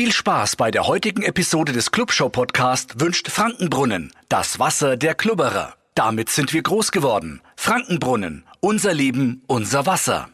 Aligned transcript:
Viel 0.00 0.12
Spaß 0.12 0.56
bei 0.56 0.70
der 0.70 0.86
heutigen 0.86 1.22
Episode 1.22 1.72
des 1.72 1.90
Clubshow 1.90 2.30
Podcast 2.30 3.00
wünscht 3.00 3.28
Frankenbrunnen, 3.28 4.10
das 4.30 4.58
Wasser 4.58 4.96
der 4.96 5.14
Klubberer. 5.14 5.74
Damit 5.94 6.30
sind 6.30 6.54
wir 6.54 6.62
groß 6.62 6.90
geworden. 6.90 7.42
Frankenbrunnen, 7.54 8.46
unser 8.60 8.94
Leben, 8.94 9.42
unser 9.46 9.84
Wasser. 9.84 10.30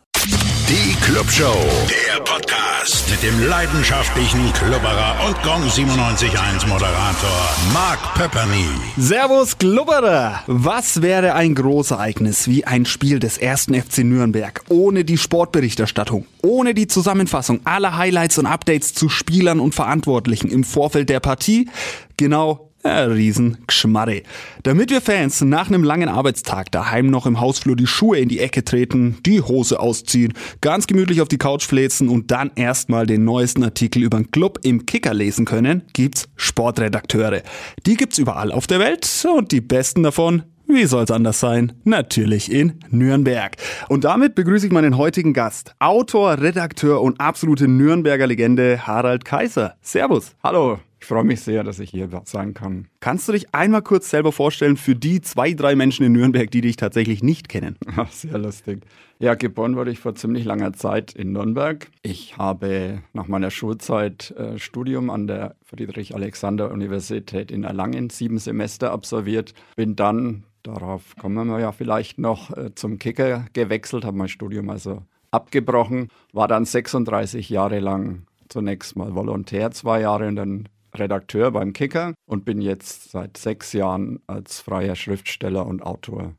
Die 0.68 0.96
Clubshow, 1.00 1.64
der 1.88 2.20
Podcast 2.24 3.08
mit 3.08 3.22
dem 3.22 3.48
leidenschaftlichen 3.48 4.52
Klubberer 4.52 5.14
und 5.24 5.40
Gong 5.44 5.62
97.1 5.62 6.66
Moderator 6.66 7.56
Mark 7.72 8.14
Pepperny. 8.14 8.66
Servus 8.96 9.56
Klubberer! 9.58 10.42
Was 10.48 11.02
wäre 11.02 11.34
ein 11.34 11.54
Großereignis 11.54 12.48
wie 12.48 12.64
ein 12.64 12.84
Spiel 12.84 13.20
des 13.20 13.38
ersten 13.38 13.80
FC 13.80 13.98
Nürnberg 13.98 14.64
ohne 14.68 15.04
die 15.04 15.18
Sportberichterstattung, 15.18 16.26
ohne 16.42 16.74
die 16.74 16.88
Zusammenfassung 16.88 17.60
aller 17.62 17.96
Highlights 17.96 18.36
und 18.38 18.46
Updates 18.46 18.92
zu 18.92 19.08
Spielern 19.08 19.60
und 19.60 19.72
Verantwortlichen 19.72 20.50
im 20.50 20.64
Vorfeld 20.64 21.08
der 21.10 21.20
Partie? 21.20 21.70
Genau 22.16 22.65
Riesengeschmarre. 23.10 24.22
Damit 24.62 24.90
wir 24.90 25.00
Fans 25.00 25.40
nach 25.40 25.68
einem 25.68 25.84
langen 25.84 26.08
Arbeitstag 26.08 26.70
daheim 26.72 27.06
noch 27.06 27.26
im 27.26 27.40
Hausflur 27.40 27.76
die 27.76 27.86
Schuhe 27.86 28.18
in 28.18 28.28
die 28.28 28.40
Ecke 28.40 28.64
treten, 28.64 29.18
die 29.24 29.40
Hose 29.40 29.80
ausziehen, 29.80 30.34
ganz 30.60 30.86
gemütlich 30.86 31.20
auf 31.20 31.28
die 31.28 31.38
Couch 31.38 31.64
fläzen 31.64 32.08
und 32.08 32.30
dann 32.30 32.50
erstmal 32.54 33.06
den 33.06 33.24
neuesten 33.24 33.64
Artikel 33.64 34.02
über 34.02 34.18
den 34.18 34.30
Club 34.30 34.60
im 34.62 34.86
Kicker 34.86 35.14
lesen 35.14 35.44
können, 35.44 35.82
gibt's 35.92 36.28
Sportredakteure. 36.36 37.42
Die 37.86 37.96
gibt's 37.96 38.18
überall 38.18 38.52
auf 38.52 38.66
der 38.66 38.78
Welt 38.78 39.06
und 39.36 39.52
die 39.52 39.60
besten 39.60 40.02
davon 40.02 40.42
wie 40.68 40.84
soll's 40.84 41.12
anders 41.12 41.38
sein? 41.38 41.74
Natürlich 41.84 42.50
in 42.50 42.80
Nürnberg. 42.90 43.56
Und 43.88 44.02
damit 44.02 44.34
begrüße 44.34 44.66
ich 44.66 44.72
meinen 44.72 44.96
heutigen 44.96 45.32
Gast, 45.32 45.76
Autor, 45.78 46.40
Redakteur 46.40 47.02
und 47.02 47.20
absolute 47.20 47.68
Nürnberger 47.68 48.26
Legende 48.26 48.84
Harald 48.84 49.24
Kaiser. 49.24 49.76
Servus. 49.80 50.34
Hallo. 50.42 50.80
Ich 51.06 51.08
freue 51.08 51.22
mich 51.22 51.40
sehr, 51.40 51.62
dass 51.62 51.78
ich 51.78 51.90
hier 51.90 52.08
sein 52.24 52.52
kann. 52.52 52.88
Kannst 52.98 53.28
du 53.28 53.32
dich 53.32 53.54
einmal 53.54 53.82
kurz 53.82 54.10
selber 54.10 54.32
vorstellen 54.32 54.76
für 54.76 54.96
die 54.96 55.20
zwei, 55.20 55.52
drei 55.52 55.76
Menschen 55.76 56.04
in 56.04 56.10
Nürnberg, 56.10 56.50
die 56.50 56.62
dich 56.62 56.74
tatsächlich 56.74 57.22
nicht 57.22 57.48
kennen? 57.48 57.76
Sehr 58.10 58.36
lustig. 58.38 58.84
Ja, 59.20 59.36
geboren 59.36 59.76
wurde 59.76 59.92
ich 59.92 60.00
vor 60.00 60.16
ziemlich 60.16 60.44
langer 60.44 60.72
Zeit 60.72 61.12
in 61.12 61.30
Nürnberg. 61.30 61.86
Ich 62.02 62.38
habe 62.38 63.04
nach 63.12 63.28
meiner 63.28 63.52
Schulzeit 63.52 64.32
äh, 64.32 64.58
Studium 64.58 65.08
an 65.10 65.28
der 65.28 65.54
Friedrich-Alexander-Universität 65.62 67.52
in 67.52 67.62
Erlangen, 67.62 68.10
sieben 68.10 68.38
Semester 68.38 68.90
absolviert. 68.90 69.54
Bin 69.76 69.94
dann, 69.94 70.42
darauf 70.64 71.14
kommen 71.14 71.46
wir 71.46 71.60
ja 71.60 71.70
vielleicht 71.70 72.18
noch, 72.18 72.50
äh, 72.56 72.74
zum 72.74 72.98
Kicker 72.98 73.46
gewechselt, 73.52 74.04
habe 74.04 74.16
mein 74.16 74.28
Studium 74.28 74.70
also 74.70 75.04
abgebrochen, 75.30 76.08
war 76.32 76.48
dann 76.48 76.64
36 76.64 77.48
Jahre 77.48 77.78
lang 77.78 78.26
zunächst 78.48 78.96
mal 78.96 79.14
Volontär, 79.14 79.70
zwei 79.70 80.00
Jahre 80.00 80.26
und 80.26 80.34
dann 80.34 80.68
Redakteur 80.98 81.50
beim 81.50 81.72
Kicker 81.72 82.14
und 82.26 82.44
bin 82.44 82.60
jetzt 82.60 83.10
seit 83.10 83.36
sechs 83.36 83.72
Jahren 83.72 84.20
als 84.26 84.60
freier 84.60 84.96
Schriftsteller 84.96 85.66
und 85.66 85.82
Autor 85.82 86.34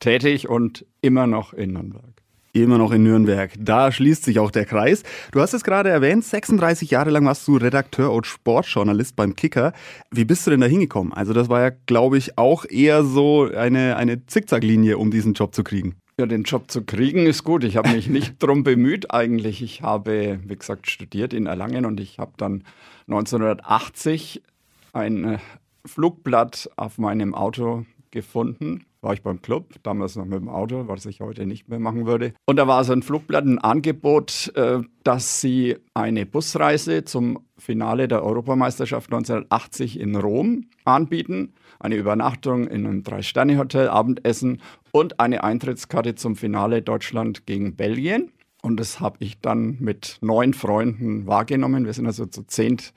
tätig 0.00 0.48
und 0.48 0.84
immer 1.02 1.26
noch 1.26 1.52
in 1.52 1.74
Nürnberg. 1.74 2.20
Immer 2.52 2.78
noch 2.78 2.90
in 2.90 3.04
Nürnberg. 3.04 3.52
Da 3.60 3.92
schließt 3.92 4.24
sich 4.24 4.40
auch 4.40 4.50
der 4.50 4.64
Kreis. 4.64 5.04
Du 5.30 5.40
hast 5.40 5.54
es 5.54 5.62
gerade 5.62 5.88
erwähnt, 5.88 6.24
36 6.24 6.90
Jahre 6.90 7.10
lang 7.10 7.24
warst 7.24 7.46
du 7.46 7.56
Redakteur 7.56 8.12
und 8.12 8.26
Sportjournalist 8.26 9.14
beim 9.14 9.36
Kicker. 9.36 9.72
Wie 10.10 10.24
bist 10.24 10.46
du 10.46 10.50
denn 10.50 10.60
da 10.60 10.66
hingekommen? 10.66 11.12
Also 11.12 11.32
das 11.32 11.48
war 11.48 11.60
ja, 11.60 11.70
glaube 11.86 12.18
ich, 12.18 12.38
auch 12.38 12.64
eher 12.68 13.04
so 13.04 13.44
eine, 13.44 13.96
eine 13.96 14.26
Zickzacklinie, 14.26 14.98
um 14.98 15.12
diesen 15.12 15.34
Job 15.34 15.54
zu 15.54 15.62
kriegen. 15.62 15.94
Ja, 16.20 16.26
den 16.26 16.42
Job 16.42 16.70
zu 16.70 16.84
kriegen 16.84 17.24
ist 17.24 17.44
gut. 17.44 17.64
Ich 17.64 17.78
habe 17.78 17.88
mich 17.88 18.06
nicht 18.10 18.34
drum 18.40 18.62
bemüht 18.62 19.10
eigentlich. 19.10 19.62
Ich 19.62 19.80
habe, 19.80 20.38
wie 20.44 20.54
gesagt, 20.54 20.90
studiert 20.90 21.32
in 21.32 21.46
Erlangen 21.46 21.86
und 21.86 21.98
ich 21.98 22.18
habe 22.18 22.32
dann 22.36 22.64
1980 23.08 24.42
ein 24.92 25.24
äh, 25.24 25.38
Flugblatt 25.86 26.68
auf 26.76 26.98
meinem 26.98 27.34
Auto 27.34 27.86
gefunden. 28.10 28.84
War 29.00 29.14
ich 29.14 29.22
beim 29.22 29.40
Club, 29.40 29.76
damals 29.82 30.16
noch 30.16 30.26
mit 30.26 30.38
dem 30.40 30.50
Auto, 30.50 30.88
was 30.88 31.06
ich 31.06 31.20
heute 31.20 31.46
nicht 31.46 31.70
mehr 31.70 31.78
machen 31.78 32.04
würde. 32.04 32.34
Und 32.44 32.56
da 32.56 32.68
war 32.68 32.84
so 32.84 32.92
ein 32.92 33.02
Flugblatt, 33.02 33.46
ein 33.46 33.58
Angebot, 33.58 34.52
äh, 34.56 34.80
dass 35.04 35.40
sie 35.40 35.78
eine 35.94 36.26
Busreise 36.26 37.04
zum 37.04 37.38
Finale 37.56 38.08
der 38.08 38.22
Europameisterschaft 38.22 39.10
1980 39.10 39.98
in 39.98 40.16
Rom 40.16 40.66
anbieten 40.84 41.54
eine 41.80 41.96
Übernachtung 41.96 42.68
in 42.68 42.86
einem 42.86 43.02
Drei-Sterne-Hotel, 43.02 43.88
Abendessen 43.88 44.62
und 44.92 45.18
eine 45.18 45.42
Eintrittskarte 45.42 46.14
zum 46.14 46.36
Finale 46.36 46.82
Deutschland 46.82 47.46
gegen 47.46 47.74
Belgien. 47.74 48.30
Und 48.62 48.78
das 48.78 49.00
habe 49.00 49.16
ich 49.20 49.40
dann 49.40 49.78
mit 49.80 50.18
neun 50.20 50.54
Freunden 50.54 51.26
wahrgenommen. 51.26 51.86
Wir 51.86 51.94
sind 51.94 52.06
also 52.06 52.26
zu 52.26 52.44
zehnt 52.44 52.92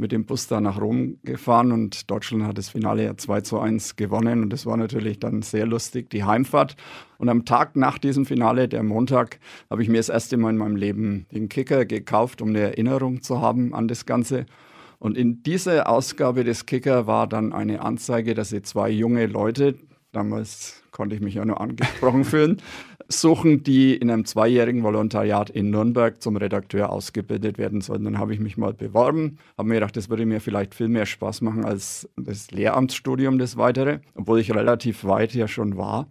mit 0.00 0.12
dem 0.12 0.24
Bus 0.24 0.46
da 0.46 0.60
nach 0.60 0.80
Rom 0.80 1.18
gefahren 1.24 1.72
und 1.72 2.08
Deutschland 2.08 2.44
hat 2.44 2.56
das 2.56 2.68
Finale 2.68 3.04
ja 3.04 3.16
2 3.16 3.40
zu 3.40 3.58
1 3.58 3.96
gewonnen 3.96 4.44
und 4.44 4.52
das 4.52 4.64
war 4.64 4.76
natürlich 4.76 5.18
dann 5.18 5.42
sehr 5.42 5.66
lustig, 5.66 6.08
die 6.10 6.22
Heimfahrt. 6.22 6.76
Und 7.18 7.28
am 7.28 7.44
Tag 7.44 7.74
nach 7.74 7.98
diesem 7.98 8.24
Finale, 8.24 8.68
der 8.68 8.84
Montag, 8.84 9.40
habe 9.68 9.82
ich 9.82 9.88
mir 9.88 9.96
das 9.96 10.08
erste 10.08 10.36
Mal 10.36 10.50
in 10.50 10.56
meinem 10.56 10.76
Leben 10.76 11.26
den 11.32 11.48
Kicker 11.48 11.84
gekauft, 11.84 12.40
um 12.40 12.50
eine 12.50 12.60
Erinnerung 12.60 13.22
zu 13.22 13.40
haben 13.40 13.74
an 13.74 13.88
das 13.88 14.06
Ganze. 14.06 14.46
Und 14.98 15.16
in 15.16 15.42
dieser 15.42 15.88
Ausgabe 15.88 16.44
des 16.44 16.66
Kicker 16.66 17.06
war 17.06 17.26
dann 17.26 17.52
eine 17.52 17.82
Anzeige, 17.82 18.34
dass 18.34 18.50
sie 18.50 18.62
zwei 18.62 18.90
junge 18.90 19.26
Leute, 19.26 19.76
damals 20.12 20.82
konnte 20.90 21.14
ich 21.14 21.20
mich 21.20 21.34
ja 21.34 21.44
nur 21.44 21.60
angesprochen 21.60 22.24
fühlen, 22.24 22.60
suchen, 23.08 23.62
die 23.62 23.94
in 23.94 24.10
einem 24.10 24.24
zweijährigen 24.24 24.82
Volontariat 24.82 25.50
in 25.50 25.70
Nürnberg 25.70 26.20
zum 26.20 26.36
Redakteur 26.36 26.90
ausgebildet 26.90 27.56
werden 27.56 27.80
sollen. 27.80 28.04
Dann 28.04 28.18
habe 28.18 28.34
ich 28.34 28.40
mich 28.40 28.56
mal 28.56 28.74
beworben, 28.74 29.38
habe 29.56 29.68
mir 29.68 29.76
gedacht, 29.76 29.96
das 29.96 30.10
würde 30.10 30.26
mir 30.26 30.40
vielleicht 30.40 30.74
viel 30.74 30.88
mehr 30.88 31.06
Spaß 31.06 31.40
machen 31.40 31.64
als 31.64 32.08
das 32.16 32.50
Lehramtsstudium, 32.50 33.38
das 33.38 33.56
weitere, 33.56 34.00
obwohl 34.14 34.40
ich 34.40 34.54
relativ 34.54 35.04
weit 35.04 35.32
ja 35.34 35.48
schon 35.48 35.76
war. 35.76 36.08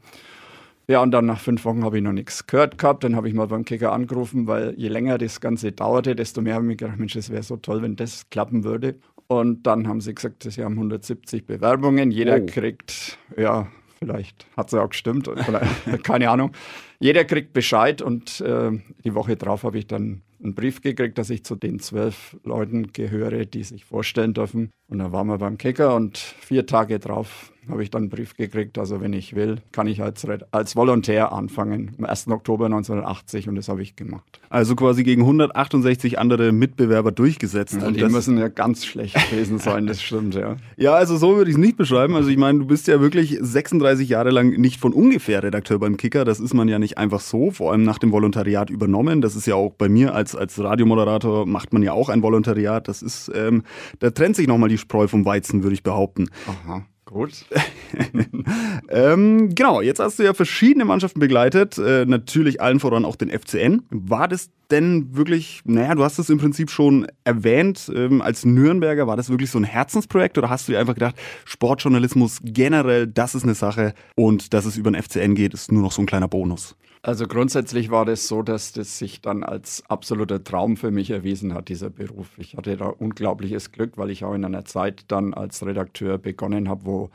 Ja, 0.89 1.01
und 1.01 1.11
dann 1.11 1.25
nach 1.25 1.39
fünf 1.39 1.65
Wochen 1.65 1.83
habe 1.83 1.97
ich 1.97 2.03
noch 2.03 2.13
nichts 2.13 2.47
gehört 2.47 2.77
gehabt. 2.77 3.03
Dann 3.03 3.15
habe 3.15 3.27
ich 3.27 3.33
mal 3.33 3.47
beim 3.47 3.65
Kicker 3.65 3.91
angerufen, 3.91 4.47
weil 4.47 4.73
je 4.77 4.87
länger 4.87 5.17
das 5.17 5.41
Ganze 5.41 5.73
dauerte, 5.73 6.15
desto 6.15 6.41
mehr 6.41 6.55
habe 6.55 6.63
ich 6.63 6.67
mir 6.67 6.75
gedacht, 6.77 6.97
Mensch, 6.97 7.15
es 7.17 7.29
wäre 7.29 7.43
so 7.43 7.57
toll, 7.57 7.81
wenn 7.81 7.97
das 7.97 8.29
klappen 8.29 8.63
würde. 8.63 8.95
Und 9.27 9.63
dann 9.63 9.87
haben 9.87 9.99
sie 9.99 10.15
gesagt, 10.15 10.43
sie 10.43 10.63
haben 10.63 10.75
170 10.75 11.45
Bewerbungen. 11.45 12.09
Jeder 12.11 12.41
oh. 12.41 12.45
kriegt, 12.45 13.17
ja, 13.35 13.67
vielleicht 13.99 14.47
hat 14.55 14.67
es 14.67 14.73
ja 14.73 14.81
auch 14.81 14.89
gestimmt, 14.89 15.29
keine 16.03 16.29
Ahnung. 16.29 16.53
Jeder 16.99 17.25
kriegt 17.25 17.51
Bescheid 17.51 18.01
und 18.01 18.39
äh, 18.39 18.71
die 19.03 19.13
Woche 19.13 19.35
drauf 19.35 19.63
habe 19.63 19.77
ich 19.77 19.87
dann 19.87 20.21
einen 20.41 20.55
Brief 20.55 20.81
gekriegt, 20.81 21.17
dass 21.17 21.29
ich 21.29 21.43
zu 21.43 21.55
den 21.55 21.79
zwölf 21.79 22.37
Leuten 22.45 22.93
gehöre, 22.93 23.45
die 23.45 23.63
sich 23.63 23.83
vorstellen 23.83 24.33
dürfen. 24.33 24.71
Und 24.87 24.99
dann 24.99 25.11
waren 25.11 25.27
wir 25.27 25.37
beim 25.37 25.57
Kicker 25.57 25.95
und 25.95 26.17
vier 26.17 26.65
Tage 26.65 26.99
drauf 26.99 27.51
habe 27.69 27.83
ich 27.83 27.91
dann 27.91 28.03
einen 28.03 28.09
Brief 28.09 28.35
gekriegt, 28.35 28.77
also 28.77 29.01
wenn 29.01 29.13
ich 29.13 29.35
will, 29.35 29.57
kann 29.71 29.87
ich 29.87 30.01
als, 30.01 30.25
als 30.51 30.75
Volontär 30.75 31.31
anfangen, 31.31 31.95
am 31.97 32.05
1. 32.05 32.27
Oktober 32.29 32.65
1980 32.65 33.49
und 33.49 33.55
das 33.55 33.69
habe 33.69 33.81
ich 33.81 33.95
gemacht. 33.95 34.39
Also 34.49 34.75
quasi 34.75 35.03
gegen 35.03 35.21
168 35.21 36.19
andere 36.19 36.51
Mitbewerber 36.51 37.11
durchgesetzt. 37.11 37.77
Ja, 37.79 37.87
und 37.87 37.97
die 37.97 38.03
müssen 38.05 38.37
ja 38.37 38.47
ganz 38.47 38.85
schlecht 38.85 39.15
gewesen 39.29 39.59
sein, 39.59 39.87
das 39.87 40.01
stimmt, 40.01 40.35
ja. 40.35 40.55
Ja, 40.77 40.93
also 40.93 41.17
so 41.17 41.35
würde 41.35 41.49
ich 41.49 41.55
es 41.55 41.61
nicht 41.61 41.77
beschreiben. 41.77 42.15
Also 42.15 42.29
ich 42.29 42.37
meine, 42.37 42.59
du 42.59 42.65
bist 42.65 42.87
ja 42.87 43.01
wirklich 43.01 43.37
36 43.39 44.07
Jahre 44.09 44.29
lang 44.29 44.51
nicht 44.51 44.79
von 44.79 44.93
ungefähr 44.93 45.41
Redakteur 45.41 45.79
beim 45.79 45.97
Kicker. 45.97 46.23
Das 46.23 46.39
ist 46.39 46.53
man 46.53 46.67
ja 46.67 46.77
nicht 46.79 46.97
einfach 46.97 47.19
so, 47.19 47.51
vor 47.51 47.71
allem 47.71 47.83
nach 47.83 47.97
dem 47.97 48.11
Volontariat 48.11 48.69
übernommen. 48.69 49.21
Das 49.21 49.35
ist 49.35 49.47
ja 49.47 49.55
auch 49.55 49.73
bei 49.73 49.89
mir 49.89 50.13
als, 50.13 50.35
als 50.35 50.59
Radiomoderator 50.59 51.45
macht 51.45 51.73
man 51.73 51.83
ja 51.83 51.93
auch 51.93 52.09
ein 52.09 52.21
Volontariat. 52.21 52.87
Das 52.87 53.01
ist, 53.01 53.31
ähm, 53.33 53.63
da 53.99 54.11
trennt 54.11 54.35
sich 54.35 54.47
nochmal 54.47 54.69
die 54.69 54.77
Spreu 54.77 55.07
vom 55.07 55.25
Weizen, 55.25 55.63
würde 55.63 55.73
ich 55.73 55.83
behaupten. 55.83 56.29
Aha. 56.47 56.85
Gut. 57.07 57.45
ähm, 58.89 59.55
genau, 59.55 59.79
jetzt 59.79 59.99
hast 59.99 60.19
du 60.19 60.23
ja 60.23 60.33
verschiedene 60.33 60.83
Mannschaften 60.83 61.21
begleitet, 61.21 61.77
äh, 61.77 62.05
natürlich 62.05 62.59
allen 62.59 62.81
voran 62.81 63.05
auch 63.05 63.15
den 63.15 63.29
FCN. 63.29 63.83
War 63.89 64.27
das 64.27 64.49
denn 64.71 65.15
wirklich, 65.15 65.61
naja, 65.63 65.95
du 65.95 66.03
hast 66.03 66.19
es 66.19 66.29
im 66.29 66.37
Prinzip 66.37 66.69
schon 66.69 67.07
erwähnt, 67.23 67.89
ähm, 67.95 68.21
als 68.21 68.43
Nürnberger, 68.43 69.07
war 69.07 69.15
das 69.15 69.29
wirklich 69.29 69.49
so 69.49 69.57
ein 69.57 69.63
Herzensprojekt 69.63 70.37
oder 70.37 70.49
hast 70.49 70.67
du 70.67 70.73
dir 70.73 70.79
einfach 70.79 70.95
gedacht, 70.95 71.15
Sportjournalismus 71.45 72.39
generell, 72.43 73.07
das 73.07 73.35
ist 73.35 73.43
eine 73.43 73.55
Sache 73.55 73.93
und 74.15 74.53
dass 74.53 74.65
es 74.65 74.75
über 74.75 74.91
den 74.91 75.01
FCN 75.01 75.33
geht, 75.33 75.53
ist 75.53 75.71
nur 75.71 75.83
noch 75.83 75.93
so 75.93 76.01
ein 76.01 76.07
kleiner 76.07 76.27
Bonus? 76.27 76.75
Also 77.07 77.25
grundsätzlich 77.25 77.89
war 77.89 78.03
das 78.03 78.27
so, 78.27 78.41
dass 78.41 78.73
das 78.73 78.99
sich 78.99 79.21
dann 79.21 79.41
als 79.41 79.81
absoluter 79.87 80.43
Traum 80.43 80.75
für 80.75 80.91
mich 80.91 81.09
erwiesen 81.09 81.53
hat, 81.53 81.69
dieser 81.69 81.89
Beruf. 81.89 82.27
Ich 82.37 82.57
hatte 82.57 82.75
da 82.75 82.87
unglaubliches 82.87 83.71
Glück, 83.71 83.93
weil 83.95 84.09
ich 84.09 84.25
auch 84.25 84.33
in 84.33 84.43
einer 84.43 84.65
Zeit 84.65 85.05
dann 85.07 85.33
als 85.33 85.65
Redakteur 85.65 86.17
begonnen 86.17 86.67
habe, 86.67 86.83
wo 86.83 87.09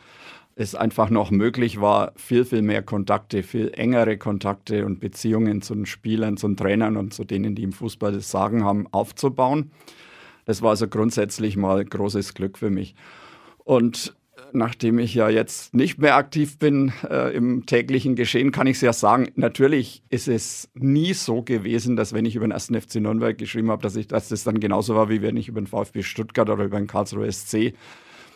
es 0.57 0.75
einfach 0.75 1.11
noch 1.11 1.31
möglich 1.31 1.83
war, 1.83 2.15
viel, 2.17 2.47
viel 2.47 2.63
mehr 2.63 2.83
Kontakte, 2.83 3.43
viel 3.43 3.71
engere 3.75 4.17
Kontakte 4.17 4.87
und 4.87 4.99
Beziehungen 4.99 5.61
zu 5.61 5.75
den 5.75 5.85
Spielern, 5.85 6.39
zu 6.39 6.47
den 6.49 6.57
Trainern 6.57 6.97
und 6.97 7.13
zu 7.13 7.25
denen, 7.25 7.55
die 7.55 7.63
im 7.63 7.73
Fußball 7.73 8.13
das 8.13 8.31
Sagen 8.31 8.65
haben, 8.65 8.87
aufzubauen. 8.93 9.73
Das 10.47 10.63
war 10.63 10.71
also 10.71 10.89
grundsätzlich 10.89 11.59
mal 11.59 11.85
großes 11.85 12.33
Glück 12.33 12.57
für 12.57 12.71
mich. 12.71 12.95
Und 13.59 14.15
nachdem 14.55 14.99
ich 14.99 15.15
ja 15.15 15.29
jetzt 15.29 15.75
nicht 15.75 15.99
mehr 15.99 16.17
aktiv 16.17 16.59
bin 16.59 16.93
äh, 17.09 17.35
im 17.35 17.67
täglichen 17.67 18.17
Geschehen, 18.17 18.53
kann 18.53 18.67
ich 18.67 18.77
es 18.77 18.83
ja 18.83 18.93
sagen, 18.93 19.29
natürlich 19.35 20.03
ist 20.11 20.29
es 20.29 20.71
nie 20.75 21.15
so 21.15 21.43
gewesen, 21.43 21.97
dass 21.97 22.13
wenn 22.13 22.25
ich 22.25 22.37
über 22.37 22.47
den 22.47 22.53
ersten 22.53 22.81
FC 22.81 22.97
Nürnberg 22.97 23.37
geschrieben 23.39 23.71
habe, 23.71 23.83
dass, 23.83 23.95
dass 24.07 24.29
das 24.29 24.45
dann 24.45 24.61
genauso 24.61 24.95
war, 24.95 25.09
wie 25.09 25.23
wenn 25.23 25.37
ich 25.37 25.49
über 25.49 25.61
den 25.61 25.67
VfB 25.67 26.03
Stuttgart 26.03 26.51
oder 26.51 26.65
über 26.65 26.79
den 26.79 26.87
Karlsruhe 26.87 27.31
SC 27.31 27.75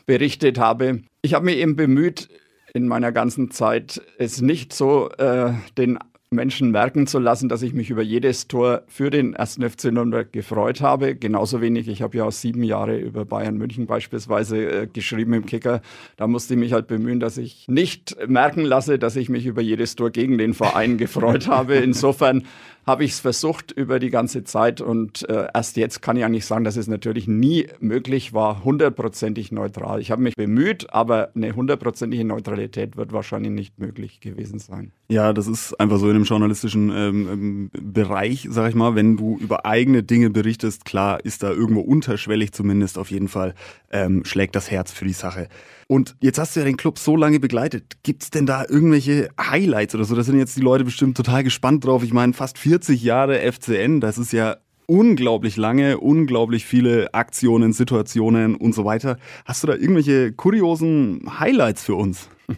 berichtet 0.06 0.58
habe. 0.58 1.02
Ich 1.22 1.34
habe 1.34 1.44
mich 1.44 1.56
eben 1.56 1.76
bemüht, 1.76 2.28
in 2.74 2.88
meiner 2.88 3.12
ganzen 3.12 3.50
Zeit 3.50 4.00
es 4.18 4.40
nicht 4.40 4.72
so 4.72 5.10
äh, 5.12 5.52
den 5.78 5.98
Menschen 6.36 6.70
merken 6.70 7.08
zu 7.08 7.18
lassen, 7.18 7.48
dass 7.48 7.62
ich 7.62 7.74
mich 7.74 7.90
über 7.90 8.02
jedes 8.02 8.46
Tor 8.46 8.82
für 8.86 9.10
den 9.10 9.34
ersten 9.34 9.68
FC 9.68 9.86
Nürnberg 9.86 10.32
gefreut 10.32 10.80
habe. 10.80 11.16
Genauso 11.16 11.60
wenig, 11.60 11.88
ich 11.88 12.02
habe 12.02 12.18
ja 12.18 12.24
auch 12.24 12.32
sieben 12.32 12.62
Jahre 12.62 12.96
über 12.96 13.24
Bayern 13.24 13.56
München 13.56 13.86
beispielsweise 13.86 14.82
äh, 14.82 14.86
geschrieben 14.86 15.32
im 15.32 15.46
Kicker. 15.46 15.80
Da 16.16 16.28
musste 16.28 16.54
ich 16.54 16.60
mich 16.60 16.72
halt 16.72 16.86
bemühen, 16.86 17.18
dass 17.18 17.38
ich 17.38 17.66
nicht 17.66 18.16
merken 18.28 18.64
lasse, 18.64 19.00
dass 19.00 19.16
ich 19.16 19.28
mich 19.28 19.46
über 19.46 19.62
jedes 19.62 19.96
Tor 19.96 20.10
gegen 20.10 20.38
den 20.38 20.54
Verein 20.54 20.98
gefreut 20.98 21.48
habe. 21.48 21.74
Insofern 21.74 22.44
habe 22.86 23.04
ich 23.04 23.12
es 23.12 23.20
versucht 23.20 23.72
über 23.72 23.98
die 23.98 24.10
ganze 24.10 24.44
Zeit 24.44 24.80
und 24.80 25.28
äh, 25.28 25.48
erst 25.52 25.76
jetzt 25.76 26.02
kann 26.02 26.16
ich 26.16 26.24
eigentlich 26.24 26.46
sagen, 26.46 26.64
dass 26.64 26.76
es 26.76 26.86
natürlich 26.86 27.26
nie 27.26 27.66
möglich 27.80 28.32
war, 28.32 28.62
hundertprozentig 28.62 29.50
neutral. 29.50 30.00
Ich 30.00 30.12
habe 30.12 30.22
mich 30.22 30.36
bemüht, 30.36 30.92
aber 30.94 31.30
eine 31.34 31.54
hundertprozentige 31.56 32.24
Neutralität 32.24 32.96
wird 32.96 33.12
wahrscheinlich 33.12 33.50
nicht 33.50 33.78
möglich 33.80 34.20
gewesen 34.20 34.60
sein. 34.60 34.92
Ja, 35.08 35.32
das 35.32 35.48
ist 35.48 35.78
einfach 35.80 35.98
so 35.98 36.06
in 36.08 36.14
dem 36.14 36.24
journalistischen 36.24 36.90
ähm, 36.90 37.28
ähm 37.28 37.70
Bereich, 37.72 38.46
sag 38.50 38.68
ich 38.68 38.74
mal, 38.74 38.94
wenn 38.94 39.16
du 39.16 39.36
über 39.38 39.66
eigene 39.66 40.02
Dinge 40.02 40.30
berichtest, 40.30 40.84
klar 40.84 41.24
ist 41.24 41.42
da 41.42 41.50
irgendwo 41.50 41.80
unterschwellig 41.80 42.52
zumindest 42.52 42.98
auf 42.98 43.10
jeden 43.10 43.28
Fall, 43.28 43.54
ähm, 43.90 44.24
schlägt 44.24 44.54
das 44.54 44.70
Herz 44.70 44.92
für 44.92 45.04
die 45.04 45.12
Sache. 45.12 45.48
Und 45.88 46.16
jetzt 46.20 46.38
hast 46.38 46.56
du 46.56 46.60
ja 46.60 46.66
den 46.66 46.76
Club 46.76 46.98
so 46.98 47.16
lange 47.16 47.38
begleitet. 47.38 47.98
Gibt 48.02 48.24
es 48.24 48.30
denn 48.30 48.44
da 48.44 48.64
irgendwelche 48.68 49.28
Highlights 49.40 49.94
oder 49.94 50.04
so? 50.04 50.16
Da 50.16 50.24
sind 50.24 50.38
jetzt 50.38 50.56
die 50.56 50.62
Leute 50.62 50.84
bestimmt 50.84 51.16
total 51.16 51.44
gespannt 51.44 51.84
drauf. 51.84 52.02
Ich 52.02 52.12
meine, 52.12 52.32
fast 52.32 52.58
40 52.58 53.02
Jahre 53.02 53.40
FCN, 53.52 54.00
das 54.00 54.18
ist 54.18 54.32
ja 54.32 54.56
unglaublich 54.86 55.56
lange, 55.56 55.98
unglaublich 55.98 56.64
viele 56.64 57.12
Aktionen, 57.14 57.72
Situationen 57.72 58.56
und 58.56 58.74
so 58.74 58.84
weiter. 58.84 59.18
Hast 59.44 59.62
du 59.62 59.68
da 59.68 59.74
irgendwelche 59.74 60.32
kuriosen 60.32 61.38
Highlights 61.38 61.84
für 61.84 61.94
uns? 61.94 62.28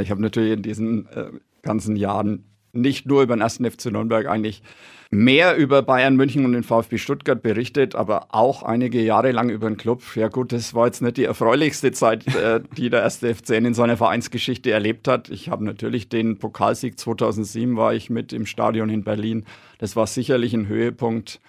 Ich 0.00 0.10
habe 0.10 0.20
natürlich 0.20 0.52
in 0.52 0.62
diesen 0.62 1.06
äh, 1.06 1.30
ganzen 1.62 1.96
Jahren 1.96 2.44
nicht 2.72 3.06
nur 3.06 3.22
über 3.22 3.36
den 3.36 3.40
ersten 3.40 3.68
FC 3.68 3.86
Nürnberg 3.86 4.26
eigentlich 4.26 4.62
mehr 5.10 5.56
über 5.56 5.82
Bayern 5.82 6.16
München 6.16 6.44
und 6.44 6.52
den 6.52 6.62
VfB 6.62 6.98
Stuttgart 6.98 7.42
berichtet, 7.42 7.94
aber 7.94 8.26
auch 8.30 8.62
einige 8.62 9.00
Jahre 9.00 9.32
lang 9.32 9.48
über 9.48 9.68
den 9.68 9.78
Club. 9.78 10.02
Ja 10.14 10.28
gut, 10.28 10.52
das 10.52 10.74
war 10.74 10.86
jetzt 10.86 11.00
nicht 11.00 11.16
die 11.16 11.24
erfreulichste 11.24 11.92
Zeit, 11.92 12.26
äh, 12.34 12.60
die 12.76 12.90
der 12.90 13.02
erste 13.02 13.34
FCN 13.34 13.64
in 13.64 13.74
seiner 13.74 13.96
Vereinsgeschichte 13.96 14.70
erlebt 14.70 15.08
hat. 15.08 15.30
Ich 15.30 15.48
habe 15.48 15.64
natürlich 15.64 16.08
den 16.08 16.38
Pokalsieg 16.38 16.98
2007 16.98 17.76
war 17.76 17.94
ich 17.94 18.10
mit 18.10 18.32
im 18.32 18.44
Stadion 18.44 18.90
in 18.90 19.02
Berlin. 19.02 19.44
Das 19.78 19.96
war 19.96 20.06
sicherlich 20.06 20.52
ein 20.52 20.68
Höhepunkt 20.68 21.40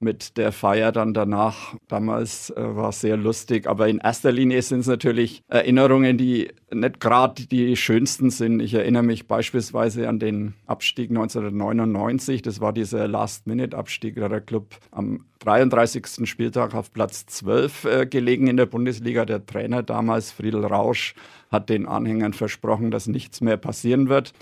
mit 0.00 0.36
der 0.36 0.52
Feier 0.52 0.92
dann 0.92 1.14
danach. 1.14 1.74
Damals 1.88 2.50
äh, 2.50 2.76
war 2.76 2.90
es 2.90 3.00
sehr 3.00 3.16
lustig, 3.16 3.66
aber 3.66 3.88
in 3.88 3.98
erster 3.98 4.32
Linie 4.32 4.62
sind 4.62 4.80
es 4.80 4.86
natürlich 4.86 5.42
Erinnerungen, 5.48 6.18
die 6.18 6.48
nicht 6.72 7.00
gerade 7.00 7.46
die 7.46 7.76
schönsten 7.76 8.30
sind. 8.30 8.60
Ich 8.60 8.74
erinnere 8.74 9.02
mich 9.02 9.26
beispielsweise 9.26 10.08
an 10.08 10.18
den 10.18 10.54
Abstieg 10.66 11.10
1999. 11.10 12.42
Das 12.42 12.60
war 12.60 12.72
dieser 12.72 13.06
Last-Minute-Abstieg, 13.08 14.16
da 14.16 14.28
der 14.28 14.40
Club 14.40 14.76
am 14.90 15.24
33. 15.40 16.28
Spieltag 16.28 16.74
auf 16.74 16.92
Platz 16.92 17.26
12 17.26 17.84
äh, 17.84 18.06
gelegen 18.06 18.46
in 18.46 18.56
der 18.56 18.66
Bundesliga. 18.66 19.24
Der 19.24 19.44
Trainer 19.44 19.82
damals, 19.82 20.32
Friedel 20.32 20.64
Rausch, 20.64 21.14
hat 21.50 21.68
den 21.68 21.86
Anhängern 21.86 22.32
versprochen, 22.32 22.90
dass 22.90 23.06
nichts 23.06 23.40
mehr 23.40 23.56
passieren 23.56 24.08
wird. 24.08 24.32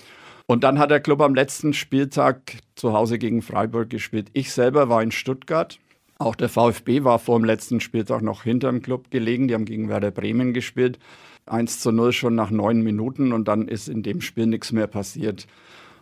Und 0.47 0.65
dann 0.65 0.79
hat 0.79 0.91
der 0.91 1.01
Club 1.01 1.21
am 1.21 1.35
letzten 1.35 1.73
Spieltag 1.73 2.59
zu 2.75 2.93
Hause 2.93 3.19
gegen 3.19 3.43
Freiburg 3.43 3.91
gespielt. 3.91 4.29
Ich 4.33 4.53
selber 4.53 4.89
war 4.89 5.03
in 5.03 5.13
Stuttgart. 5.13 5.79
Auch 6.19 6.35
der 6.35 6.49
VfB 6.49 7.05
war 7.05 7.19
vor 7.19 7.39
dem 7.39 7.45
letzten 7.45 7.81
Spieltag 7.81 8.23
noch 8.23 8.45
hinter 8.45 8.71
dem 8.71 8.83
Club 8.83 9.11
gelegen. 9.11 9.49
Die 9.49 9.55
haben 9.55 9.65
gegen 9.65 9.89
Werder 9.89 10.11
Bremen 10.11 10.53
gespielt. 10.53 10.99
1 11.47 11.81
zu 11.81 11.91
0 11.91 12.13
schon 12.13 12.35
nach 12.35 12.51
neun 12.51 12.83
Minuten 12.83 13.33
und 13.33 13.49
dann 13.49 13.67
ist 13.67 13.89
in 13.89 14.03
dem 14.03 14.21
Spiel 14.21 14.47
nichts 14.47 14.73
mehr 14.73 14.87
passiert. 14.87 15.47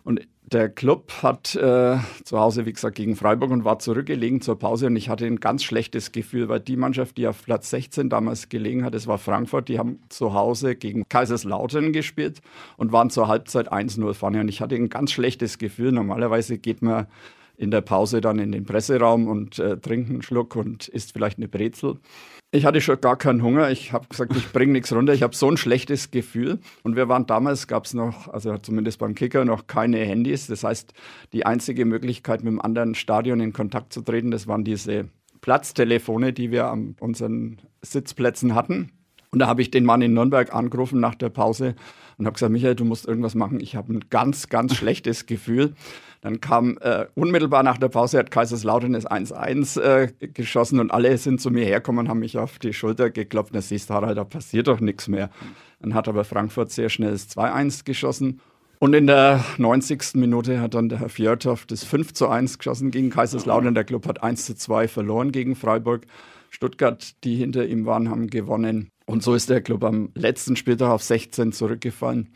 Und 0.03 0.21
der 0.51 0.67
Club 0.67 1.11
hat 1.23 1.55
äh, 1.55 1.97
zu 2.23 2.39
Hause, 2.39 2.65
wie 2.65 2.73
gesagt, 2.73 2.95
gegen 2.95 3.15
Freiburg 3.15 3.51
und 3.51 3.63
war 3.63 3.79
zurückgelegen 3.79 4.41
zur 4.41 4.59
Pause. 4.59 4.87
Und 4.87 4.97
ich 4.97 5.07
hatte 5.07 5.25
ein 5.25 5.39
ganz 5.39 5.63
schlechtes 5.63 6.11
Gefühl, 6.11 6.49
weil 6.49 6.59
die 6.59 6.75
Mannschaft, 6.75 7.17
die 7.17 7.27
auf 7.27 7.43
Platz 7.43 7.69
16 7.69 8.09
damals 8.09 8.49
gelegen 8.49 8.83
hat, 8.83 8.93
das 8.93 9.07
war 9.07 9.17
Frankfurt, 9.17 9.69
die 9.69 9.79
haben 9.79 9.99
zu 10.09 10.33
Hause 10.33 10.75
gegen 10.75 11.07
Kaiserslautern 11.07 11.93
gespielt 11.93 12.41
und 12.75 12.91
waren 12.91 13.09
zur 13.09 13.27
Halbzeit 13.27 13.71
1-0 13.71 14.13
vorne. 14.13 14.41
Und 14.41 14.49
ich 14.49 14.61
hatte 14.61 14.75
ein 14.75 14.89
ganz 14.89 15.11
schlechtes 15.11 15.57
Gefühl. 15.57 15.93
Normalerweise 15.93 16.57
geht 16.57 16.81
man 16.81 17.07
in 17.61 17.69
der 17.69 17.81
Pause 17.81 18.21
dann 18.21 18.39
in 18.39 18.51
den 18.51 18.65
Presseraum 18.65 19.27
und 19.27 19.59
äh, 19.59 19.77
trinkt 19.77 20.09
einen 20.09 20.23
Schluck 20.23 20.55
und 20.55 20.87
isst 20.87 21.13
vielleicht 21.13 21.37
eine 21.37 21.47
Brezel. 21.47 21.99
Ich 22.49 22.65
hatte 22.65 22.81
schon 22.81 22.99
gar 22.99 23.17
keinen 23.17 23.43
Hunger. 23.43 23.69
Ich 23.69 23.93
habe 23.93 24.07
gesagt, 24.09 24.35
ich 24.35 24.51
bringe 24.51 24.73
nichts 24.73 24.91
runter. 24.91 25.13
Ich 25.13 25.21
habe 25.21 25.35
so 25.35 25.47
ein 25.47 25.57
schlechtes 25.57 26.09
Gefühl. 26.09 26.59
Und 26.81 26.95
wir 26.95 27.07
waren 27.07 27.27
damals, 27.27 27.67
gab 27.67 27.85
es 27.85 27.93
noch, 27.93 28.27
also 28.27 28.57
zumindest 28.57 28.97
beim 28.97 29.13
Kicker, 29.13 29.45
noch 29.45 29.67
keine 29.67 29.99
Handys. 29.99 30.47
Das 30.47 30.63
heißt, 30.63 30.91
die 31.33 31.45
einzige 31.45 31.85
Möglichkeit, 31.85 32.43
mit 32.43 32.49
einem 32.49 32.61
anderen 32.61 32.95
Stadion 32.95 33.39
in 33.39 33.53
Kontakt 33.53 33.93
zu 33.93 34.01
treten, 34.01 34.31
das 34.31 34.47
waren 34.47 34.63
diese 34.63 35.09
Platztelefone, 35.41 36.33
die 36.33 36.49
wir 36.49 36.65
an 36.65 36.95
unseren 36.99 37.59
Sitzplätzen 37.83 38.55
hatten. 38.55 38.91
Und 39.29 39.39
da 39.39 39.47
habe 39.47 39.61
ich 39.61 39.69
den 39.69 39.85
Mann 39.85 40.01
in 40.01 40.13
Nürnberg 40.13 40.53
angerufen 40.53 40.99
nach 40.99 41.15
der 41.15 41.29
Pause 41.29 41.75
und 42.17 42.25
habe 42.25 42.33
gesagt, 42.33 42.51
Michael, 42.51 42.75
du 42.75 42.85
musst 42.85 43.07
irgendwas 43.07 43.35
machen. 43.35 43.59
Ich 43.61 43.75
habe 43.75 43.93
ein 43.93 44.09
ganz, 44.09 44.49
ganz 44.49 44.75
schlechtes 44.75 45.25
Gefühl. 45.25 45.75
Dann 46.21 46.39
kam 46.39 46.77
äh, 46.81 47.07
unmittelbar 47.15 47.63
nach 47.63 47.79
der 47.79 47.89
Pause, 47.89 48.19
hat 48.19 48.29
Kaiserslautern 48.29 48.93
das 48.93 49.07
1-1 49.07 49.81
äh, 49.81 50.07
geschossen 50.33 50.79
und 50.79 50.91
alle 50.91 51.17
sind 51.17 51.41
zu 51.41 51.49
mir 51.49 51.65
hergekommen 51.65 52.05
und 52.05 52.09
haben 52.09 52.19
mich 52.19 52.37
auf 52.37 52.59
die 52.59 52.73
Schulter 52.73 53.09
geklopft. 53.09 53.55
Da 53.55 53.61
siehst 53.61 53.89
du, 53.89 53.95
Harald, 53.95 54.17
da 54.17 54.23
passiert 54.23 54.67
doch 54.67 54.79
nichts 54.79 55.07
mehr. 55.07 55.31
Dann 55.79 55.95
hat 55.95 56.07
aber 56.07 56.23
Frankfurt 56.23 56.71
sehr 56.71 56.89
schnell 56.89 57.11
das 57.11 57.27
2-1 57.29 57.85
geschossen. 57.85 58.39
Und 58.77 58.93
in 58.93 59.07
der 59.07 59.43
90. 59.57 60.15
Minute 60.15 60.61
hat 60.61 60.75
dann 60.75 60.89
der 60.89 60.99
Herr 60.99 61.09
Fjordhoff 61.09 61.65
das 61.65 61.83
5 61.83 62.13
zu 62.13 62.29
1 62.29 62.59
geschossen 62.59 62.91
gegen 62.91 63.09
Kaiserslautern. 63.09 63.73
Der 63.73 63.83
Club 63.83 64.07
hat 64.07 64.21
1 64.21 64.45
zu 64.45 64.55
2 64.55 64.87
verloren 64.87 65.31
gegen 65.31 65.55
Freiburg. 65.55 66.05
Stuttgart, 66.51 67.15
die 67.23 67.35
hinter 67.35 67.65
ihm 67.65 67.85
waren, 67.87 68.09
haben 68.09 68.27
gewonnen. 68.27 68.89
Und 69.05 69.23
so 69.23 69.33
ist 69.33 69.49
der 69.49 69.61
Club 69.61 69.83
am 69.83 70.09
letzten 70.13 70.55
Spieltag 70.55 70.91
auf 70.91 71.01
16 71.01 71.51
zurückgefallen 71.51 72.29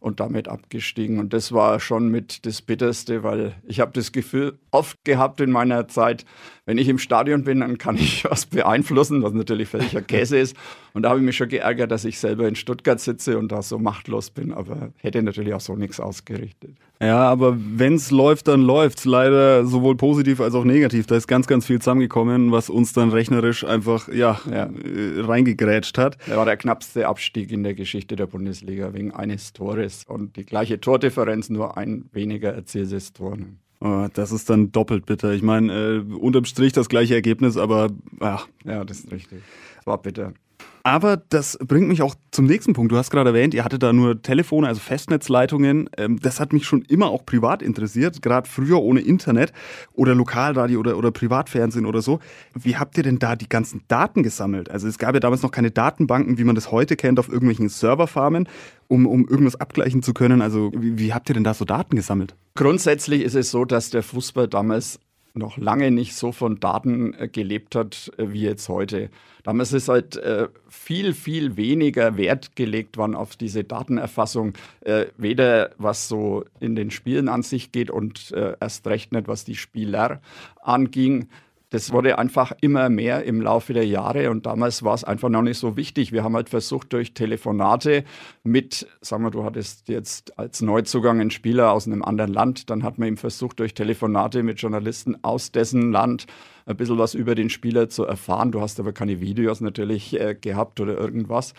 und 0.00 0.18
damit 0.18 0.48
abgestiegen. 0.48 1.18
Und 1.18 1.32
das 1.32 1.52
war 1.52 1.78
schon 1.78 2.08
mit 2.08 2.46
das 2.46 2.62
Bitterste, 2.62 3.22
weil 3.22 3.54
ich 3.66 3.80
habe 3.80 3.92
das 3.92 4.12
Gefühl 4.12 4.58
oft 4.70 5.04
gehabt 5.04 5.40
in 5.40 5.50
meiner 5.50 5.88
Zeit, 5.88 6.24
wenn 6.64 6.78
ich 6.78 6.88
im 6.88 6.98
Stadion 6.98 7.44
bin, 7.44 7.60
dann 7.60 7.78
kann 7.78 7.96
ich 7.96 8.24
was 8.24 8.46
beeinflussen, 8.46 9.22
was 9.22 9.34
natürlich 9.34 9.68
völliger 9.68 10.00
Käse 10.02 10.38
ist. 10.38 10.56
Und 10.94 11.02
da 11.02 11.10
habe 11.10 11.20
ich 11.20 11.26
mich 11.26 11.36
schon 11.36 11.50
geärgert, 11.50 11.90
dass 11.90 12.04
ich 12.04 12.18
selber 12.18 12.48
in 12.48 12.56
Stuttgart 12.56 12.98
sitze 12.98 13.38
und 13.38 13.52
da 13.52 13.62
so 13.62 13.78
machtlos 13.78 14.30
bin, 14.30 14.52
aber 14.52 14.92
hätte 14.96 15.22
natürlich 15.22 15.52
auch 15.54 15.60
so 15.60 15.76
nichts 15.76 16.00
ausgerichtet. 16.00 16.76
Ja, 17.02 17.30
aber 17.30 17.56
wenn 17.58 17.94
es 17.94 18.10
läuft, 18.10 18.48
dann 18.48 18.60
läuft's. 18.60 19.06
Leider 19.06 19.64
sowohl 19.64 19.96
positiv 19.96 20.40
als 20.40 20.54
auch 20.54 20.64
negativ. 20.64 21.06
Da 21.06 21.16
ist 21.16 21.26
ganz, 21.26 21.46
ganz 21.46 21.64
viel 21.64 21.78
zusammengekommen, 21.78 22.52
was 22.52 22.68
uns 22.68 22.92
dann 22.92 23.10
rechnerisch 23.10 23.64
einfach 23.64 24.08
ja, 24.08 24.38
ja. 24.50 24.64
Äh, 24.66 25.20
reingegrätscht 25.20 25.96
hat. 25.96 26.18
Das 26.26 26.36
war 26.36 26.44
der 26.44 26.58
knappste 26.58 27.08
Abstieg 27.08 27.52
in 27.52 27.62
der 27.62 27.72
Geschichte 27.72 28.16
der 28.16 28.26
Bundesliga 28.26 28.92
wegen 28.92 29.12
eines 29.12 29.54
Tores 29.54 30.04
und 30.06 30.36
die 30.36 30.44
gleiche 30.44 30.78
Tordifferenz, 30.78 31.48
nur 31.48 31.78
ein 31.78 32.04
weniger 32.12 32.52
erzieltes 32.52 33.14
Tor. 33.14 33.38
Oh, 33.80 34.06
das 34.12 34.30
ist 34.30 34.50
dann 34.50 34.70
doppelt 34.70 35.06
bitter. 35.06 35.32
Ich 35.32 35.42
meine, 35.42 35.72
äh, 35.72 35.98
unterm 36.00 36.44
Strich 36.44 36.74
das 36.74 36.90
gleiche 36.90 37.14
Ergebnis, 37.14 37.56
aber 37.56 37.88
ach. 38.20 38.46
Ja, 38.64 38.84
das 38.84 39.00
ist 39.00 39.10
richtig. 39.10 39.40
War 39.86 39.96
bitter. 39.96 40.34
Aber 40.82 41.16
das 41.16 41.58
bringt 41.58 41.88
mich 41.88 42.02
auch 42.02 42.14
zum 42.30 42.46
nächsten 42.46 42.72
Punkt. 42.72 42.92
Du 42.92 42.96
hast 42.96 43.10
gerade 43.10 43.30
erwähnt, 43.30 43.54
ihr 43.54 43.64
hattet 43.64 43.82
da 43.82 43.92
nur 43.92 44.22
Telefone, 44.22 44.66
also 44.66 44.80
Festnetzleitungen. 44.80 45.90
Ähm, 45.96 46.18
das 46.20 46.40
hat 46.40 46.52
mich 46.52 46.64
schon 46.64 46.82
immer 46.82 47.10
auch 47.10 47.26
privat 47.26 47.62
interessiert, 47.62 48.22
gerade 48.22 48.48
früher 48.48 48.80
ohne 48.80 49.00
Internet 49.00 49.52
oder 49.92 50.14
Lokalradio 50.14 50.80
oder, 50.80 50.96
oder 50.96 51.10
Privatfernsehen 51.10 51.86
oder 51.86 52.02
so. 52.02 52.20
Wie 52.54 52.76
habt 52.76 52.96
ihr 52.96 53.02
denn 53.02 53.18
da 53.18 53.36
die 53.36 53.48
ganzen 53.48 53.82
Daten 53.88 54.22
gesammelt? 54.22 54.70
Also 54.70 54.88
es 54.88 54.98
gab 54.98 55.14
ja 55.14 55.20
damals 55.20 55.42
noch 55.42 55.50
keine 55.50 55.70
Datenbanken, 55.70 56.38
wie 56.38 56.44
man 56.44 56.54
das 56.54 56.70
heute 56.70 56.96
kennt, 56.96 57.18
auf 57.18 57.28
irgendwelchen 57.28 57.68
Serverfarmen, 57.68 58.48
um, 58.88 59.06
um 59.06 59.28
irgendwas 59.28 59.56
abgleichen 59.56 60.02
zu 60.02 60.14
können. 60.14 60.40
Also 60.40 60.72
wie, 60.74 60.98
wie 60.98 61.12
habt 61.12 61.28
ihr 61.28 61.34
denn 61.34 61.44
da 61.44 61.54
so 61.54 61.64
Daten 61.64 61.96
gesammelt? 61.96 62.34
Grundsätzlich 62.54 63.22
ist 63.22 63.34
es 63.34 63.50
so, 63.50 63.64
dass 63.64 63.90
der 63.90 64.02
Fußball 64.02 64.48
damals 64.48 64.98
noch 65.34 65.56
lange 65.56 65.90
nicht 65.90 66.14
so 66.14 66.32
von 66.32 66.60
Daten 66.60 67.14
äh, 67.14 67.28
gelebt 67.28 67.74
hat 67.74 68.12
äh, 68.16 68.32
wie 68.32 68.42
jetzt 68.42 68.68
heute. 68.68 69.10
Damals 69.42 69.72
ist 69.72 69.88
halt 69.88 70.16
äh, 70.16 70.48
viel, 70.68 71.14
viel 71.14 71.56
weniger 71.56 72.16
Wert 72.16 72.56
gelegt 72.56 72.96
worden 72.96 73.14
auf 73.14 73.36
diese 73.36 73.64
Datenerfassung, 73.64 74.54
äh, 74.80 75.06
weder 75.16 75.70
was 75.78 76.08
so 76.08 76.44
in 76.60 76.76
den 76.76 76.90
Spielen 76.90 77.28
an 77.28 77.42
sich 77.42 77.72
geht 77.72 77.90
und 77.90 78.32
erst 78.60 78.86
recht 78.86 79.12
nicht, 79.12 79.28
was 79.28 79.44
die 79.44 79.56
Spieler 79.56 80.20
anging. 80.60 81.28
Das 81.70 81.92
wurde 81.92 82.18
einfach 82.18 82.52
immer 82.60 82.88
mehr 82.88 83.24
im 83.24 83.40
Laufe 83.40 83.72
der 83.72 83.86
Jahre 83.86 84.30
und 84.30 84.44
damals 84.44 84.82
war 84.82 84.94
es 84.94 85.04
einfach 85.04 85.28
noch 85.28 85.42
nicht 85.42 85.58
so 85.58 85.76
wichtig. 85.76 86.10
Wir 86.10 86.24
haben 86.24 86.34
halt 86.34 86.48
versucht, 86.48 86.92
durch 86.92 87.14
Telefonate 87.14 88.04
mit, 88.42 88.88
sagen 89.00 89.22
wir, 89.22 89.30
du 89.30 89.44
hattest 89.44 89.88
jetzt 89.88 90.36
als 90.36 90.60
Neuzugang 90.62 91.20
einen 91.20 91.30
Spieler 91.30 91.72
aus 91.72 91.86
einem 91.86 92.02
anderen 92.02 92.32
Land, 92.32 92.70
dann 92.70 92.82
hat 92.82 92.98
man 92.98 93.08
ihm 93.08 93.16
versucht, 93.16 93.60
durch 93.60 93.74
Telefonate 93.74 94.42
mit 94.42 94.60
Journalisten 94.60 95.22
aus 95.22 95.52
dessen 95.52 95.92
Land 95.92 96.26
ein 96.66 96.76
bisschen 96.76 96.98
was 96.98 97.14
über 97.14 97.34
den 97.34 97.50
Spieler 97.50 97.88
zu 97.88 98.04
erfahren. 98.04 98.50
Du 98.52 98.60
hast 98.60 98.80
aber 98.80 98.92
keine 98.92 99.20
Videos 99.20 99.60
natürlich 99.60 100.18
äh, 100.18 100.34
gehabt 100.34 100.80
oder 100.80 100.98
irgendwas. 100.98 101.54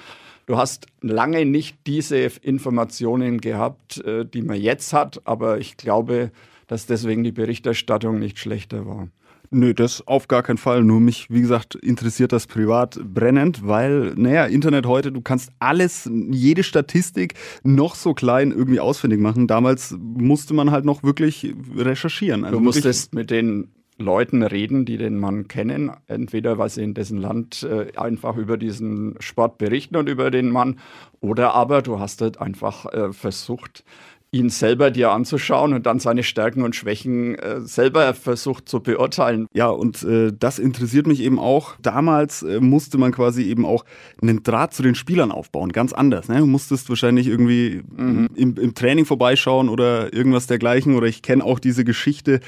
Du 0.46 0.58
hast 0.58 0.88
lange 1.02 1.46
nicht 1.46 1.78
diese 1.88 2.18
Informationen 2.18 3.40
gehabt, 3.40 4.04
äh, 4.04 4.26
die 4.26 4.42
man 4.42 4.60
jetzt 4.60 4.92
hat, 4.92 5.22
aber 5.24 5.60
ich 5.60 5.78
glaube, 5.78 6.32
dass 6.68 6.86
deswegen 6.86 7.24
die 7.24 7.32
Berichterstattung 7.32 8.20
nicht 8.20 8.40
schlechter 8.40 8.86
war. 8.86 9.08
Nö, 9.54 9.74
das 9.74 10.08
auf 10.08 10.30
gar 10.30 10.44
keinen 10.44 10.58
Fall. 10.58 10.82
Nur 10.82 11.02
mich, 11.02 11.28
wie 11.30 11.42
gesagt, 11.42 11.76
interessiert 11.76 12.32
das 12.32 12.48
privat 12.48 13.00
brennend, 13.04 13.68
weil, 13.68 14.14
naja, 14.16 14.46
Internet 14.46 14.86
heute, 14.86 15.12
du 15.12 15.20
kannst 15.20 15.52
alles, 15.60 16.10
jede 16.32 16.64
Statistik 16.64 17.34
noch 17.62 17.96
so 17.96 18.14
klein 18.14 18.52
irgendwie 18.52 18.80
ausfindig 18.80 19.20
machen. 19.20 19.48
Damals 19.48 19.94
musste 20.00 20.54
man 20.54 20.72
halt 20.72 20.86
noch 20.86 21.04
wirklich 21.04 21.54
recherchieren. 21.76 22.46
Also 22.46 22.58
du 22.58 22.64
musstest 22.64 23.14
mit 23.14 23.30
den 23.30 23.68
Leuten 23.98 24.42
reden, 24.42 24.86
die 24.86 24.98
den 24.98 25.18
Mann 25.18 25.48
kennen, 25.48 25.92
entweder 26.08 26.58
weil 26.58 26.70
sie 26.70 26.84
in 26.84 26.94
dessen 26.94 27.18
Land 27.18 27.64
äh, 27.64 27.98
einfach 27.98 28.38
über 28.38 28.58
diesen 28.58 29.16
Sport 29.20 29.58
berichten 29.58 29.96
und 29.96 30.10
über 30.10 30.32
den 30.32 30.50
Mann, 30.50 30.80
oder 31.20 31.54
aber 31.54 31.82
du 31.82 32.00
hast 32.00 32.22
halt 32.22 32.42
einfach 32.42 32.86
äh, 32.86 33.14
versucht, 33.14 33.84
ihn 34.32 34.50
selber 34.50 34.92
dir 34.92 35.12
anzuschauen 35.12 35.74
und 35.74 35.86
dann 35.86 36.00
seine 36.00 36.24
Stärken 36.24 36.64
und 36.64 36.74
Schwächen 36.76 37.36
äh, 37.36 37.60
selber 37.62 38.14
versucht 38.14 38.70
zu 38.70 38.80
beurteilen. 38.82 39.48
Ja, 39.54 39.68
und 39.68 40.04
äh, 40.04 40.32
das 40.38 40.58
interessiert 40.58 41.06
mich 41.06 41.22
eben 41.22 41.38
auch. 41.38 41.76
Damals 41.82 42.42
äh, 42.42 42.62
musste 42.62 42.98
man 42.98 43.12
quasi 43.12 43.44
eben 43.44 43.66
auch 43.66 43.84
einen 44.22 44.42
Draht 44.42 44.74
zu 44.74 44.84
den 44.84 44.96
Spielern 44.96 45.32
aufbauen, 45.32 45.74
ganz 45.74 45.92
anders. 45.92 46.30
Ne? 46.30 46.40
Du 46.40 46.46
musstest 46.46 46.88
wahrscheinlich 46.88 47.28
irgendwie 47.28 47.82
mhm. 47.94 48.30
im, 48.36 48.56
im 48.56 48.74
Training 48.74 49.06
vorbeischauen 49.06 49.68
oder 49.68 50.14
irgendwas 50.14 50.48
dergleichen. 50.48 50.96
Oder 50.96 51.08
ich 51.08 51.22
kenne 51.22 51.44
auch 51.44 51.60
diese 51.60 51.84
Geschichte, 51.84 52.40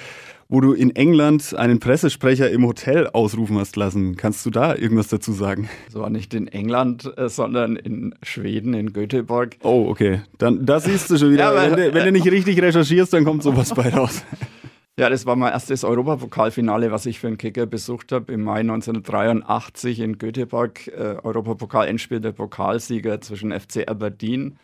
wo 0.49 0.61
du 0.61 0.73
in 0.73 0.95
England 0.95 1.55
einen 1.55 1.79
Pressesprecher 1.79 2.49
im 2.49 2.65
Hotel 2.65 3.07
ausrufen 3.07 3.57
hast 3.57 3.75
lassen. 3.75 4.15
Kannst 4.15 4.45
du 4.45 4.49
da 4.49 4.75
irgendwas 4.75 5.07
dazu 5.07 5.31
sagen? 5.31 5.69
So 5.89 6.01
war 6.01 6.09
nicht 6.09 6.33
in 6.33 6.47
England, 6.47 7.11
äh, 7.17 7.29
sondern 7.29 7.75
in 7.75 8.15
Schweden, 8.23 8.73
in 8.73 8.93
Göteborg. 8.93 9.57
Oh, 9.63 9.87
okay. 9.89 10.21
Dann 10.37 10.65
da 10.65 10.79
siehst 10.79 11.09
du 11.09 11.17
schon 11.17 11.31
wieder, 11.31 11.53
ja, 11.53 11.71
wenn, 11.71 11.77
du, 11.77 11.93
wenn, 11.93 12.05
du, 12.05 12.11
nicht 12.11 12.29
richtig 12.29 12.61
recherchierst, 12.61 13.13
dann 13.13 13.25
kommt 13.25 13.43
sowas 13.43 13.73
bei 13.73 13.89
raus. 13.89 14.23
Ja, 14.95 15.09
das 15.09 15.25
war 15.25 15.35
mein 15.35 15.51
erstes 15.51 15.83
Europapokalfinale, 15.83 16.91
was 16.91 17.07
ich 17.07 17.19
für 17.19 17.25
einen 17.25 17.39
Kicker 17.39 17.65
besucht 17.65 18.11
habe 18.11 18.31
im 18.31 18.43
Mai 18.43 18.59
1983 18.59 19.99
in 19.99 20.19
Göteborg. 20.19 20.87
Äh, 20.87 21.17
Europapokal-Endspiel 21.23 22.19
der 22.19 22.31
Pokalsieger 22.31 23.19
zwischen 23.19 23.59
FC 23.59 23.87
Aberdeen 23.87 24.59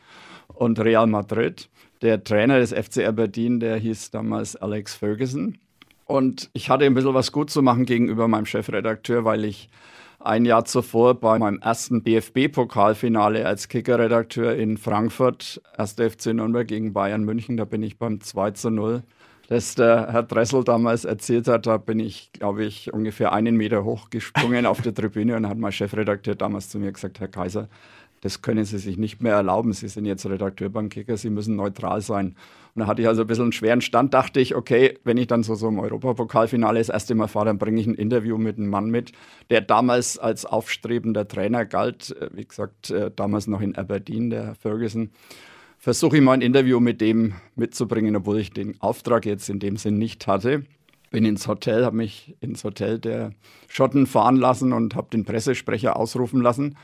und 0.54 0.80
Real 0.80 1.08
Madrid. 1.08 1.68
Der 2.04 2.24
Trainer 2.24 2.60
des 2.60 2.74
FC 2.74 3.08
Aberdeen, 3.08 3.60
der 3.60 3.78
hieß 3.78 4.12
damals 4.12 4.56
Alex 4.56 4.94
Ferguson. 4.94 5.58
Und 6.10 6.50
ich 6.54 6.72
hatte 6.72 6.86
ein 6.86 6.96
bisschen 6.96 7.14
was 7.14 7.32
gut 7.32 7.52
zu 7.52 7.62
machen 7.62 7.86
gegenüber 7.86 8.28
meinem 8.28 8.48
Chefredakteur, 8.48 9.26
weil 9.26 9.46
ich 9.46 9.70
ein 10.20 10.44
Jahr 10.44 10.66
zuvor 10.66 11.14
bei 11.14 11.38
meinem 11.38 11.60
ersten 11.60 12.04
DFB-Pokalfinale 12.04 13.46
als 13.46 13.68
Kickerredakteur 13.68 14.56
in 14.56 14.80
Frankfurt, 14.80 15.62
1. 15.78 15.94
FC 15.94 16.34
Nürnberg 16.34 16.68
gegen 16.68 16.94
Bayern 16.94 17.26
München, 17.26 17.58
da 17.58 17.66
bin 17.66 17.84
ich 17.84 18.00
beim 18.00 18.22
2 18.22 18.52
zu 18.52 18.72
0, 18.72 19.04
das 19.50 19.76
der 19.76 20.12
Herr 20.12 20.24
Dressel 20.24 20.64
damals 20.64 21.06
erzählt 21.06 21.48
hat, 21.48 21.68
da 21.68 21.78
bin 21.78 22.00
ich, 22.00 22.32
glaube 22.34 22.66
ich, 22.66 22.92
ungefähr 22.92 23.32
einen 23.32 23.56
Meter 23.56 23.84
hochgesprungen 23.84 24.66
auf 24.66 24.82
der 24.82 24.96
Tribüne 24.96 25.36
und 25.36 25.48
hat 25.48 25.60
mein 25.60 25.72
Chefredakteur 25.72 26.34
damals 26.34 26.70
zu 26.70 26.80
mir 26.80 26.92
gesagt, 26.92 27.20
Herr 27.20 27.28
Kaiser, 27.28 27.70
das 28.22 28.42
können 28.42 28.66
Sie 28.66 28.78
sich 28.78 28.98
nicht 28.98 29.22
mehr 29.22 29.36
erlauben. 29.36 29.74
Sie 29.74 29.88
sind 29.88 30.06
jetzt 30.06 30.26
Redakteur 30.26 30.70
beim 30.70 30.90
Kicker, 30.90 31.18
Sie 31.18 31.30
müssen 31.30 31.56
neutral 31.56 32.02
sein. 32.02 32.36
Und 32.76 32.82
da 32.82 32.88
hatte 32.88 33.02
ich 33.02 33.08
also 33.08 33.22
ein 33.22 33.28
bisschen 33.28 33.44
einen 33.44 33.52
schweren 33.52 33.82
Stand, 33.82 34.14
dachte 34.14 34.40
ich, 34.40 34.56
okay, 34.56 34.98
wenn 35.04 35.18
ich 35.18 35.28
dann 35.28 35.44
so, 35.44 35.56
so 35.56 35.68
im 35.68 35.80
Europapokalfinale 35.80 36.80
das 36.80 36.90
erste 36.90 37.16
Mal 37.16 37.28
fahre, 37.28 37.46
dann 37.46 37.58
bringe 37.58 37.80
ich 37.82 37.88
ein 37.88 37.96
Interview 37.96 38.38
mit 38.38 38.58
einem 38.58 38.70
Mann 38.70 38.90
mit, 38.90 39.12
der 39.50 39.62
damals 39.62 40.18
als 40.18 40.46
aufstrebender 40.46 41.28
Trainer 41.28 41.66
galt, 41.66 42.16
äh, 42.20 42.30
wie 42.34 42.46
gesagt, 42.46 42.92
äh, 42.92 43.12
damals 43.16 43.48
noch 43.48 43.62
in 43.62 43.76
Aberdeen, 43.76 44.30
der 44.30 44.46
Herr 44.46 44.56
Ferguson. 44.56 45.10
Versuche 45.78 46.18
ich 46.18 46.24
mal 46.24 46.34
ein 46.34 46.42
Interview 46.42 46.80
mit 46.80 47.00
dem 47.00 47.34
mitzubringen, 47.56 48.16
obwohl 48.16 48.40
ich 48.40 48.52
den 48.52 48.80
Auftrag 48.82 49.26
jetzt 49.26 49.50
in 49.50 49.60
dem 49.60 49.78
Sinn 49.78 49.98
nicht 49.98 50.28
hatte 50.28 50.64
bin 51.10 51.26
ins 51.26 51.48
Hotel, 51.48 51.86
habe 51.86 51.96
mich 51.96 52.36
ins 52.40 52.64
Hotel 52.64 53.00
der 53.00 53.32
Schotten 53.68 54.06
fahren 54.06 54.36
lassen 54.36 54.74
und 54.74 54.96
habe 54.96 55.10
den 55.12 55.26
Pressesprecher 55.26 55.96
ausrufen 55.96 56.42
lassen. 56.42 56.76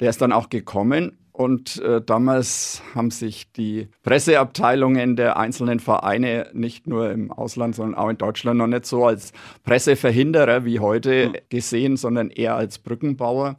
Der 0.00 0.10
ist 0.10 0.20
dann 0.20 0.32
auch 0.32 0.48
gekommen 0.48 1.18
und 1.36 1.82
äh, 1.82 2.00
damals 2.00 2.82
haben 2.94 3.10
sich 3.10 3.52
die 3.52 3.88
Presseabteilungen 4.02 5.16
der 5.16 5.36
einzelnen 5.36 5.80
Vereine 5.80 6.48
nicht 6.54 6.86
nur 6.86 7.10
im 7.10 7.30
Ausland, 7.30 7.74
sondern 7.74 7.94
auch 7.94 8.08
in 8.08 8.16
Deutschland 8.16 8.56
noch 8.56 8.66
nicht 8.66 8.86
so 8.86 9.04
als 9.04 9.34
Presseverhinderer 9.64 10.64
wie 10.64 10.80
heute 10.80 11.34
gesehen, 11.50 11.98
sondern 11.98 12.30
eher 12.30 12.56
als 12.56 12.78
Brückenbauer. 12.78 13.56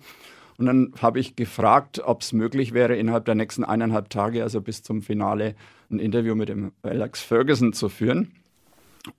Und 0.58 0.66
dann 0.66 0.92
habe 1.00 1.20
ich 1.20 1.36
gefragt, 1.36 2.02
ob 2.04 2.22
es 2.22 2.34
möglich 2.34 2.74
wäre, 2.74 2.96
innerhalb 2.96 3.26
der 3.26 3.36
nächsten 3.36 3.64
eineinhalb 3.64 4.10
Tage, 4.10 4.42
also 4.42 4.60
bis 4.60 4.82
zum 4.82 5.04
Finale, 5.04 5.54
ein 5.92 6.00
Interview 6.00 6.34
mit 6.34 6.50
dem 6.50 6.72
Alex 6.82 7.22
Ferguson 7.22 7.74
zu 7.74 7.90
führen. 7.90 8.32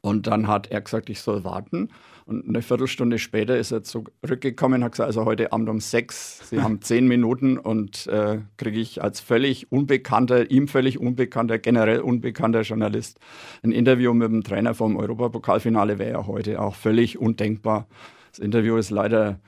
Und 0.00 0.26
dann 0.26 0.48
hat 0.48 0.70
er 0.70 0.80
gesagt, 0.80 1.10
ich 1.10 1.20
soll 1.20 1.44
warten. 1.44 1.90
Und 2.28 2.46
eine 2.46 2.60
Viertelstunde 2.60 3.18
später 3.18 3.56
ist 3.56 3.72
er 3.72 3.82
zurückgekommen 3.82 4.84
hat 4.84 4.92
gesagt, 4.92 5.06
also 5.06 5.24
heute 5.24 5.50
Abend 5.50 5.70
um 5.70 5.80
sechs, 5.80 6.50
Sie 6.50 6.60
haben 6.62 6.82
zehn 6.82 7.08
Minuten 7.08 7.56
und 7.56 8.06
äh, 8.06 8.40
kriege 8.58 8.78
ich 8.78 9.02
als 9.02 9.20
völlig 9.20 9.72
unbekannter, 9.72 10.50
ihm 10.50 10.68
völlig 10.68 11.00
unbekannter, 11.00 11.58
generell 11.58 12.00
unbekannter 12.00 12.62
Journalist 12.62 13.18
ein 13.62 13.72
Interview 13.72 14.12
mit 14.12 14.30
dem 14.30 14.44
Trainer 14.44 14.74
vom 14.74 14.96
Europapokalfinale, 14.96 15.98
wäre 15.98 16.12
ja 16.12 16.26
heute 16.26 16.60
auch 16.60 16.74
völlig 16.74 17.18
undenkbar. 17.18 17.86
Das 18.30 18.40
Interview 18.40 18.76
ist 18.76 18.90
leider 18.90 19.40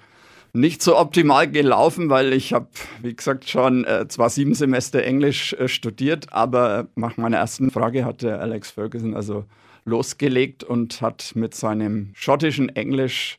nicht 0.53 0.83
so 0.83 0.99
optimal 0.99 1.51
gelaufen, 1.51 2.11
weil 2.11 2.33
ich 2.33 2.53
habe, 2.53 2.69
wie 3.03 3.15
gesagt, 3.15 3.49
schon 3.49 3.85
äh, 3.85 4.09
zwar 4.09 4.31
sieben 4.31 4.55
Semester 4.55 5.03
Englisch 5.03 5.53
äh, 5.53 5.69
studiert, 5.69 6.33
aber 6.33 6.89
nach 6.97 7.17
meiner 7.17 7.37
ersten 7.37 7.71
Frage 7.71 8.05
hatte 8.05 8.41
Alex 8.41 8.71
Ferguson 8.71 9.15
also 9.15 9.45
losgelegt 9.85 10.65
und 10.65 11.01
hat 11.01 11.33
mit 11.35 11.55
seinem 11.55 12.11
schottischen 12.15 12.69
Englisch 12.69 13.39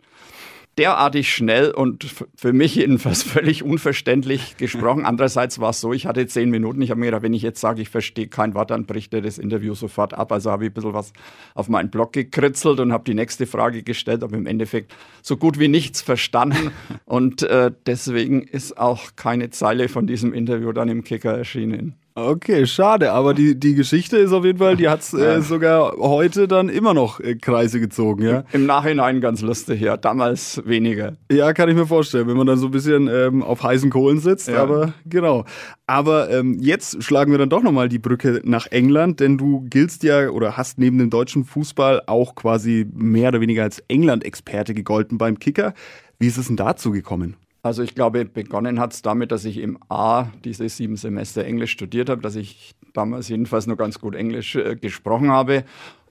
derartig 0.77 1.33
schnell 1.33 1.71
und 1.71 2.07
für 2.36 2.53
mich 2.53 2.75
jedenfalls 2.75 3.24
völlig 3.24 3.63
unverständlich 3.63 4.57
gesprochen. 4.57 5.05
Andererseits 5.05 5.60
war 5.60 5.71
es 5.71 5.81
so, 5.81 5.91
ich 5.93 6.05
hatte 6.05 6.25
zehn 6.27 6.50
Minuten. 6.50 6.81
Ich 6.81 6.89
habe 6.89 7.00
mir 7.00 7.07
gedacht, 7.07 7.24
wenn 7.24 7.33
ich 7.33 7.41
jetzt 7.41 7.60
sage, 7.60 7.81
ich 7.81 7.89
verstehe 7.89 8.27
kein 8.27 8.53
Wort, 8.53 8.71
dann 8.71 8.86
bricht 8.86 9.13
er 9.13 9.21
das 9.21 9.38
Interview 9.38 9.75
sofort 9.75 10.13
ab. 10.13 10.31
Also 10.31 10.50
habe 10.50 10.63
ich 10.63 10.71
ein 10.71 10.74
bisschen 10.74 10.93
was 10.93 11.12
auf 11.55 11.67
meinen 11.67 11.89
Blog 11.89 12.13
gekritzelt 12.13 12.79
und 12.79 12.93
habe 12.93 13.03
die 13.03 13.13
nächste 13.13 13.45
Frage 13.45 13.83
gestellt, 13.83 14.24
aber 14.24 14.38
im 14.38 14.48
Endeffekt 14.48 14.93
so 15.21 15.36
gut 15.36 15.60
wie 15.60 15.67
nichts 15.67 16.01
verstanden. 16.01 16.71
Und 17.05 17.43
äh, 17.43 17.71
deswegen 17.86 18.43
ist 18.43 18.77
auch 18.77 19.15
keine 19.15 19.50
Zeile 19.50 19.89
von 19.89 20.07
diesem 20.07 20.33
Interview 20.33 20.71
dann 20.71 20.88
im 20.88 21.03
Kicker 21.03 21.38
erschienen. 21.38 21.95
Okay, 22.13 22.65
schade, 22.65 23.13
aber 23.13 23.34
die, 23.34 23.58
die 23.58 23.74
Geschichte 23.74 24.18
ist 24.18 24.34
auf 24.34 24.44
jeden 24.44 24.60
Fall, 24.60 24.75
die 24.75 24.89
hat 24.89 25.00
es 25.00 25.13
äh, 25.13 25.41
sogar 25.41 25.94
heute 25.98 26.48
dann 26.48 26.68
immer 26.68 26.94
noch 26.94 27.22
äh, 27.22 27.36
Kreise 27.36 27.80
gezogen, 27.80 28.24
ja. 28.24 28.44
Im 28.51 28.65
Nachhinein 28.65 29.22
ganz 29.22 29.41
lustig, 29.41 29.80
ja, 29.80 29.96
damals 29.96 30.62
weniger. 30.65 31.15
Ja, 31.32 31.53
kann 31.53 31.70
ich 31.70 31.75
mir 31.75 31.86
vorstellen, 31.88 32.27
wenn 32.27 32.36
man 32.36 32.48
dann 32.48 32.58
so 32.58 32.65
ein 32.65 32.72
bisschen 32.72 33.08
ähm, 33.08 33.41
auf 33.41 33.63
heißen 33.63 33.89
Kohlen 33.89 34.20
sitzt, 34.20 34.50
ja. 34.50 34.62
aber 34.62 34.94
genau. 35.06 35.46
Aber 35.88 36.30
ähm, 36.30 36.58
jetzt 36.60 37.01
schlagen 37.01 37.32
wir 37.32 37.38
dann 37.38 37.50
doch 37.50 37.63
nochmal 37.63 37.88
die 37.88 38.00
Brücke 38.00 38.41
nach 38.44 38.68
England, 38.68 39.22
denn 39.22 39.38
du 39.38 39.65
giltst 39.70 40.03
ja 40.03 40.30
oder 40.30 40.58
hast 40.58 40.80
neben 40.80 40.98
dem 40.98 41.10
deutschen 41.10 41.46
Fußball 41.46 42.03
auch 42.08 42.36
quasi 42.36 42.86
mehr 42.94 43.30
oder 43.30 43.39
weniger 43.39 43.63
als 43.63 43.80
England-Experte 43.88 44.74
gegolten 44.74 45.18
beim 45.18 45.39
Kicker. 45.39 45.74
Wie 46.20 46.27
ist 46.27 46.38
es 46.38 46.48
denn 46.48 46.58
dazu 46.58 46.91
gekommen? 46.91 47.38
Also 47.63 47.84
ich 47.84 47.94
glaube, 47.94 48.25
begonnen 48.25 48.80
hat 48.80 48.94
es 48.94 49.01
damit, 49.01 49.32
dass 49.32 49.46
ich 49.46 49.58
im 49.58 49.77
A 49.89 50.30
diese 50.44 50.68
sieben 50.68 50.96
Semester 50.96 51.46
Englisch 51.46 51.72
studiert 51.72 52.10
habe, 52.10 52.22
dass 52.22 52.36
ich 52.36 52.74
damals 52.94 53.30
jedenfalls 53.30 53.68
nur 53.68 53.77
ganz 53.77 54.00
gut 54.00 54.15
Englisch 54.15 54.56
äh, 54.56 54.75
gesprochen 54.75 55.32
habe. 55.32 55.63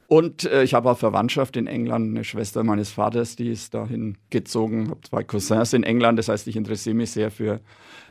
Und 0.07 0.45
äh, 0.45 0.62
ich 0.62 0.75
habe 0.75 0.90
auch 0.90 0.99
Verwandtschaft 0.99 1.57
in 1.57 1.66
England, 1.66 2.11
eine 2.11 2.25
Schwester 2.25 2.64
meines 2.64 2.90
Vaters, 2.90 3.37
die 3.37 3.49
ist 3.49 3.75
dahin 3.75 4.16
gezogen, 4.30 4.90
habe 4.90 5.00
zwei 5.02 5.23
Cousins 5.23 5.73
in 5.73 5.85
England, 5.85 6.19
das 6.19 6.28
heißt, 6.28 6.49
ich 6.49 6.57
interessiere 6.57 6.97
mich 6.97 7.12
sehr 7.12 7.30
für 7.30 7.61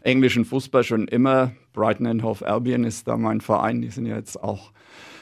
englischen 0.01 0.45
Fußball 0.45 0.83
schon 0.83 1.09
immer. 1.09 1.51
Brighton 1.73 2.07
and 2.07 2.23
Hove 2.23 2.45
Albion 2.47 2.85
ist 2.85 3.07
da 3.07 3.17
mein 3.17 3.41
Verein, 3.41 3.81
die 3.81 3.89
sind 3.89 4.05
ja 4.05 4.15
jetzt 4.15 4.41
auch 4.41 4.71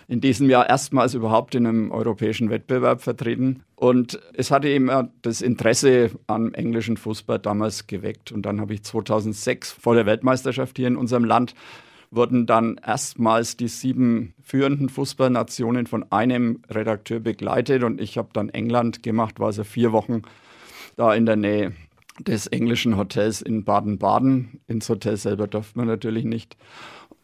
in 0.07 0.21
diesem 0.21 0.49
Jahr 0.49 0.69
erstmals 0.69 1.13
überhaupt 1.13 1.53
in 1.55 1.67
einem 1.67 1.91
europäischen 1.91 2.49
Wettbewerb 2.49 3.01
vertreten. 3.01 3.63
Und 3.75 4.19
es 4.33 4.51
hatte 4.51 4.69
immer 4.69 5.11
das 5.21 5.41
Interesse 5.41 6.11
am 6.27 6.53
englischen 6.53 6.95
Fußball 6.95 7.39
damals 7.39 7.87
geweckt. 7.87 8.31
Und 8.31 8.43
dann 8.43 8.61
habe 8.61 8.73
ich 8.73 8.83
2006 8.83 9.71
vor 9.71 9.95
der 9.95 10.05
Weltmeisterschaft 10.05 10.77
hier 10.77 10.87
in 10.87 10.95
unserem 10.95 11.25
Land 11.25 11.55
wurden 12.09 12.45
dann 12.45 12.79
erstmals 12.85 13.57
die 13.57 13.67
sieben 13.67 14.33
führenden 14.41 14.89
Fußballnationen 14.89 15.87
von 15.87 16.09
einem 16.11 16.61
Redakteur 16.69 17.19
begleitet 17.19 17.83
und 17.83 17.99
ich 17.99 18.17
habe 18.17 18.29
dann 18.33 18.49
England 18.49 19.03
gemacht, 19.03 19.39
war 19.39 19.47
also 19.47 19.63
vier 19.63 19.91
Wochen 19.91 20.21
da 20.95 21.13
in 21.13 21.25
der 21.25 21.35
Nähe 21.35 21.73
des 22.19 22.47
englischen 22.47 22.97
Hotels 22.97 23.41
in 23.41 23.63
Baden-Baden. 23.63 24.61
Ins 24.67 24.89
Hotel 24.89 25.17
selber 25.17 25.47
durfte 25.47 25.77
man 25.77 25.87
natürlich 25.87 26.25
nicht 26.25 26.57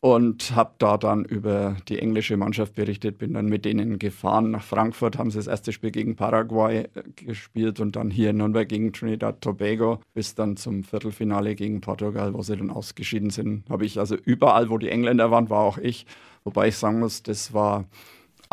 und 0.04 0.54
habe 0.54 0.74
da 0.80 0.98
dann 0.98 1.24
über 1.24 1.78
die 1.88 1.98
englische 1.98 2.36
Mannschaft 2.36 2.76
berichtet, 2.76 3.20
bin 3.20 3.36
dann 3.36 3.46
mit 3.46 3.64
denen 3.64 4.00
gefahren 4.00 4.52
nach 4.52 4.62
Frankfurt, 4.62 5.18
haben 5.18 5.32
sie 5.32 5.38
das 5.38 5.48
erste 5.48 5.72
Spiel 5.72 5.92
gegen 5.92 6.18
Paraguay 6.18 6.90
äh, 6.94 7.04
gespielt 7.16 7.80
und 7.80 7.96
dann 7.96 8.12
hier 8.12 8.32
in 8.32 8.36
Nürnberg 8.36 8.68
gegen 8.68 8.92
Trinidad 8.92 9.40
Tobago 9.40 10.02
bis 10.14 10.36
dann 10.36 10.58
zum 10.58 10.84
Viertelfinale 10.84 11.56
gegen 11.56 11.80
Portugal, 11.80 12.34
wo 12.34 12.42
sie 12.42 12.58
dann 12.58 12.70
ausgeschieden 12.70 13.30
sind. 13.30 13.64
Habe 13.70 13.86
ich 13.86 13.98
also 13.98 14.18
überall, 14.18 14.70
wo 14.70 14.78
die 14.78 14.90
Engländer 14.90 15.32
waren, 15.32 15.50
war 15.50 15.62
auch 15.62 15.78
ich, 15.78 16.06
wobei 16.44 16.68
ich 16.68 16.76
sagen 16.76 17.00
muss, 17.00 17.24
das 17.24 17.54
war 17.54 17.86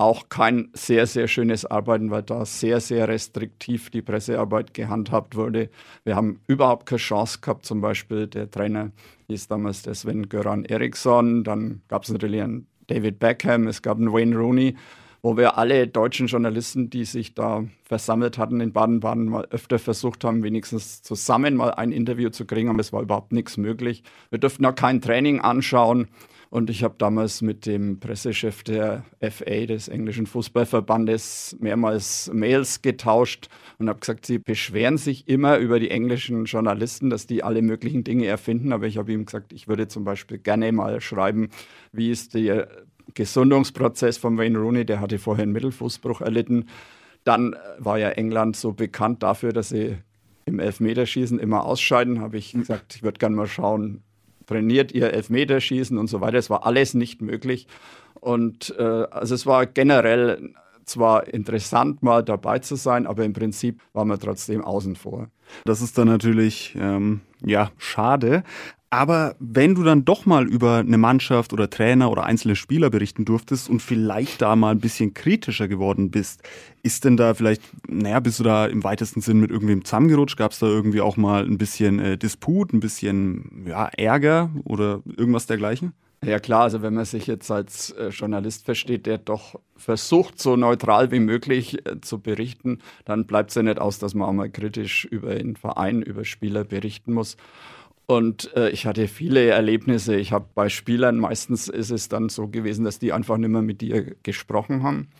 auch 0.00 0.30
kein 0.30 0.70
sehr, 0.72 1.06
sehr 1.06 1.28
schönes 1.28 1.66
Arbeiten, 1.66 2.10
weil 2.10 2.22
da 2.22 2.46
sehr, 2.46 2.80
sehr 2.80 3.06
restriktiv 3.06 3.90
die 3.90 4.00
Pressearbeit 4.00 4.72
gehandhabt 4.72 5.36
wurde. 5.36 5.68
Wir 6.04 6.16
haben 6.16 6.40
überhaupt 6.46 6.86
keine 6.86 6.98
Chance 6.98 7.40
gehabt, 7.42 7.66
zum 7.66 7.82
Beispiel 7.82 8.26
der 8.26 8.50
Trainer 8.50 8.92
hieß 9.28 9.48
damals 9.48 9.82
der 9.82 9.94
Sven 9.94 10.30
Göran 10.30 10.64
Eriksson, 10.64 11.44
dann 11.44 11.82
gab 11.88 12.04
es 12.04 12.10
natürlich 12.10 12.40
einen 12.40 12.66
David 12.86 13.18
Beckham, 13.18 13.66
es 13.66 13.82
gab 13.82 13.98
einen 13.98 14.10
Wayne 14.10 14.36
Rooney, 14.36 14.74
wo 15.20 15.36
wir 15.36 15.58
alle 15.58 15.86
deutschen 15.86 16.28
Journalisten, 16.28 16.88
die 16.88 17.04
sich 17.04 17.34
da 17.34 17.64
versammelt 17.84 18.38
hatten 18.38 18.60
in 18.60 18.72
Baden-Baden, 18.72 19.26
mal 19.26 19.46
öfter 19.50 19.78
versucht 19.78 20.24
haben, 20.24 20.42
wenigstens 20.42 21.02
zusammen 21.02 21.56
mal 21.56 21.72
ein 21.72 21.92
Interview 21.92 22.30
zu 22.30 22.46
kriegen, 22.46 22.70
aber 22.70 22.80
es 22.80 22.94
war 22.94 23.02
überhaupt 23.02 23.32
nichts 23.32 23.58
möglich. 23.58 24.02
Wir 24.30 24.38
durften 24.38 24.64
auch 24.64 24.74
kein 24.74 25.02
Training 25.02 25.40
anschauen. 25.40 26.08
Und 26.50 26.68
ich 26.68 26.82
habe 26.82 26.96
damals 26.98 27.42
mit 27.42 27.64
dem 27.64 28.00
Pressechef 28.00 28.64
der 28.64 29.04
FA, 29.20 29.66
des 29.66 29.86
englischen 29.86 30.26
Fußballverbandes, 30.26 31.56
mehrmals 31.60 32.28
Mails 32.34 32.82
getauscht 32.82 33.48
und 33.78 33.88
habe 33.88 34.00
gesagt, 34.00 34.26
sie 34.26 34.40
beschweren 34.40 34.98
sich 34.98 35.28
immer 35.28 35.58
über 35.58 35.78
die 35.78 35.92
englischen 35.92 36.46
Journalisten, 36.46 37.08
dass 37.08 37.28
die 37.28 37.44
alle 37.44 37.62
möglichen 37.62 38.02
Dinge 38.02 38.26
erfinden. 38.26 38.72
Aber 38.72 38.88
ich 38.88 38.98
habe 38.98 39.12
ihm 39.12 39.26
gesagt, 39.26 39.52
ich 39.52 39.68
würde 39.68 39.86
zum 39.86 40.02
Beispiel 40.02 40.38
gerne 40.38 40.72
mal 40.72 41.00
schreiben, 41.00 41.50
wie 41.92 42.10
ist 42.10 42.34
der 42.34 42.68
Gesundungsprozess 43.14 44.18
von 44.18 44.36
Wayne 44.36 44.58
Rooney, 44.58 44.84
der 44.84 45.00
hatte 45.00 45.20
vorher 45.20 45.44
einen 45.44 45.52
Mittelfußbruch 45.52 46.20
erlitten. 46.20 46.66
Dann 47.22 47.54
war 47.78 47.98
ja 47.98 48.10
England 48.10 48.56
so 48.56 48.72
bekannt 48.72 49.22
dafür, 49.22 49.52
dass 49.52 49.68
sie 49.68 49.98
im 50.46 50.58
Elfmeterschießen 50.58 51.38
immer 51.38 51.64
ausscheiden. 51.64 52.20
Habe 52.20 52.38
ich 52.38 52.52
gesagt, 52.52 52.96
ich 52.96 53.04
würde 53.04 53.18
gerne 53.18 53.36
mal 53.36 53.46
schauen, 53.46 54.02
trainiert 54.50 54.92
ihr 54.92 55.12
Elfmeterschießen 55.12 55.96
und 55.96 56.08
so 56.08 56.20
weiter. 56.20 56.38
Es 56.38 56.50
war 56.50 56.66
alles 56.66 56.94
nicht 56.94 57.22
möglich. 57.22 57.68
Und 58.14 58.74
äh, 58.78 58.82
also 58.82 59.34
es 59.34 59.46
war 59.46 59.64
generell 59.66 60.52
zwar 60.84 61.28
interessant, 61.28 62.02
mal 62.02 62.24
dabei 62.24 62.58
zu 62.58 62.74
sein, 62.74 63.06
aber 63.06 63.24
im 63.24 63.32
Prinzip 63.32 63.80
war 63.92 64.04
man 64.04 64.18
trotzdem 64.18 64.62
außen 64.62 64.96
vor. 64.96 65.28
Das 65.64 65.80
ist 65.80 65.96
dann 65.96 66.08
natürlich 66.08 66.76
ähm, 66.78 67.20
ja 67.44 67.70
schade. 67.78 68.42
Aber 68.92 69.36
wenn 69.38 69.76
du 69.76 69.84
dann 69.84 70.04
doch 70.04 70.26
mal 70.26 70.48
über 70.48 70.78
eine 70.78 70.98
Mannschaft 70.98 71.52
oder 71.52 71.70
Trainer 71.70 72.10
oder 72.10 72.24
einzelne 72.24 72.56
Spieler 72.56 72.90
berichten 72.90 73.24
durftest 73.24 73.70
und 73.70 73.80
vielleicht 73.80 74.42
da 74.42 74.56
mal 74.56 74.72
ein 74.72 74.80
bisschen 74.80 75.14
kritischer 75.14 75.68
geworden 75.68 76.10
bist, 76.10 76.42
ist 76.82 77.04
denn 77.04 77.16
da 77.16 77.34
vielleicht, 77.34 77.62
naja, 77.88 78.18
bist 78.18 78.40
du 78.40 78.44
da 78.44 78.66
im 78.66 78.82
weitesten 78.82 79.20
Sinn 79.20 79.38
mit 79.38 79.52
irgendwem 79.52 79.84
zusammengerutscht? 79.84 80.36
Gab 80.36 80.50
es 80.50 80.58
da 80.58 80.66
irgendwie 80.66 81.00
auch 81.00 81.16
mal 81.16 81.44
ein 81.44 81.56
bisschen 81.56 82.00
äh, 82.00 82.18
Disput, 82.18 82.72
ein 82.72 82.80
bisschen 82.80 83.64
ja, 83.68 83.86
Ärger 83.96 84.50
oder 84.64 85.02
irgendwas 85.16 85.46
dergleichen? 85.46 85.92
Ja 86.22 86.38
klar, 86.38 86.62
also 86.62 86.82
wenn 86.82 86.94
man 86.94 87.04
sich 87.06 87.28
jetzt 87.28 87.50
als 87.50 87.92
äh, 87.92 88.08
Journalist 88.08 88.64
versteht, 88.64 89.06
der 89.06 89.18
doch 89.18 89.58
versucht, 89.76 90.38
so 90.38 90.56
neutral 90.56 91.12
wie 91.12 91.20
möglich 91.20 91.86
äh, 91.86 92.00
zu 92.02 92.20
berichten, 92.20 92.80
dann 93.04 93.24
bleibt 93.24 93.50
es 93.50 93.54
ja 93.54 93.62
nicht 93.62 93.78
aus, 93.78 94.00
dass 94.00 94.14
man 94.14 94.28
auch 94.28 94.32
mal 94.32 94.50
kritisch 94.50 95.06
über 95.06 95.36
den 95.36 95.56
Verein, 95.56 96.02
über 96.02 96.24
Spieler 96.24 96.64
berichten 96.64 97.14
muss. 97.14 97.36
Und 98.10 98.52
äh, 98.56 98.70
ich 98.70 98.86
hatte 98.86 99.06
viele 99.06 99.50
Erlebnisse. 99.50 100.16
Ich 100.16 100.32
habe 100.32 100.46
bei 100.56 100.68
Spielern, 100.68 101.18
meistens 101.18 101.68
ist 101.68 101.90
es 101.90 102.08
dann 102.08 102.28
so 102.28 102.48
gewesen, 102.48 102.84
dass 102.84 102.98
die 102.98 103.12
einfach 103.12 103.36
nicht 103.36 103.50
mehr 103.50 103.62
mit 103.62 103.80
dir 103.82 104.16
gesprochen 104.24 104.82
haben. 104.82 105.10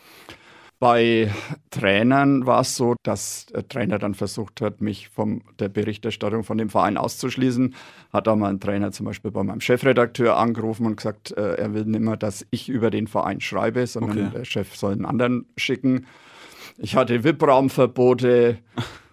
Bei 0.81 1.31
Trainern 1.71 2.47
war 2.47 2.63
es 2.63 2.75
so, 2.75 2.97
dass 3.05 3.47
der 3.47 3.69
Trainer 3.69 4.01
dann 4.01 4.15
versucht 4.15 4.61
hat, 4.61 4.81
mich 4.81 5.09
von 5.09 5.45
der 5.61 5.69
Berichterstattung 5.69 6.43
von 6.43 6.59
dem 6.59 6.69
Verein 6.69 6.97
auszuschließen. 6.97 7.77
Hat 8.13 8.27
da 8.27 8.35
mal 8.35 8.51
ein 8.51 8.59
Trainer 8.59 8.91
zum 8.91 9.07
Beispiel 9.07 9.31
bei 9.31 9.45
meinem 9.45 9.61
Chefredakteur 9.61 10.37
angerufen 10.37 10.85
und 10.87 10.97
gesagt, 10.97 11.31
äh, 11.37 11.59
er 11.59 11.73
will 11.73 11.85
nicht 11.85 12.01
mehr, 12.01 12.17
dass 12.17 12.45
ich 12.51 12.69
über 12.69 12.91
den 12.91 13.07
Verein 13.07 13.41
schreibe, 13.41 13.87
sondern 13.87 14.19
okay. 14.19 14.31
der 14.39 14.45
Chef 14.45 14.75
soll 14.75 14.95
einen 14.95 15.07
anderen 15.07 15.47
schicken. 15.57 16.07
Ich 16.77 16.97
hatte 16.97 17.23
VIP-Raumverbote, 17.23 18.59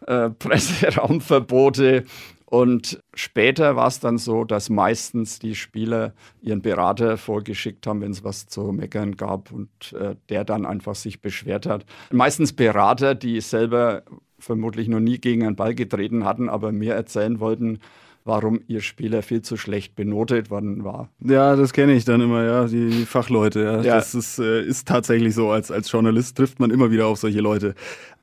äh, 0.07 0.29
Presseraumverbote. 0.39 2.05
Und 2.49 3.03
später 3.13 3.75
war 3.75 3.87
es 3.87 3.99
dann 3.99 4.17
so, 4.17 4.45
dass 4.45 4.69
meistens 4.69 5.37
die 5.37 5.53
Spieler 5.53 6.13
ihren 6.41 6.61
Berater 6.61 7.17
vorgeschickt 7.17 7.85
haben, 7.85 7.99
wenn 7.99 8.11
es 8.11 8.23
was 8.23 8.47
zu 8.47 8.71
meckern 8.71 9.17
gab 9.17 9.51
und 9.51 9.69
äh, 9.93 10.15
der 10.29 10.45
dann 10.45 10.65
einfach 10.65 10.95
sich 10.95 11.21
beschwert 11.21 11.65
hat. 11.65 11.85
Meistens 12.09 12.53
Berater, 12.53 13.15
die 13.15 13.41
selber 13.41 14.03
vermutlich 14.39 14.87
noch 14.87 15.01
nie 15.01 15.17
gegen 15.17 15.45
einen 15.45 15.57
Ball 15.57 15.75
getreten 15.75 16.23
hatten, 16.23 16.47
aber 16.47 16.71
mir 16.71 16.93
erzählen 16.93 17.41
wollten, 17.41 17.79
warum 18.27 18.59
ihr 18.67 18.81
Spieler 18.81 19.23
viel 19.23 19.41
zu 19.41 19.57
schlecht 19.57 19.95
benotet 19.95 20.49
worden 20.49 20.83
war. 20.83 21.09
Ja, 21.19 21.55
das 21.55 21.73
kenne 21.73 21.93
ich 21.93 22.05
dann 22.05 22.21
immer, 22.21 22.43
ja, 22.43 22.65
die, 22.65 22.89
die 22.89 23.05
Fachleute. 23.05 23.61
Ja. 23.61 23.81
ja. 23.81 23.95
Das 23.95 24.13
ist, 24.13 24.37
äh, 24.37 24.61
ist 24.63 24.87
tatsächlich 24.87 25.33
so. 25.33 25.49
Als, 25.49 25.71
als 25.71 25.91
Journalist 25.91 26.37
trifft 26.37 26.59
man 26.59 26.69
immer 26.69 26.91
wieder 26.91 27.07
auf 27.07 27.19
solche 27.19 27.39
Leute. 27.39 27.73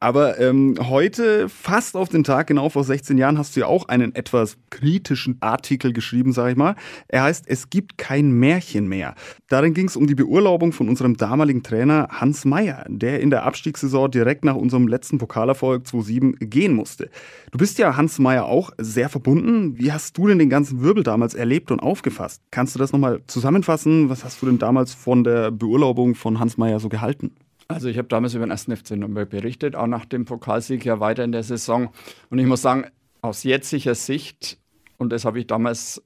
Aber 0.05 0.39
ähm, 0.39 0.75
heute, 0.91 1.49
fast 1.49 1.97
auf 1.97 2.11
den 2.11 2.25
Tag, 2.25 2.49
genau 2.49 2.69
vor 2.69 2.85
16 2.85 3.17
Jahren, 3.17 3.39
hast 3.39 3.57
du 3.57 3.61
ja 3.61 3.67
auch 3.69 3.89
einen 3.89 4.15
etwas 4.15 4.59
kritischen 4.69 5.39
Artikel 5.41 5.95
geschrieben, 5.95 6.35
sage 6.35 6.51
ich 6.51 6.57
mal. 6.59 6.77
Er 7.09 7.23
heißt, 7.23 7.47
es 7.49 7.71
gibt 7.71 7.97
kein 7.97 8.31
Märchen 8.31 8.87
mehr. 8.87 9.15
Darin 9.49 9.73
ging 9.73 9.89
es 9.89 9.97
um 9.97 10.07
die 10.07 10.15
Beurlaubung 10.15 10.73
von 10.73 10.91
unserem 10.91 11.17
damaligen 11.17 11.63
Trainer 11.63 12.09
Hans 12.11 12.45
Meyer, 12.45 12.85
der 12.87 13.21
in 13.21 13.31
der 13.31 13.45
Abstiegssaison 13.45 14.11
direkt 14.11 14.45
nach 14.45 14.57
unserem 14.57 14.89
letzten 14.89 15.17
Pokalerfolg 15.17 15.87
2-7 15.87 16.37
gehen 16.49 16.75
musste. 16.75 17.09
Du 17.51 17.57
bist 17.57 17.79
ja 17.79 17.97
Hans 17.97 18.19
Meyer 18.19 18.45
auch 18.45 18.73
sehr 18.77 19.09
verbunden. 19.09 19.79
Wie 19.79 19.91
hast 19.91 20.19
du 20.19 20.27
denn 20.27 20.39
den 20.39 20.51
ganzen 20.51 20.83
Wirbel 20.83 21.03
damals 21.03 21.33
erlebt 21.33 21.71
und 21.71 21.81
aufgefasst? 21.81 22.43
Kannst 22.51 22.75
du 22.75 22.79
das 22.79 22.93
nochmal 22.93 23.23
zusammenfassen? 23.27 24.11
Was 24.11 24.23
hast 24.23 24.43
du 24.43 24.45
denn 24.45 24.59
damals 24.59 24.93
von 24.93 25.25
der 25.25 25.51
Beurlaubung 25.51 26.15
von 26.15 26.41
Hans 26.41 26.59
Meyer 26.59 26.79
so 26.79 26.91
gehalten? 26.91 27.35
Also 27.69 27.89
ich 27.89 27.99
habe 27.99 28.09
damals 28.09 28.35
über 28.35 28.45
den 28.45 28.51
ersten 28.51 28.77
FC 28.77 28.93
Nürnberg 28.93 29.29
berichtet, 29.29 29.75
auch 29.75 29.87
nach 29.87 30.05
dem 30.05 30.25
Pokalsieg 30.25 30.85
ja 30.85 31.01
weiter 31.01 31.25
in 31.25 31.33
der 31.33 31.43
Saison. 31.43 31.91
Und 32.31 32.39
ich 32.39 32.47
muss 32.47 32.63
sagen, 32.63 32.87
aus 33.23 33.43
jetziger 33.43 33.95
Sicht, 33.95 34.59
und 34.99 35.11
das 35.11 35.25
habe 35.25 35.39
ich 35.39 35.47
damals 35.47 36.03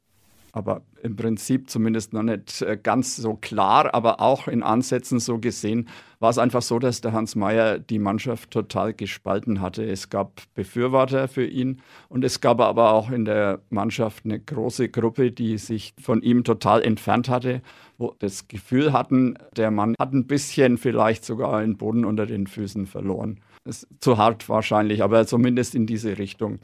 aber 0.52 0.82
im 1.02 1.16
Prinzip 1.16 1.70
zumindest 1.70 2.12
noch 2.12 2.22
nicht 2.22 2.62
äh, 2.62 2.78
ganz 2.80 3.16
so 3.16 3.34
klar, 3.34 3.94
aber 3.94 4.20
auch 4.20 4.48
in 4.48 4.62
Ansätzen 4.62 5.20
so 5.20 5.38
gesehen, 5.38 5.88
war 6.20 6.30
es 6.30 6.38
einfach 6.38 6.62
so, 6.62 6.78
dass 6.78 7.00
der 7.00 7.12
Hans 7.12 7.36
Meyer 7.36 7.78
die 7.78 7.98
Mannschaft 7.98 8.50
total 8.50 8.92
gespalten 8.92 9.60
hatte. 9.60 9.84
Es 9.84 10.10
gab 10.10 10.42
Befürworter 10.54 11.28
für 11.28 11.46
ihn 11.46 11.80
und 12.08 12.24
es 12.24 12.40
gab 12.40 12.60
aber 12.60 12.92
auch 12.92 13.10
in 13.10 13.24
der 13.24 13.60
Mannschaft 13.70 14.24
eine 14.24 14.40
große 14.40 14.88
Gruppe, 14.88 15.30
die 15.30 15.58
sich 15.58 15.94
von 16.00 16.22
ihm 16.22 16.44
total 16.44 16.82
entfernt 16.82 17.28
hatte, 17.28 17.62
wo 17.98 18.14
das 18.18 18.48
Gefühl 18.48 18.92
hatten, 18.92 19.36
der 19.56 19.70
Mann 19.70 19.94
hat 19.98 20.12
ein 20.12 20.26
bisschen 20.26 20.78
vielleicht 20.78 21.24
sogar 21.24 21.60
den 21.60 21.76
Boden 21.76 22.04
unter 22.04 22.26
den 22.26 22.46
Füßen 22.46 22.86
verloren. 22.86 23.40
Ist 23.64 23.86
zu 24.00 24.16
hart 24.16 24.48
wahrscheinlich, 24.48 25.02
aber 25.02 25.26
zumindest 25.26 25.74
in 25.74 25.86
diese 25.86 26.18
Richtung. 26.18 26.58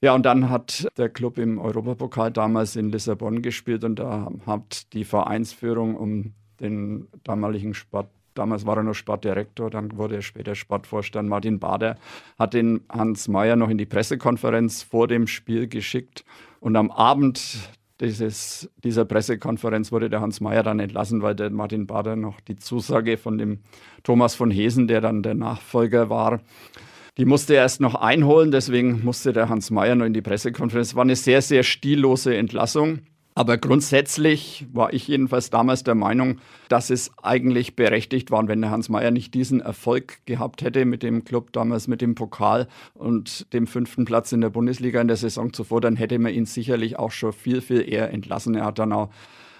Ja, 0.00 0.14
und 0.14 0.24
dann 0.24 0.48
hat 0.48 0.86
der 0.96 1.08
Club 1.08 1.38
im 1.38 1.58
Europapokal 1.58 2.30
damals 2.30 2.76
in 2.76 2.90
Lissabon 2.90 3.42
gespielt 3.42 3.82
und 3.82 3.98
da 3.98 4.30
hat 4.46 4.92
die 4.92 5.04
Vereinsführung 5.04 5.96
um 5.96 6.34
den 6.60 7.08
damaligen 7.24 7.74
Sport 7.74 8.08
damals 8.38 8.64
war 8.64 8.76
er 8.76 8.84
noch 8.84 8.94
Sportdirektor, 8.94 9.68
dann 9.68 9.96
wurde 9.96 10.16
er 10.16 10.22
später 10.22 10.54
Sportvorstand, 10.54 11.28
Martin 11.28 11.58
Bader, 11.58 11.96
hat 12.38 12.54
den 12.54 12.82
Hans 12.88 13.28
Mayer 13.28 13.56
noch 13.56 13.68
in 13.68 13.78
die 13.78 13.86
Pressekonferenz 13.86 14.82
vor 14.82 15.08
dem 15.08 15.26
Spiel 15.26 15.66
geschickt. 15.66 16.24
Und 16.60 16.76
am 16.76 16.90
Abend 16.90 17.58
dieses, 18.00 18.70
dieser 18.84 19.04
Pressekonferenz 19.04 19.90
wurde 19.90 20.08
der 20.08 20.20
Hans 20.20 20.40
Mayer 20.40 20.62
dann 20.62 20.78
entlassen, 20.78 21.20
weil 21.20 21.34
der 21.34 21.50
Martin 21.50 21.86
Bader 21.86 22.14
noch 22.14 22.40
die 22.40 22.56
Zusage 22.56 23.16
von 23.16 23.38
dem 23.38 23.58
Thomas 24.04 24.36
von 24.36 24.50
Hesen, 24.52 24.86
der 24.86 25.00
dann 25.00 25.22
der 25.22 25.34
Nachfolger 25.34 26.08
war, 26.08 26.40
die 27.18 27.24
musste 27.24 27.54
er 27.54 27.62
erst 27.62 27.80
noch 27.80 27.96
einholen, 27.96 28.52
deswegen 28.52 29.04
musste 29.04 29.32
der 29.32 29.48
Hans 29.48 29.70
Mayer 29.70 29.96
noch 29.96 30.06
in 30.06 30.14
die 30.14 30.22
Pressekonferenz. 30.22 30.88
Es 30.88 30.94
war 30.94 31.02
eine 31.02 31.16
sehr, 31.16 31.42
sehr 31.42 31.64
stillose 31.64 32.36
Entlassung. 32.36 33.00
Aber 33.34 33.56
grundsätzlich 33.56 34.66
war 34.72 34.92
ich 34.92 35.06
jedenfalls 35.06 35.48
damals 35.48 35.84
der 35.84 35.94
Meinung, 35.94 36.40
dass 36.68 36.90
es 36.90 37.12
eigentlich 37.22 37.76
berechtigt 37.76 38.32
war, 38.32 38.48
wenn 38.48 38.60
der 38.60 38.72
Hans 38.72 38.88
Mayer 38.88 39.12
nicht 39.12 39.32
diesen 39.32 39.60
Erfolg 39.60 40.18
gehabt 40.26 40.62
hätte 40.62 40.84
mit 40.84 41.04
dem 41.04 41.24
Club 41.24 41.52
damals 41.52 41.86
mit 41.86 42.00
dem 42.00 42.16
Pokal 42.16 42.66
und 42.94 43.52
dem 43.52 43.68
fünften 43.68 44.04
Platz 44.04 44.32
in 44.32 44.40
der 44.40 44.50
Bundesliga 44.50 45.00
in 45.00 45.06
der 45.06 45.16
Saison 45.16 45.52
zuvor, 45.52 45.80
dann 45.80 45.94
hätte 45.94 46.18
man 46.18 46.34
ihn 46.34 46.46
sicherlich 46.46 46.98
auch 46.98 47.12
schon 47.12 47.32
viel, 47.32 47.60
viel 47.60 47.88
eher 47.88 48.10
entlassen. 48.10 48.56
Er 48.56 48.64
hat 48.64 48.80
dann 48.80 48.92
auch 48.92 49.10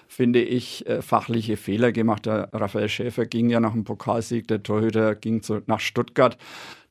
finde 0.09 0.41
ich, 0.41 0.85
äh, 0.87 1.01
fachliche 1.01 1.55
Fehler 1.55 1.91
gemacht. 1.91 2.25
Der 2.25 2.49
Raphael 2.51 2.89
Schäfer 2.89 3.25
ging 3.25 3.49
ja 3.49 3.59
nach 3.59 3.73
dem 3.73 3.83
Pokalsieg, 3.83 4.47
der 4.47 4.63
Torhüter 4.63 5.15
ging 5.15 5.43
zu, 5.43 5.61
nach 5.67 5.79
Stuttgart. 5.79 6.37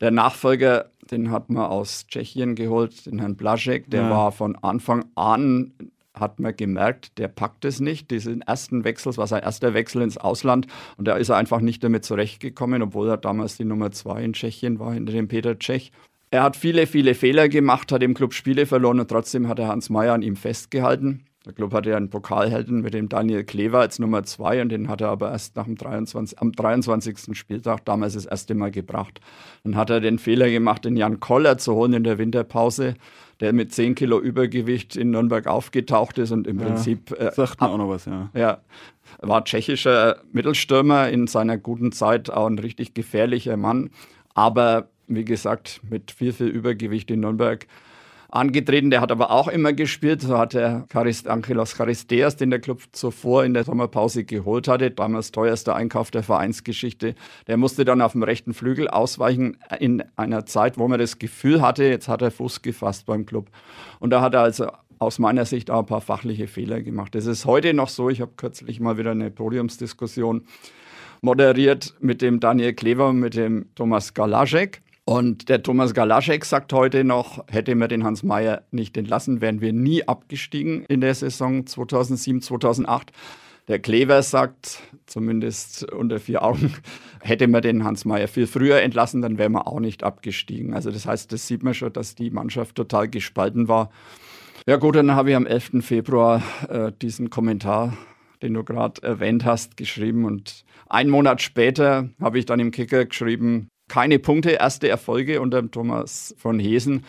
Der 0.01 0.13
Nachfolger, 0.13 0.91
den 1.11 1.33
hat 1.33 1.51
man 1.51 1.65
aus 1.65 2.07
Tschechien 2.07 2.55
geholt, 2.55 3.07
den 3.07 3.19
Herrn 3.19 3.37
Blaschek, 3.37 3.91
der 3.91 4.03
ja. 4.03 4.11
war 4.11 4.33
von 4.33 4.57
Anfang 4.57 5.05
an 5.17 5.73
hat 6.15 6.41
man 6.41 6.57
gemerkt, 6.57 7.17
der 7.19 7.29
packt 7.29 7.65
es 7.65 7.79
nicht. 7.79 8.11
Diesen 8.11 8.43
ersten 8.43 8.83
Wechsel, 8.83 9.11
es 9.11 9.19
war 9.19 9.29
sein 9.29 9.45
erster 9.45 9.73
Wechsel 9.73 10.03
ins 10.03 10.19
Ausland 10.19 10.67
und 10.97 11.07
da 11.07 11.17
ist 11.17 11.29
er 11.29 11.37
einfach 11.37 11.61
nicht 11.61 11.85
damit 11.85 12.05
zurechtgekommen, 12.05 12.83
obwohl 12.83 13.09
er 13.09 13.19
damals 13.19 13.57
die 13.57 13.65
Nummer 13.65 13.93
zwei 13.93 14.25
in 14.25 14.33
Tschechien 14.33 14.81
war, 14.81 14.95
hinter 14.95 15.13
dem 15.13 15.29
Peter 15.29 15.57
Tschech. 15.57 15.93
Er 16.33 16.43
hat 16.43 16.57
viele, 16.57 16.89
viele 16.89 17.15
Fehler 17.15 17.49
gemacht, 17.49 17.93
hat 17.93 18.03
im 18.03 18.15
Club 18.15 18.35
Spiele 18.35 18.67
verloren 18.67 18.99
und 18.99 19.09
trotzdem 19.09 19.47
hat 19.47 19.61
er 19.61 19.69
Hans 19.69 19.91
Meyer 19.91 20.15
an 20.15 20.23
ihm 20.23 20.35
festgehalten. 20.35 21.25
Der 21.47 21.53
Club 21.53 21.73
hatte 21.73 21.91
ja 21.91 21.97
einen 21.97 22.11
Pokalhelden 22.11 22.81
mit 22.83 22.95
dem 22.95 23.09
Daniel 23.09 23.45
Klever 23.45 23.79
als 23.79 24.01
Nummer 24.01 24.25
zwei 24.25 24.61
und 24.61 24.71
den 24.71 24.89
hat 24.89 25.01
er 25.01 25.09
aber 25.09 25.31
erst 25.31 25.55
nach 25.55 25.65
dem 25.65 25.77
23, 25.77 26.39
am 26.41 26.53
23. 26.53 27.37
Spieltag 27.39 27.85
damals 27.85 28.15
das 28.15 28.27
erste 28.27 28.55
Mal 28.57 28.73
gebracht. 28.73 29.21
Dann 29.63 29.77
hat 29.77 29.89
er 29.91 30.01
den 30.01 30.19
Fehler 30.19 30.51
gemacht, 30.51 30.85
den 30.85 30.97
Jan 30.97 31.21
Koller 31.21 31.57
zu 31.57 31.75
holen 31.75 31.93
in 31.93 32.05
der 32.05 32.19
Winterpause, 32.19 32.95
der 33.39 33.53
mit 33.53 33.73
10 33.73 33.95
Kilo 33.95 34.19
Übergewicht 34.19 34.97
in 34.97 35.13
Nürnberg 35.13 35.47
aufgetaucht 35.47 36.19
ist 36.19 36.33
und 36.33 36.49
im 36.49 36.59
ja, 36.59 36.67
Prinzip. 36.67 37.13
Äh, 37.13 37.31
sagt 37.33 37.61
man 37.61 37.71
auch 37.71 37.79
noch 37.79 37.89
was, 37.89 38.07
ja. 38.07 38.31
Ja, 38.35 38.59
war 39.21 39.45
tschechischer 39.45 40.17
Mittelstürmer 40.33 41.09
in 41.09 41.29
seiner 41.29 41.57
guten 41.57 41.93
Zeit, 41.93 42.31
auch 42.31 42.47
ein 42.47 42.59
richtig 42.59 42.95
gefährlicher 42.95 43.57
Mann. 43.57 43.91
Aber 44.35 44.89
wie 45.07 45.25
gesagt, 45.25 45.81
mit 45.89 46.11
viel, 46.11 46.33
viel 46.33 46.49
Übergewicht 46.49 47.11
in 47.13 47.21
Nürnberg 47.21 47.67
angetreten. 48.29 48.91
Der 48.91 49.01
hat 49.01 49.11
aber 49.11 49.31
auch 49.31 49.49
immer 49.49 49.73
gespielt. 49.73 50.23
So 50.23 50.39
hat 50.39 50.55
der 50.55 50.85
Charist 50.93 51.29
Angelos 51.29 51.77
Charisteas, 51.77 52.37
den 52.37 52.51
der 52.51 52.61
Club 52.61 52.83
zuvor 52.93 53.45
in 53.45 53.55
der 53.55 53.65
Sommerpause 53.65 54.25
geholt 54.25 54.69
hatte, 54.69 54.91
damals 54.91 55.33
teuerster 55.33 55.75
Einkauf 55.75 56.11
der 56.11 56.23
Vereinsgeschichte. 56.23 57.15
Der 57.47 57.57
musste 57.57 57.85
dann 57.85 58.03
auf 58.03 58.13
dem 58.13 58.23
rechten 58.23 58.55
Flügel 58.55 58.89
ausweichen 58.89 59.57
in 59.81 60.03
einer 60.17 60.47
Zeit, 60.47 60.79
wo 60.79 60.89
man 60.89 60.99
das 60.99 61.19
Gefühl 61.19 61.63
hatte, 61.63 61.85
jetzt 61.85 62.09
hat 62.09 62.23
er 62.23 62.31
Fuß 62.31 62.63
gefasst 62.63 63.07
beim 63.07 63.27
Club. 63.27 63.49
Und 63.99 64.11
da 64.11 64.21
hat 64.21 64.35
er 64.35 64.41
also 64.41 64.69
aus 64.99 65.19
meiner 65.19 65.45
Sicht 65.45 65.71
auch 65.71 65.81
ein 65.81 65.87
paar 65.87 66.01
fachliche 66.01 66.49
Fehler 66.49 66.83
gemacht. 66.83 67.15
Das 67.15 67.27
ist 67.27 67.47
heute 67.47 67.73
noch 67.73 67.89
so. 67.89 68.11
Ich 68.11 68.21
habe 68.21 68.33
kürzlich 68.37 68.81
mal 68.81 68.99
wieder 68.99 69.13
eine 69.13 69.31
Podiumsdiskussion 69.31 70.45
moderiert 71.21 71.95
mit 72.01 72.23
dem 72.23 72.41
Daniel 72.41 72.75
Klever 72.75 73.09
und 73.09 73.19
mit 73.19 73.35
dem 73.35 73.67
Thomas 73.75 74.15
Galaschek. 74.15 74.83
Und 75.09 75.49
der 75.49 75.63
Thomas 75.63 75.95
Galaschek 75.95 76.45
sagt 76.45 76.71
heute 76.75 77.03
noch, 77.03 77.43
hätte 77.49 77.75
mir 77.75 77.89
den 77.89 78.05
Hans 78.05 78.23
Meyer 78.23 78.65
nicht 78.73 78.95
entlassen, 78.95 79.41
wären 79.41 79.63
wir 79.63 79.73
nie 79.73 80.07
abgestiegen 80.07 80.85
in 80.85 81.01
der 81.01 81.15
Saison 81.15 81.65
2007, 81.65 82.43
2008. 82.43 83.13
Der 83.69 83.79
Klever 83.79 84.23
sagt, 84.23 84.83
zumindest 85.07 85.91
unter 85.91 86.21
vier 86.21 86.43
Augen, 86.43 86.75
hätte 87.23 87.49
man 87.49 87.63
den 87.63 87.85
Hans 87.85 88.05
Meyer 88.05 88.29
viel 88.29 88.47
früher 88.47 88.83
entlassen, 88.83 89.23
dann 89.23 89.39
wären 89.39 89.53
wir 89.53 89.67
auch 89.67 89.81
nicht 89.81 90.05
abgestiegen. 90.05 90.75
Also 90.75 90.91
das 90.91 91.07
heißt, 91.07 91.33
das 91.33 91.47
sieht 91.47 91.63
man 91.63 91.73
schon, 91.73 91.95
dass 91.95 92.15
die 92.15 92.29
Mannschaft 92.29 92.75
total 92.75 93.09
gespalten 93.09 93.67
war. 93.67 93.91
Ja 94.67 94.77
gut, 94.77 94.97
dann 94.97 95.13
habe 95.13 95.31
ich 95.31 95.37
am 95.37 95.47
11. 95.47 95.83
Februar 95.87 96.43
äh, 96.69 96.93
diesen 97.01 97.31
Kommentar, 97.31 97.97
den 98.43 98.53
du 98.53 98.63
gerade 98.63 99.03
erwähnt 99.03 99.47
hast, 99.47 99.79
geschrieben. 99.79 100.27
Und 100.27 100.67
einen 100.91 101.09
Monat 101.09 101.41
später 101.41 102.11
habe 102.21 102.39
ich 102.39 102.45
dann 102.45 102.61
im 102.61 102.73
Kicker 102.73 103.07
geschrieben, 103.07 103.71
keine 103.89 104.19
Punkte, 104.19 104.51
erste 104.51 104.89
Erfolge 104.89 105.41
unter 105.41 105.69
Thomas 105.71 106.35
von 106.39 106.59
Hesen. 106.59 107.05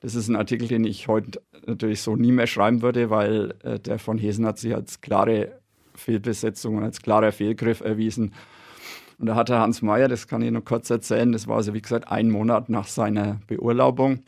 Das 0.00 0.14
ist 0.14 0.28
ein 0.28 0.36
Artikel, 0.36 0.66
den 0.66 0.84
ich 0.84 1.06
heute 1.06 1.40
natürlich 1.66 2.02
so 2.02 2.16
nie 2.16 2.32
mehr 2.32 2.46
schreiben 2.46 2.82
würde, 2.82 3.10
weil 3.10 3.54
äh, 3.62 3.78
der 3.78 3.98
von 3.98 4.18
Hesen 4.18 4.46
hat 4.46 4.58
sich 4.58 4.74
als 4.74 5.00
klare 5.00 5.52
Fehlbesetzung 5.94 6.76
und 6.76 6.82
als 6.82 7.02
klarer 7.02 7.32
Fehlgriff 7.32 7.80
erwiesen. 7.80 8.32
Und 9.18 9.26
da 9.26 9.36
hat 9.36 9.48
der 9.48 9.60
Hans 9.60 9.82
Mayer, 9.82 10.08
das 10.08 10.26
kann 10.26 10.42
ich 10.42 10.50
noch 10.50 10.64
kurz 10.64 10.90
erzählen, 10.90 11.30
das 11.30 11.46
war 11.46 11.56
also 11.56 11.74
wie 11.74 11.82
gesagt 11.82 12.10
ein 12.10 12.30
Monat 12.30 12.68
nach 12.68 12.88
seiner 12.88 13.40
Beurlaubung, 13.46 14.24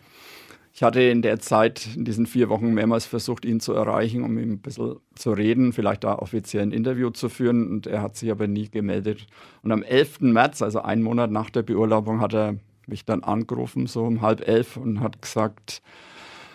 ich 0.77 0.83
hatte 0.83 1.01
in 1.01 1.23
der 1.23 1.39
Zeit, 1.39 1.87
in 1.95 2.05
diesen 2.05 2.27
vier 2.27 2.49
Wochen, 2.49 2.75
mehrmals 2.75 3.07
versucht, 3.07 3.45
ihn 3.45 3.61
zu 3.61 3.75
erreichen, 3.75 4.25
um 4.25 4.37
ihm 4.37 4.55
ein 4.55 4.59
bisschen 4.59 4.97
zu 5.15 5.31
reden, 5.31 5.73
vielleicht 5.73 6.03
da 6.03 6.17
offiziell 6.17 6.65
ein 6.65 6.73
Interview 6.73 7.11
zu 7.11 7.29
führen. 7.29 7.71
Und 7.71 7.87
er 7.87 8.03
hat 8.03 8.17
sich 8.17 8.29
aber 8.33 8.49
nie 8.49 8.69
gemeldet. 8.69 9.29
Und 9.63 9.71
am 9.71 9.85
11. 9.85 10.23
März, 10.23 10.63
also 10.63 10.83
einen 10.83 11.05
Monat 11.05 11.31
nach 11.31 11.51
der 11.51 11.63
Beurlaubung, 11.63 12.21
hat 12.21 12.35
er 12.35 12.57
mich 12.89 13.05
dann 13.05 13.23
angerufen, 13.23 13.87
so 13.87 14.03
um 14.03 14.21
halb 14.21 14.47
elf, 14.49 14.77
und 14.77 14.99
hat 14.99 15.23
gesagt, 15.23 15.81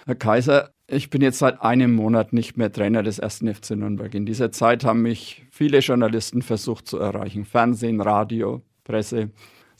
Herr 0.06 0.16
Kaiser, 0.16 0.72
ich 0.88 1.10
bin 1.10 1.22
jetzt 1.22 1.40
seit 1.40 1.62
einem 1.62 1.96
Monat 1.96 2.34
nicht 2.34 2.58
mehr 2.58 2.74
Trainer 2.74 3.04
des 3.04 3.22
1. 3.22 3.46
FC 3.58 3.72
Nürnberg. 3.78 4.14
In 4.14 4.26
dieser 4.26 4.52
Zeit 4.52 4.84
haben 4.84 5.02
mich 5.02 5.46
viele 5.50 5.80
Journalisten 5.80 6.42
versucht 6.42 6.90
zu 6.90 6.98
erreichen. 6.98 7.46
Fernsehen, 7.46 8.02
Radio, 8.02 8.64
Presse. 8.84 9.30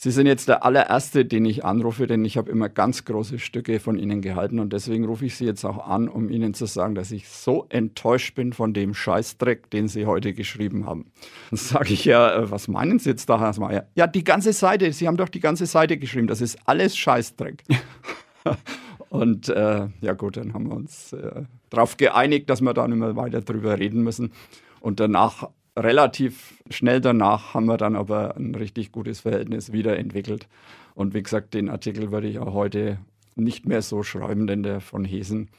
Sie 0.02 0.12
sind 0.12 0.28
jetzt 0.28 0.48
der 0.48 0.64
allererste, 0.64 1.26
den 1.26 1.44
ich 1.44 1.66
anrufe, 1.66 2.08
denn 2.08 2.24
ich 2.24 2.38
habe 2.38 2.50
immer 2.50 2.70
ganz 2.70 3.04
große 3.04 3.38
Stücke 3.38 3.82
von 3.82 4.00
Ihnen 4.00 4.22
gehalten 4.22 4.60
und 4.60 4.72
deswegen 4.72 5.04
rufe 5.04 5.26
ich 5.26 5.36
Sie 5.36 5.44
jetzt 5.44 5.66
auch 5.66 5.86
an, 5.86 6.08
um 6.08 6.30
Ihnen 6.30 6.54
zu 6.54 6.68
sagen, 6.68 6.96
dass 6.96 7.12
ich 7.12 7.28
so 7.28 7.66
enttäuscht 7.68 8.34
bin 8.34 8.54
von 8.54 8.74
dem 8.74 8.94
Scheißdreck, 8.94 9.70
den 9.72 9.90
Sie 9.90 10.06
heute 10.06 10.32
geschrieben 10.32 10.86
haben. 10.86 11.12
Dann 11.50 11.58
sage 11.58 11.94
ich 11.94 12.06
ja, 12.06 12.34
äh, 12.34 12.50
was 12.50 12.70
meinen 12.70 12.98
Sie 13.00 13.10
jetzt 13.10 13.30
da, 13.30 13.42
Herr 13.42 13.60
Mayer? 13.60 13.88
Ja, 13.96 14.08
die 14.08 14.24
ganze 14.24 14.54
Seite, 14.54 14.94
Sie 14.94 15.06
haben 15.06 15.18
doch 15.18 15.28
die 15.28 15.42
ganze 15.42 15.66
Seite 15.66 15.98
geschrieben, 15.98 16.28
das 16.28 16.40
ist 16.40 16.58
alles 16.64 16.96
Scheißdreck. 16.96 17.66
Und 19.10 19.50
äh, 19.50 19.88
ja 20.00 20.14
gut, 20.14 20.38
dann 20.38 20.54
haben 20.54 20.70
wir 20.70 20.78
uns 20.78 21.12
äh, 21.12 21.42
darauf 21.70 21.98
geeinigt, 21.98 22.50
dass 22.50 22.62
wir 22.62 22.74
da 22.74 22.88
nicht 22.88 23.00
mehr 23.00 23.18
weiter 23.18 23.42
drüber 23.42 23.78
reden 23.78 24.04
müssen. 24.04 24.32
Und 24.80 25.02
danach 25.02 25.50
relativ 25.80 26.54
schnell 26.70 27.02
danach 27.02 27.54
haben 27.54 27.66
wir 27.66 27.78
dann 27.78 27.96
aber 27.96 28.36
ein 28.36 28.56
richtig 28.56 28.92
gutes 28.92 29.22
Verhältnis 29.22 29.72
wiederentwickelt. 29.72 30.48
Und 30.96 31.14
wie 31.14 31.24
gesagt, 31.24 31.54
den 31.54 31.70
Artikel 31.70 32.12
würde 32.12 32.28
ich 32.28 32.40
auch 32.40 32.54
heute 32.54 33.00
nicht 33.36 33.66
mehr 33.66 33.82
so 33.82 34.04
schreiben, 34.04 34.48
denn 34.48 34.64
der 34.64 34.82
von 34.82 35.06
Hesen 35.06 35.50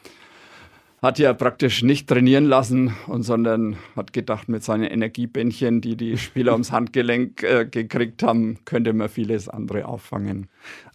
hat 1.03 1.19
ja 1.19 1.33
praktisch 1.33 1.83
nicht 1.83 2.09
trainieren 2.09 2.45
lassen, 2.45 2.95
und 3.07 3.23
sondern 3.23 3.77
hat 3.97 4.13
gedacht, 4.13 4.49
mit 4.49 4.63
seinen 4.63 4.85
Energiebändchen, 4.85 5.81
die 5.81 5.97
die 5.97 6.19
Spieler 6.19 6.53
ums 6.53 6.73
Handgelenk 6.73 7.43
äh, 7.43 7.65
gekriegt 7.65 8.23
haben, 8.23 8.59
könnte 8.65 8.93
man 8.93 9.09
vieles 9.09 9.49
andere 9.49 9.87
auffangen. 9.87 10.49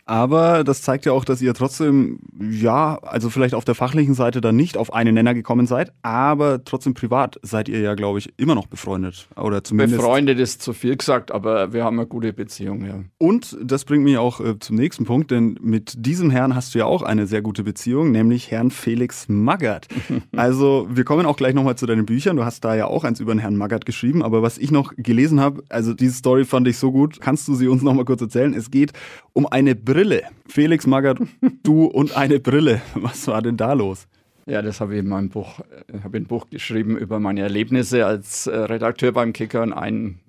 Aber 0.07 0.63
das 0.63 0.83
zeigt 0.83 1.07
ja 1.07 1.13
auch, 1.13 1.25
dass 1.25 1.41
ihr 1.41 1.55
trotzdem, 1.55 2.19
ja, 2.39 2.99
also 3.01 3.31
vielleicht 3.31 3.55
auf 3.55 3.65
der 3.65 3.73
fachlichen 3.73 4.13
Seite 4.13 4.39
dann 4.39 4.55
nicht 4.55 4.77
auf 4.77 4.93
einen 4.93 5.15
Nenner 5.15 5.33
gekommen 5.33 5.65
seid, 5.65 5.93
aber 6.03 6.63
trotzdem 6.63 6.93
privat 6.93 7.39
seid 7.41 7.67
ihr 7.69 7.79
ja, 7.79 7.95
glaube 7.95 8.19
ich, 8.19 8.31
immer 8.37 8.53
noch 8.53 8.67
befreundet. 8.67 9.27
Oder 9.35 9.63
zumindest. 9.63 9.97
Befreundet 9.97 10.39
ist 10.39 10.61
zu 10.61 10.73
viel 10.73 10.95
gesagt, 10.95 11.31
aber 11.31 11.73
wir 11.73 11.83
haben 11.83 11.97
eine 11.97 12.07
gute 12.07 12.33
Beziehung, 12.33 12.85
ja. 12.85 13.03
Und 13.17 13.57
das 13.63 13.83
bringt 13.83 14.03
mich 14.03 14.17
auch 14.17 14.39
äh, 14.41 14.59
zum 14.59 14.75
nächsten 14.75 15.05
Punkt, 15.05 15.31
denn 15.31 15.57
mit 15.59 15.95
diesem 15.97 16.29
Herrn 16.29 16.53
hast 16.53 16.75
du 16.75 16.79
ja 16.79 16.85
auch 16.85 17.01
eine 17.01 17.25
sehr 17.25 17.41
gute 17.41 17.63
Beziehung, 17.63 18.11
nämlich 18.11 18.51
Herrn 18.51 18.69
Felix 18.69 19.27
Magath. 19.27 19.87
also, 20.35 20.87
wir 20.91 21.03
kommen 21.03 21.25
auch 21.25 21.35
gleich 21.35 21.55
nochmal 21.55 21.77
zu 21.77 21.87
deinen 21.87 22.05
Büchern. 22.05 22.37
Du 22.37 22.45
hast 22.45 22.63
da 22.63 22.75
ja 22.75 22.85
auch 22.85 23.05
eins 23.05 23.19
über 23.19 23.33
den 23.33 23.39
Herrn 23.39 23.57
Magath 23.57 23.87
geschrieben, 23.87 24.21
aber 24.21 24.43
was 24.43 24.59
ich 24.59 24.69
noch 24.69 24.93
gelesen 24.95 25.39
habe, 25.39 25.63
also 25.69 25.95
diese 25.95 26.13
Story 26.13 26.45
fand 26.45 26.67
ich 26.67 26.77
so 26.77 26.91
gut. 26.91 27.19
Kannst 27.21 27.47
du 27.47 27.55
sie 27.55 27.67
uns 27.67 27.81
nochmal 27.81 28.05
kurz 28.05 28.21
erzählen? 28.21 28.53
Es 28.53 28.69
geht 28.69 28.93
um 29.33 29.47
eine 29.55 29.73
Brille. 29.73 30.23
Felix 30.47 30.85
Magath, 30.85 31.17
du 31.63 31.85
und 31.85 32.17
eine 32.17 32.41
Brille. 32.41 32.81
Was 32.93 33.25
war 33.27 33.41
denn 33.41 33.55
da 33.55 33.71
los? 33.71 34.05
Ja, 34.45 34.61
das 34.61 34.81
habe 34.81 34.95
ich 34.95 34.99
in 34.99 35.07
meinem 35.07 35.29
Buch, 35.29 35.61
ich 35.87 36.03
habe 36.03 36.17
ein 36.17 36.25
Buch 36.25 36.49
geschrieben 36.49 36.97
über 36.97 37.21
meine 37.21 37.39
Erlebnisse 37.39 38.05
als 38.05 38.47
äh, 38.47 38.55
Redakteur 38.55 39.13
beim 39.13 39.31
Kicker 39.31 39.63
und 39.63 39.71
ein 39.71 40.19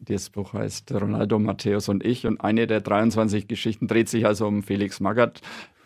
das 0.00 0.30
Buch 0.30 0.52
heißt 0.52 0.90
Ronaldo, 0.90 1.38
Matthäus 1.38 1.88
und 1.88 2.04
ich. 2.04 2.26
Und 2.26 2.40
eine 2.40 2.66
der 2.66 2.80
23 2.80 3.46
Geschichten 3.46 3.86
dreht 3.86 4.08
sich 4.08 4.26
also 4.26 4.48
um 4.48 4.64
Felix 4.64 4.98
Magath. 4.98 5.40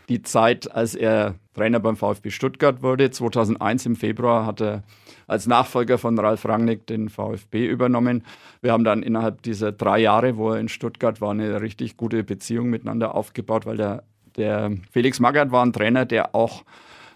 Die 0.09 0.23
Zeit, 0.23 0.71
als 0.73 0.95
er 0.95 1.35
Trainer 1.55 1.81
beim 1.81 1.97
VfB 1.97 2.31
Stuttgart 2.31 2.83
wurde, 2.83 3.11
2001 3.11 3.87
im 3.87 3.97
Februar, 3.97 4.47
hat 4.47 4.61
er 4.61 4.83
als 5.27 5.47
Nachfolger 5.47 5.99
von 5.99 6.19
Ralf 6.19 6.45
Rangnick 6.45 6.87
den 6.87 7.09
VfB 7.09 7.67
übernommen. 7.67 8.25
Wir 8.61 8.73
haben 8.73 8.85
dann 8.85 9.03
innerhalb 9.03 9.43
dieser 9.43 9.73
drei 9.73 9.99
Jahre, 9.99 10.37
wo 10.37 10.53
er 10.53 10.61
in 10.61 10.69
Stuttgart 10.69 11.21
war, 11.21 11.33
eine 11.33 11.61
richtig 11.61 11.97
gute 11.97 12.23
Beziehung 12.23 12.71
miteinander 12.71 13.15
aufgebaut, 13.15 13.67
weil 13.67 13.77
der, 13.77 14.05
der 14.37 14.73
Felix 14.93 15.19
Magath 15.19 15.51
war 15.51 15.65
ein 15.65 15.73
Trainer, 15.73 16.05
der 16.05 16.35
auch 16.35 16.65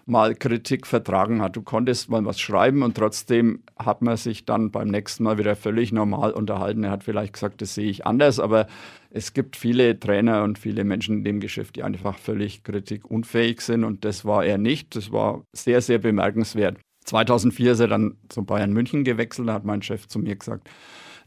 mal 0.05 0.35
Kritik 0.35 0.87
vertragen 0.87 1.41
hat. 1.41 1.55
Du 1.55 1.61
konntest 1.61 2.09
mal 2.09 2.23
was 2.25 2.39
schreiben 2.39 2.83
und 2.83 2.95
trotzdem 2.95 3.63
hat 3.77 4.01
man 4.01 4.17
sich 4.17 4.45
dann 4.45 4.71
beim 4.71 4.87
nächsten 4.87 5.23
Mal 5.23 5.37
wieder 5.37 5.55
völlig 5.55 5.91
normal 5.91 6.31
unterhalten. 6.31 6.83
Er 6.83 6.91
hat 6.91 7.03
vielleicht 7.03 7.33
gesagt, 7.33 7.61
das 7.61 7.75
sehe 7.75 7.89
ich 7.89 8.05
anders, 8.05 8.39
aber 8.39 8.67
es 9.09 9.33
gibt 9.33 9.55
viele 9.55 9.99
Trainer 9.99 10.43
und 10.43 10.59
viele 10.59 10.83
Menschen 10.83 11.17
in 11.17 11.23
dem 11.23 11.39
Geschäft, 11.39 11.75
die 11.75 11.83
einfach 11.83 12.17
völlig 12.17 12.63
kritikunfähig 12.63 13.61
sind 13.61 13.83
und 13.83 14.05
das 14.05 14.25
war 14.25 14.45
er 14.45 14.57
nicht. 14.57 14.95
Das 14.95 15.11
war 15.11 15.43
sehr, 15.53 15.81
sehr 15.81 15.99
bemerkenswert. 15.99 16.77
2004 17.05 17.71
ist 17.73 17.79
er 17.79 17.87
dann 17.87 18.17
zu 18.29 18.43
Bayern 18.43 18.73
München 18.73 19.03
gewechselt. 19.03 19.49
Da 19.49 19.53
hat 19.53 19.65
mein 19.65 19.81
Chef 19.81 20.07
zu 20.07 20.19
mir 20.19 20.35
gesagt, 20.35 20.69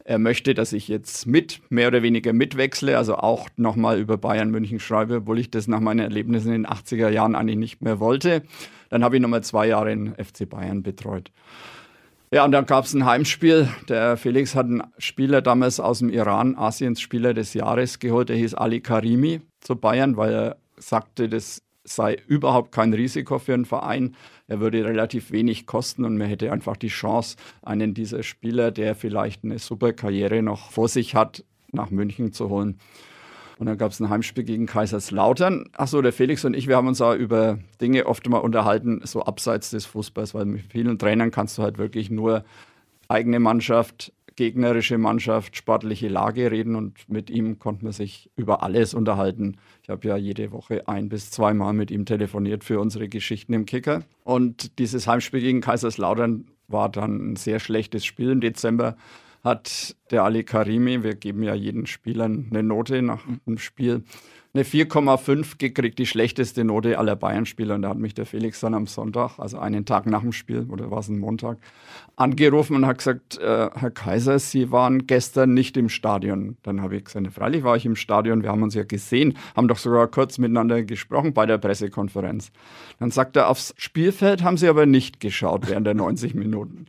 er 0.05 0.19
möchte, 0.19 0.53
dass 0.53 0.71
ich 0.71 0.87
jetzt 0.87 1.25
mit, 1.25 1.59
mehr 1.69 1.87
oder 1.87 2.03
weniger 2.03 2.31
mitwechsle, 2.31 2.95
also 2.95 3.15
auch 3.15 3.49
nochmal 3.57 3.99
über 3.99 4.17
Bayern 4.17 4.51
München 4.51 4.79
schreibe, 4.79 5.17
obwohl 5.17 5.39
ich 5.39 5.49
das 5.49 5.67
nach 5.67 5.79
meinen 5.79 5.99
Erlebnissen 5.99 6.53
in 6.53 6.63
den 6.63 6.71
80er 6.71 7.09
Jahren 7.09 7.35
eigentlich 7.35 7.57
nicht 7.57 7.81
mehr 7.81 7.99
wollte. 7.99 8.43
Dann 8.89 9.03
habe 9.03 9.15
ich 9.15 9.21
nochmal 9.21 9.43
zwei 9.43 9.67
Jahre 9.67 9.91
in 9.91 10.13
FC 10.13 10.47
Bayern 10.47 10.83
betreut. 10.83 11.31
Ja, 12.29 12.45
und 12.45 12.51
dann 12.51 12.67
gab 12.67 12.85
es 12.85 12.93
ein 12.93 13.05
Heimspiel. 13.05 13.67
Der 13.89 14.15
Felix 14.15 14.53
hat 14.53 14.67
einen 14.67 14.83
Spieler 14.99 15.41
damals 15.41 15.79
aus 15.79 15.99
dem 15.99 16.09
Iran, 16.09 16.55
Asiens 16.55 17.01
Spieler 17.01 17.33
des 17.33 17.55
Jahres 17.55 17.97
geholt. 17.97 18.29
Der 18.29 18.35
hieß 18.35 18.53
Ali 18.53 18.81
Karimi 18.81 19.41
zu 19.59 19.75
Bayern, 19.75 20.17
weil 20.17 20.33
er 20.33 20.57
sagte, 20.77 21.29
das 21.29 21.63
sei 21.85 22.17
überhaupt 22.27 22.71
kein 22.71 22.93
Risiko 22.93 23.39
für 23.39 23.53
einen 23.53 23.65
Verein. 23.65 24.15
Er 24.47 24.59
würde 24.59 24.83
relativ 24.83 25.31
wenig 25.31 25.65
kosten 25.65 26.03
und 26.03 26.17
man 26.17 26.27
hätte 26.27 26.51
einfach 26.51 26.75
die 26.75 26.89
Chance, 26.89 27.37
einen 27.61 27.93
dieser 27.93 28.23
Spieler, 28.23 28.71
der 28.71 28.95
vielleicht 28.95 29.43
eine 29.43 29.59
super 29.59 29.93
Karriere 29.93 30.41
noch 30.41 30.71
vor 30.71 30.89
sich 30.89 31.15
hat, 31.15 31.45
nach 31.71 31.91
München 31.91 32.33
zu 32.33 32.49
holen. 32.49 32.79
Und 33.57 33.67
dann 33.67 33.77
gab 33.77 33.91
es 33.91 33.99
ein 34.01 34.09
Heimspiel 34.09 34.43
gegen 34.43 34.65
Kaiserslautern. 34.65 35.69
Achso, 35.73 36.01
der 36.01 36.11
Felix 36.11 36.43
und 36.43 36.55
ich, 36.55 36.67
wir 36.67 36.75
haben 36.75 36.87
uns 36.87 36.97
da 36.97 37.15
über 37.15 37.59
Dinge 37.79 38.05
oft 38.05 38.27
mal 38.27 38.39
unterhalten, 38.39 38.99
so 39.03 39.23
abseits 39.23 39.69
des 39.69 39.85
Fußballs, 39.85 40.33
weil 40.33 40.45
mit 40.45 40.63
vielen 40.69 40.99
Trainern 40.99 41.31
kannst 41.31 41.57
du 41.57 41.63
halt 41.63 41.77
wirklich 41.77 42.09
nur 42.09 42.43
eigene 43.07 43.39
Mannschaft, 43.39 44.11
gegnerische 44.35 44.97
Mannschaft, 44.97 45.55
sportliche 45.55 46.07
Lage 46.07 46.51
reden 46.51 46.75
und 46.75 47.09
mit 47.09 47.29
ihm 47.29 47.59
konnte 47.59 47.85
man 47.85 47.93
sich 47.93 48.29
über 48.35 48.63
alles 48.63 48.93
unterhalten. 48.93 49.57
Ich 49.83 49.89
habe 49.89 50.07
ja 50.07 50.17
jede 50.17 50.51
Woche 50.51 50.87
ein 50.87 51.09
bis 51.09 51.31
zweimal 51.31 51.73
mit 51.73 51.91
ihm 51.91 52.05
telefoniert 52.05 52.63
für 52.63 52.79
unsere 52.79 53.07
Geschichten 53.07 53.53
im 53.53 53.65
Kicker. 53.65 54.03
Und 54.23 54.77
dieses 54.79 55.07
Heimspiel 55.07 55.41
gegen 55.41 55.61
Kaiserslautern 55.61 56.45
war 56.67 56.89
dann 56.89 57.31
ein 57.31 57.35
sehr 57.35 57.59
schlechtes 57.59 58.05
Spiel 58.05 58.31
im 58.31 58.41
Dezember 58.41 58.97
hat 59.45 59.95
der 60.09 60.23
Ali 60.23 60.43
Karimi, 60.43 61.03
wir 61.03 61.13
geben 61.13 61.43
ja 61.43 61.53
jeden 61.53 61.85
Spielern 61.85 62.47
eine 62.49 62.63
Note 62.63 63.03
nach 63.03 63.23
dem 63.45 63.59
Spiel, 63.59 64.03
eine 64.55 64.63
4,5 64.63 65.57
gekriegt, 65.57 65.99
die 65.99 66.05
schlechteste 66.05 66.63
Note 66.63 66.97
aller 66.97 67.17
Bayern-Spieler. 67.17 67.75
Und 67.75 67.81
da 67.81 67.89
hat 67.89 67.97
mich 67.97 68.13
der 68.13 68.25
Felix 68.25 68.61
dann 68.61 68.73
am 68.73 68.87
Sonntag, 68.87 69.37
also 69.37 69.59
einen 69.59 69.85
Tag 69.85 70.05
nach 70.05 70.21
dem 70.21 70.31
Spiel, 70.31 70.65
oder 70.69 70.89
war 70.89 70.99
es 70.99 71.09
ein 71.09 71.19
Montag, 71.19 71.57
angerufen 72.15 72.77
und 72.77 72.85
hat 72.85 72.99
gesagt, 72.99 73.37
äh, 73.37 73.69
Herr 73.73 73.91
Kaiser, 73.91 74.39
Sie 74.39 74.71
waren 74.71 75.07
gestern 75.07 75.53
nicht 75.53 75.75
im 75.75 75.89
Stadion. 75.89 76.55
Dann 76.63 76.81
habe 76.81 76.95
ich 76.95 77.03
gesagt, 77.03 77.27
freilich 77.33 77.63
war 77.63 77.75
ich 77.75 77.85
im 77.85 77.97
Stadion, 77.97 78.43
wir 78.43 78.49
haben 78.49 78.63
uns 78.63 78.75
ja 78.75 78.83
gesehen, 78.83 79.37
haben 79.57 79.67
doch 79.67 79.77
sogar 79.77 80.07
kurz 80.07 80.37
miteinander 80.37 80.83
gesprochen 80.83 81.33
bei 81.33 81.45
der 81.45 81.57
Pressekonferenz. 81.57 82.51
Dann 82.99 83.11
sagt 83.11 83.35
er, 83.35 83.49
aufs 83.49 83.73
Spielfeld 83.77 84.41
haben 84.41 84.55
Sie 84.55 84.69
aber 84.69 84.85
nicht 84.85 85.19
geschaut 85.19 85.69
während 85.69 85.85
der 85.85 85.95
90 85.95 86.33
Minuten. 86.33 86.85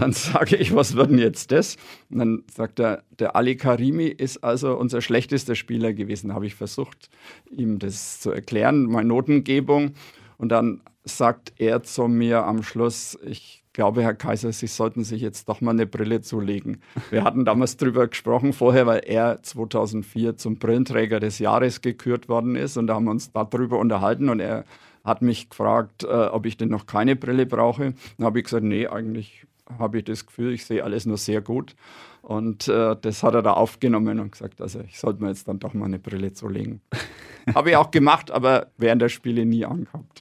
Dann 0.00 0.12
sage 0.12 0.56
ich, 0.56 0.74
was 0.74 0.96
wird 0.96 1.10
denn 1.10 1.18
jetzt 1.18 1.52
das? 1.52 1.76
Und 2.10 2.18
dann 2.18 2.44
sagt 2.54 2.80
er, 2.80 3.02
der 3.18 3.36
Ali 3.36 3.56
Karimi 3.56 4.06
ist 4.06 4.44
also 4.44 4.76
unser 4.76 5.00
schlechtester 5.00 5.54
Spieler 5.54 5.92
gewesen. 5.92 6.28
Da 6.28 6.34
habe 6.34 6.46
ich 6.46 6.54
versucht, 6.54 7.10
ihm 7.50 7.78
das 7.78 8.20
zu 8.20 8.30
erklären, 8.30 8.84
meine 8.84 9.08
Notengebung. 9.08 9.92
Und 10.36 10.50
dann 10.50 10.82
sagt 11.04 11.52
er 11.58 11.82
zu 11.82 12.06
mir 12.06 12.44
am 12.44 12.62
Schluss, 12.62 13.18
ich 13.24 13.64
glaube, 13.72 14.02
Herr 14.02 14.14
Kaiser, 14.14 14.52
Sie 14.52 14.66
sollten 14.66 15.04
sich 15.04 15.22
jetzt 15.22 15.48
doch 15.48 15.60
mal 15.60 15.70
eine 15.70 15.86
Brille 15.86 16.20
zulegen. 16.20 16.82
Wir 17.10 17.24
hatten 17.24 17.44
damals 17.44 17.76
drüber 17.76 18.08
gesprochen 18.08 18.52
vorher, 18.52 18.86
weil 18.86 19.02
er 19.04 19.42
2004 19.42 20.36
zum 20.36 20.58
Brillenträger 20.58 21.20
des 21.20 21.38
Jahres 21.38 21.80
gekürt 21.80 22.28
worden 22.28 22.56
ist 22.56 22.76
und 22.76 22.88
da 22.88 22.94
haben 22.94 23.04
wir 23.04 23.12
uns 23.12 23.30
darüber 23.32 23.78
unterhalten 23.78 24.28
und 24.28 24.40
er 24.40 24.64
hat 25.04 25.22
mich 25.22 25.48
gefragt, 25.48 26.04
äh, 26.04 26.06
ob 26.06 26.44
ich 26.46 26.56
denn 26.56 26.68
noch 26.68 26.86
keine 26.86 27.16
Brille 27.16 27.46
brauche. 27.46 27.94
Dann 28.16 28.26
habe 28.26 28.40
ich 28.40 28.46
gesagt, 28.46 28.64
nee, 28.64 28.88
eigentlich 28.88 29.46
habe 29.78 29.98
ich 29.98 30.04
das 30.04 30.26
Gefühl, 30.26 30.52
ich 30.52 30.64
sehe 30.64 30.84
alles 30.84 31.06
nur 31.06 31.16
sehr 31.16 31.40
gut. 31.40 31.74
Und 32.22 32.68
äh, 32.68 32.96
das 33.00 33.22
hat 33.22 33.34
er 33.34 33.42
da 33.42 33.52
aufgenommen 33.52 34.20
und 34.20 34.32
gesagt, 34.32 34.60
also 34.60 34.80
ich 34.80 34.98
sollte 34.98 35.22
mir 35.22 35.28
jetzt 35.28 35.48
dann 35.48 35.60
doch 35.60 35.72
mal 35.72 35.86
eine 35.86 35.98
Brille 35.98 36.32
zulegen. 36.32 36.80
habe 37.54 37.70
ich 37.70 37.76
auch 37.76 37.90
gemacht, 37.90 38.30
aber 38.30 38.68
während 38.76 39.00
der 39.00 39.08
Spiele 39.08 39.46
nie 39.46 39.64
angehabt. 39.64 40.20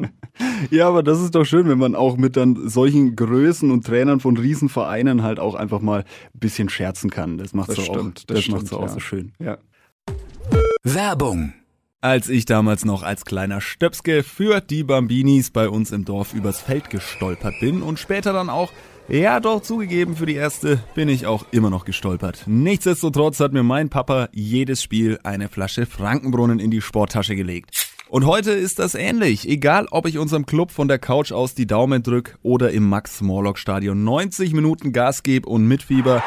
ja, 0.70 0.88
aber 0.88 1.02
das 1.02 1.20
ist 1.20 1.34
doch 1.34 1.44
schön, 1.44 1.68
wenn 1.68 1.78
man 1.78 1.94
auch 1.94 2.16
mit 2.16 2.36
dann 2.36 2.68
solchen 2.68 3.16
Größen 3.16 3.70
und 3.70 3.86
Trainern 3.86 4.20
von 4.20 4.36
Riesenvereinen 4.36 5.22
halt 5.22 5.40
auch 5.40 5.54
einfach 5.54 5.80
mal 5.80 6.00
ein 6.00 6.38
bisschen 6.38 6.68
scherzen 6.68 7.10
kann. 7.10 7.38
Das 7.38 7.54
macht 7.54 7.70
es 7.70 7.88
auch, 7.88 7.96
das 7.96 8.26
das 8.26 8.44
stimmt, 8.44 8.72
auch 8.72 8.82
ja. 8.82 8.88
so 8.88 9.00
schön. 9.00 9.32
Ja. 9.38 9.58
Werbung 10.84 11.54
als 12.02 12.28
ich 12.28 12.44
damals 12.46 12.84
noch 12.84 13.04
als 13.04 13.24
kleiner 13.24 13.60
Stöpske 13.60 14.24
für 14.24 14.60
die 14.60 14.82
Bambinis 14.82 15.50
bei 15.50 15.68
uns 15.68 15.92
im 15.92 16.04
Dorf 16.04 16.34
übers 16.34 16.60
Feld 16.60 16.90
gestolpert 16.90 17.54
bin 17.60 17.80
und 17.80 18.00
später 18.00 18.32
dann 18.32 18.50
auch, 18.50 18.72
ja 19.08 19.38
doch 19.38 19.62
zugegeben, 19.62 20.16
für 20.16 20.26
die 20.26 20.34
erste 20.34 20.82
bin 20.96 21.08
ich 21.08 21.26
auch 21.26 21.46
immer 21.52 21.70
noch 21.70 21.84
gestolpert. 21.84 22.42
Nichtsdestotrotz 22.46 23.38
hat 23.38 23.52
mir 23.52 23.62
mein 23.62 23.88
Papa 23.88 24.28
jedes 24.32 24.82
Spiel 24.82 25.20
eine 25.22 25.48
Flasche 25.48 25.86
Frankenbrunnen 25.86 26.58
in 26.58 26.72
die 26.72 26.80
Sporttasche 26.80 27.36
gelegt. 27.36 27.70
Und 28.08 28.26
heute 28.26 28.50
ist 28.50 28.80
das 28.80 28.96
ähnlich. 28.96 29.48
Egal, 29.48 29.86
ob 29.92 30.06
ich 30.06 30.18
unserem 30.18 30.44
Club 30.44 30.72
von 30.72 30.88
der 30.88 30.98
Couch 30.98 31.30
aus 31.30 31.54
die 31.54 31.68
Daumen 31.68 32.02
drück 32.02 32.36
oder 32.42 32.72
im 32.72 32.88
Max-Morlock-Stadion 32.88 34.02
90 34.02 34.54
Minuten 34.54 34.92
Gas 34.92 35.22
gebe 35.22 35.48
und 35.48 35.68
mitfieber. 35.68 36.22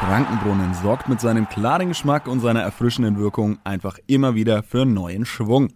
Frankenbrunnen 0.00 0.74
sorgt 0.74 1.08
mit 1.08 1.20
seinem 1.20 1.48
klaren 1.48 1.88
Geschmack 1.88 2.26
und 2.26 2.40
seiner 2.40 2.60
erfrischenden 2.60 3.18
Wirkung 3.18 3.58
einfach 3.64 3.98
immer 4.06 4.34
wieder 4.34 4.62
für 4.62 4.84
neuen 4.84 5.24
Schwung. 5.24 5.72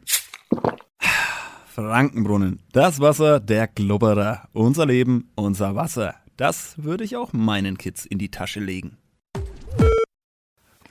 Frankenbrunnen, 1.68 2.60
das 2.72 3.00
Wasser 3.00 3.40
der 3.40 3.68
Glubberer. 3.68 4.48
Unser 4.52 4.86
Leben, 4.86 5.30
unser 5.36 5.76
Wasser. 5.76 6.14
Das 6.36 6.74
würde 6.76 7.04
ich 7.04 7.16
auch 7.16 7.32
meinen 7.32 7.78
Kids 7.78 8.04
in 8.04 8.18
die 8.18 8.30
Tasche 8.30 8.60
legen. 8.60 8.98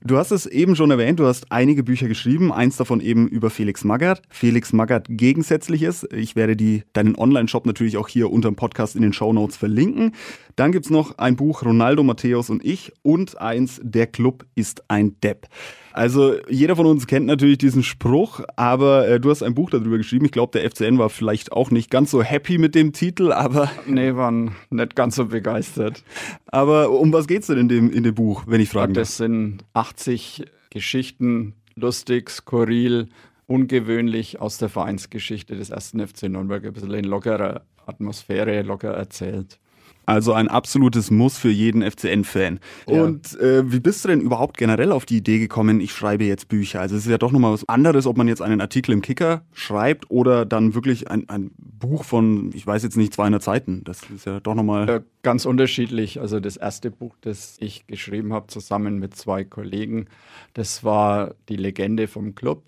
Du 0.08 0.18
hast 0.18 0.32
es 0.32 0.46
eben 0.46 0.78
schon 0.78 0.90
erwähnt, 0.90 1.20
du 1.20 1.26
hast 1.26 1.52
einige 1.52 1.84
Bücher 1.84 2.08
geschrieben, 2.08 2.54
eins 2.54 2.78
davon 2.78 3.02
eben 3.02 3.28
über 3.28 3.50
Felix 3.50 3.84
Magath. 3.84 4.22
Felix 4.30 4.72
Magath 4.72 5.08
Gegensätzliches. 5.10 6.08
Ich 6.14 6.38
werde 6.38 6.56
die, 6.56 6.84
deinen 6.94 7.16
Online-Shop 7.16 7.66
natürlich 7.66 7.98
auch 7.98 8.08
hier 8.08 8.32
unter 8.32 8.50
dem 8.50 8.56
Podcast 8.56 8.96
in 8.96 9.02
den 9.02 9.12
Show 9.12 9.34
Notes 9.34 9.58
verlinken. 9.58 10.14
Dann 10.58 10.72
gibt 10.72 10.86
es 10.86 10.92
noch 10.92 11.20
ein 11.20 11.36
Buch 11.36 11.64
Ronaldo, 11.64 12.02
Matthäus 12.02 12.50
und 12.50 12.66
ich 12.66 12.92
und 13.04 13.40
eins 13.40 13.80
Der 13.84 14.08
Club 14.08 14.44
ist 14.56 14.90
ein 14.90 15.16
Depp. 15.22 15.48
Also 15.94 16.34
jeder 16.50 16.76
von 16.76 16.88
uns 16.88 17.06
kennt 17.06 17.28
natürlich 17.28 17.60
diesen 17.60 17.84
Spruch, 17.84 18.42
aber 18.56 19.08
äh, 19.08 19.20
du 19.20 19.30
hast 19.30 19.44
ein 19.44 19.54
Buch 19.54 19.70
darüber 19.70 19.98
geschrieben. 19.98 20.26
Ich 20.26 20.32
glaube, 20.32 20.60
der 20.60 20.70
FCN 20.70 20.98
war 20.98 21.10
vielleicht 21.10 21.52
auch 21.52 21.70
nicht 21.70 21.92
ganz 21.92 22.10
so 22.10 22.24
happy 22.24 22.58
mit 22.58 22.74
dem 22.74 22.92
Titel, 22.92 23.32
aber... 23.32 23.72
Nee, 23.88 24.16
waren 24.16 24.56
nicht 24.72 24.96
ganz 24.96 25.16
so 25.16 25.26
begeistert. 25.28 26.04
Aber 26.48 26.90
um 26.90 27.14
was 27.14 27.28
geht 27.28 27.42
es 27.42 27.48
denn 27.48 27.60
in 27.60 27.70
dem, 27.70 27.92
in 27.92 28.04
dem 28.04 28.16
Buch, 28.16 28.46
wenn 28.48 28.60
ich 28.60 28.70
fragen 28.70 28.96
Das 28.96 29.18
sind 29.18 29.64
80 29.74 30.46
Geschichten, 30.72 31.54
lustig, 31.76 32.32
skurril, 32.32 33.10
ungewöhnlich 33.46 34.42
aus 34.42 34.58
der 34.58 34.70
Vereinsgeschichte 34.70 35.56
des 35.56 35.70
ersten 35.70 36.06
FC 36.06 36.24
Nürnberg. 36.24 36.66
Ein 36.66 36.74
bisschen 36.74 36.94
in 36.96 37.06
lockerer 37.06 37.62
Atmosphäre, 37.86 38.64
locker 38.64 38.92
erzählt. 38.92 39.60
Also 40.08 40.32
ein 40.32 40.48
absolutes 40.48 41.12
Muss 41.12 41.38
für 41.38 41.50
jeden 41.50 41.84
FCN-Fan. 41.84 42.62
Ja. 42.88 43.04
Und 43.04 43.38
äh, 43.42 43.70
wie 43.70 43.82
bist 43.82 44.06
du 44.06 44.08
denn 44.08 44.22
überhaupt 44.22 44.58
generell 44.58 44.94
auf 44.94 45.06
die 45.06 45.18
Idee 45.18 45.38
gekommen, 45.38 45.82
ich 45.82 45.92
schreibe 45.92 46.24
jetzt 46.24 46.48
Bücher? 46.48 46.80
Also 46.80 46.96
es 46.96 47.06
ist 47.06 47.12
ja 47.12 47.18
doch 47.18 47.34
nochmal 47.34 47.52
was 47.52 47.68
anderes, 47.68 48.08
ob 48.08 48.16
man 48.16 48.30
jetzt 48.30 48.42
einen 48.42 48.62
Artikel 48.62 48.94
im 48.94 49.02
Kicker 49.02 49.44
schreibt 49.52 50.10
oder 50.10 50.46
dann 50.46 50.74
wirklich 50.76 51.12
ein, 51.12 51.28
ein 51.28 51.52
Buch 51.58 52.06
von, 52.06 52.52
ich 52.54 52.66
weiß 52.66 52.84
jetzt 52.84 52.96
nicht, 52.96 53.14
200 53.14 53.44
Seiten. 53.44 53.84
Das 53.84 54.02
ist 54.10 54.26
ja 54.26 54.40
doch 54.40 54.56
nochmal... 54.56 54.88
Äh, 54.88 55.02
ganz 55.24 55.46
unterschiedlich. 55.46 56.22
Also 56.22 56.40
das 56.40 56.56
erste 56.56 56.90
Buch, 56.90 57.18
das 57.20 57.58
ich 57.60 57.86
geschrieben 57.86 58.32
habe, 58.32 58.48
zusammen 58.48 59.00
mit 59.00 59.14
zwei 59.14 59.44
Kollegen, 59.44 60.06
das 60.54 60.86
war 60.86 61.36
Die 61.50 61.58
Legende 61.58 62.08
vom 62.08 62.34
Club. 62.34 62.64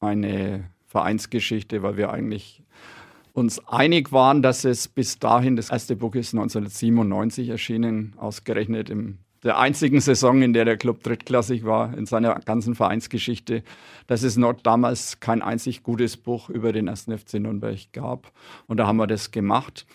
Eine 0.00 0.64
Vereinsgeschichte, 0.88 1.84
weil 1.84 1.96
wir 1.96 2.12
eigentlich 2.12 2.61
uns 3.32 3.66
einig 3.66 4.12
waren, 4.12 4.42
dass 4.42 4.64
es 4.64 4.88
bis 4.88 5.18
dahin, 5.18 5.56
das 5.56 5.70
erste 5.70 5.96
Buch 5.96 6.14
ist 6.14 6.34
1997 6.34 7.48
erschienen, 7.48 8.14
ausgerechnet 8.16 8.90
in 8.90 9.18
der 9.42 9.58
einzigen 9.58 10.00
Saison, 10.00 10.42
in 10.42 10.52
der 10.52 10.64
der 10.64 10.76
Club 10.76 11.02
drittklassig 11.02 11.64
war, 11.64 11.96
in 11.96 12.06
seiner 12.06 12.38
ganzen 12.40 12.74
Vereinsgeschichte, 12.74 13.62
dass 14.06 14.22
es 14.22 14.36
noch 14.36 14.52
damals 14.52 15.18
kein 15.18 15.42
einzig 15.42 15.82
gutes 15.82 16.16
Buch 16.16 16.48
über 16.48 16.72
den 16.72 16.86
ersten 16.86 17.16
FC 17.16 17.34
Nürnberg 17.34 17.92
gab. 17.92 18.32
Und 18.66 18.76
da 18.76 18.86
haben 18.86 18.98
wir 18.98 19.08
das 19.08 19.32
gemacht. 19.32 19.86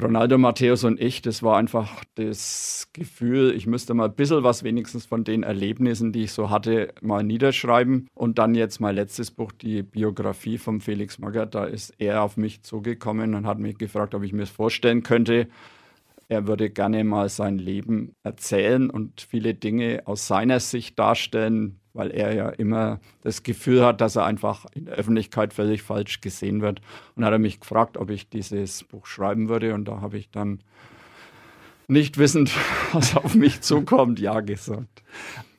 Ronaldo, 0.00 0.38
Matthäus 0.38 0.82
und 0.82 1.00
ich, 1.00 1.22
das 1.22 1.42
war 1.42 1.56
einfach 1.56 2.02
das 2.16 2.88
Gefühl, 2.92 3.52
ich 3.56 3.66
müsste 3.66 3.94
mal 3.94 4.06
ein 4.06 4.14
bisschen 4.14 4.42
was 4.42 4.64
wenigstens 4.64 5.06
von 5.06 5.22
den 5.22 5.44
Erlebnissen, 5.44 6.12
die 6.12 6.24
ich 6.24 6.32
so 6.32 6.50
hatte, 6.50 6.92
mal 7.00 7.22
niederschreiben. 7.22 8.08
Und 8.14 8.38
dann 8.38 8.54
jetzt 8.54 8.80
mein 8.80 8.96
letztes 8.96 9.30
Buch, 9.30 9.52
die 9.52 9.82
Biografie 9.82 10.58
von 10.58 10.80
Felix 10.80 11.18
Magath, 11.18 11.54
da 11.54 11.64
ist 11.64 11.94
er 11.98 12.22
auf 12.22 12.36
mich 12.36 12.62
zugekommen 12.62 13.34
und 13.34 13.46
hat 13.46 13.58
mich 13.58 13.78
gefragt, 13.78 14.14
ob 14.14 14.24
ich 14.24 14.32
mir 14.32 14.40
das 14.40 14.50
vorstellen 14.50 15.02
könnte. 15.04 15.48
Er 16.28 16.46
würde 16.46 16.70
gerne 16.70 17.04
mal 17.04 17.28
sein 17.28 17.58
Leben 17.58 18.14
erzählen 18.22 18.90
und 18.90 19.20
viele 19.20 19.54
Dinge 19.54 20.02
aus 20.06 20.26
seiner 20.26 20.60
Sicht 20.60 20.98
darstellen, 20.98 21.80
weil 21.92 22.10
er 22.10 22.34
ja 22.34 22.48
immer 22.48 23.00
das 23.22 23.42
Gefühl 23.42 23.84
hat, 23.84 24.00
dass 24.00 24.16
er 24.16 24.24
einfach 24.24 24.66
in 24.74 24.86
der 24.86 24.94
Öffentlichkeit 24.94 25.54
völlig 25.54 25.82
falsch 25.82 26.20
gesehen 26.20 26.60
wird. 26.60 26.80
Und 27.14 27.24
hat 27.24 27.32
er 27.32 27.38
mich 27.38 27.60
gefragt, 27.60 27.96
ob 27.96 28.10
ich 28.10 28.28
dieses 28.28 28.84
Buch 28.84 29.06
schreiben 29.06 29.48
würde. 29.48 29.74
Und 29.74 29.86
da 29.86 30.00
habe 30.00 30.18
ich 30.18 30.30
dann 30.30 30.60
nicht 31.86 32.18
wissend, 32.18 32.50
was 32.92 33.16
auf 33.16 33.34
mich 33.34 33.60
zukommt, 33.60 34.18
ja 34.18 34.40
gesagt. 34.40 35.02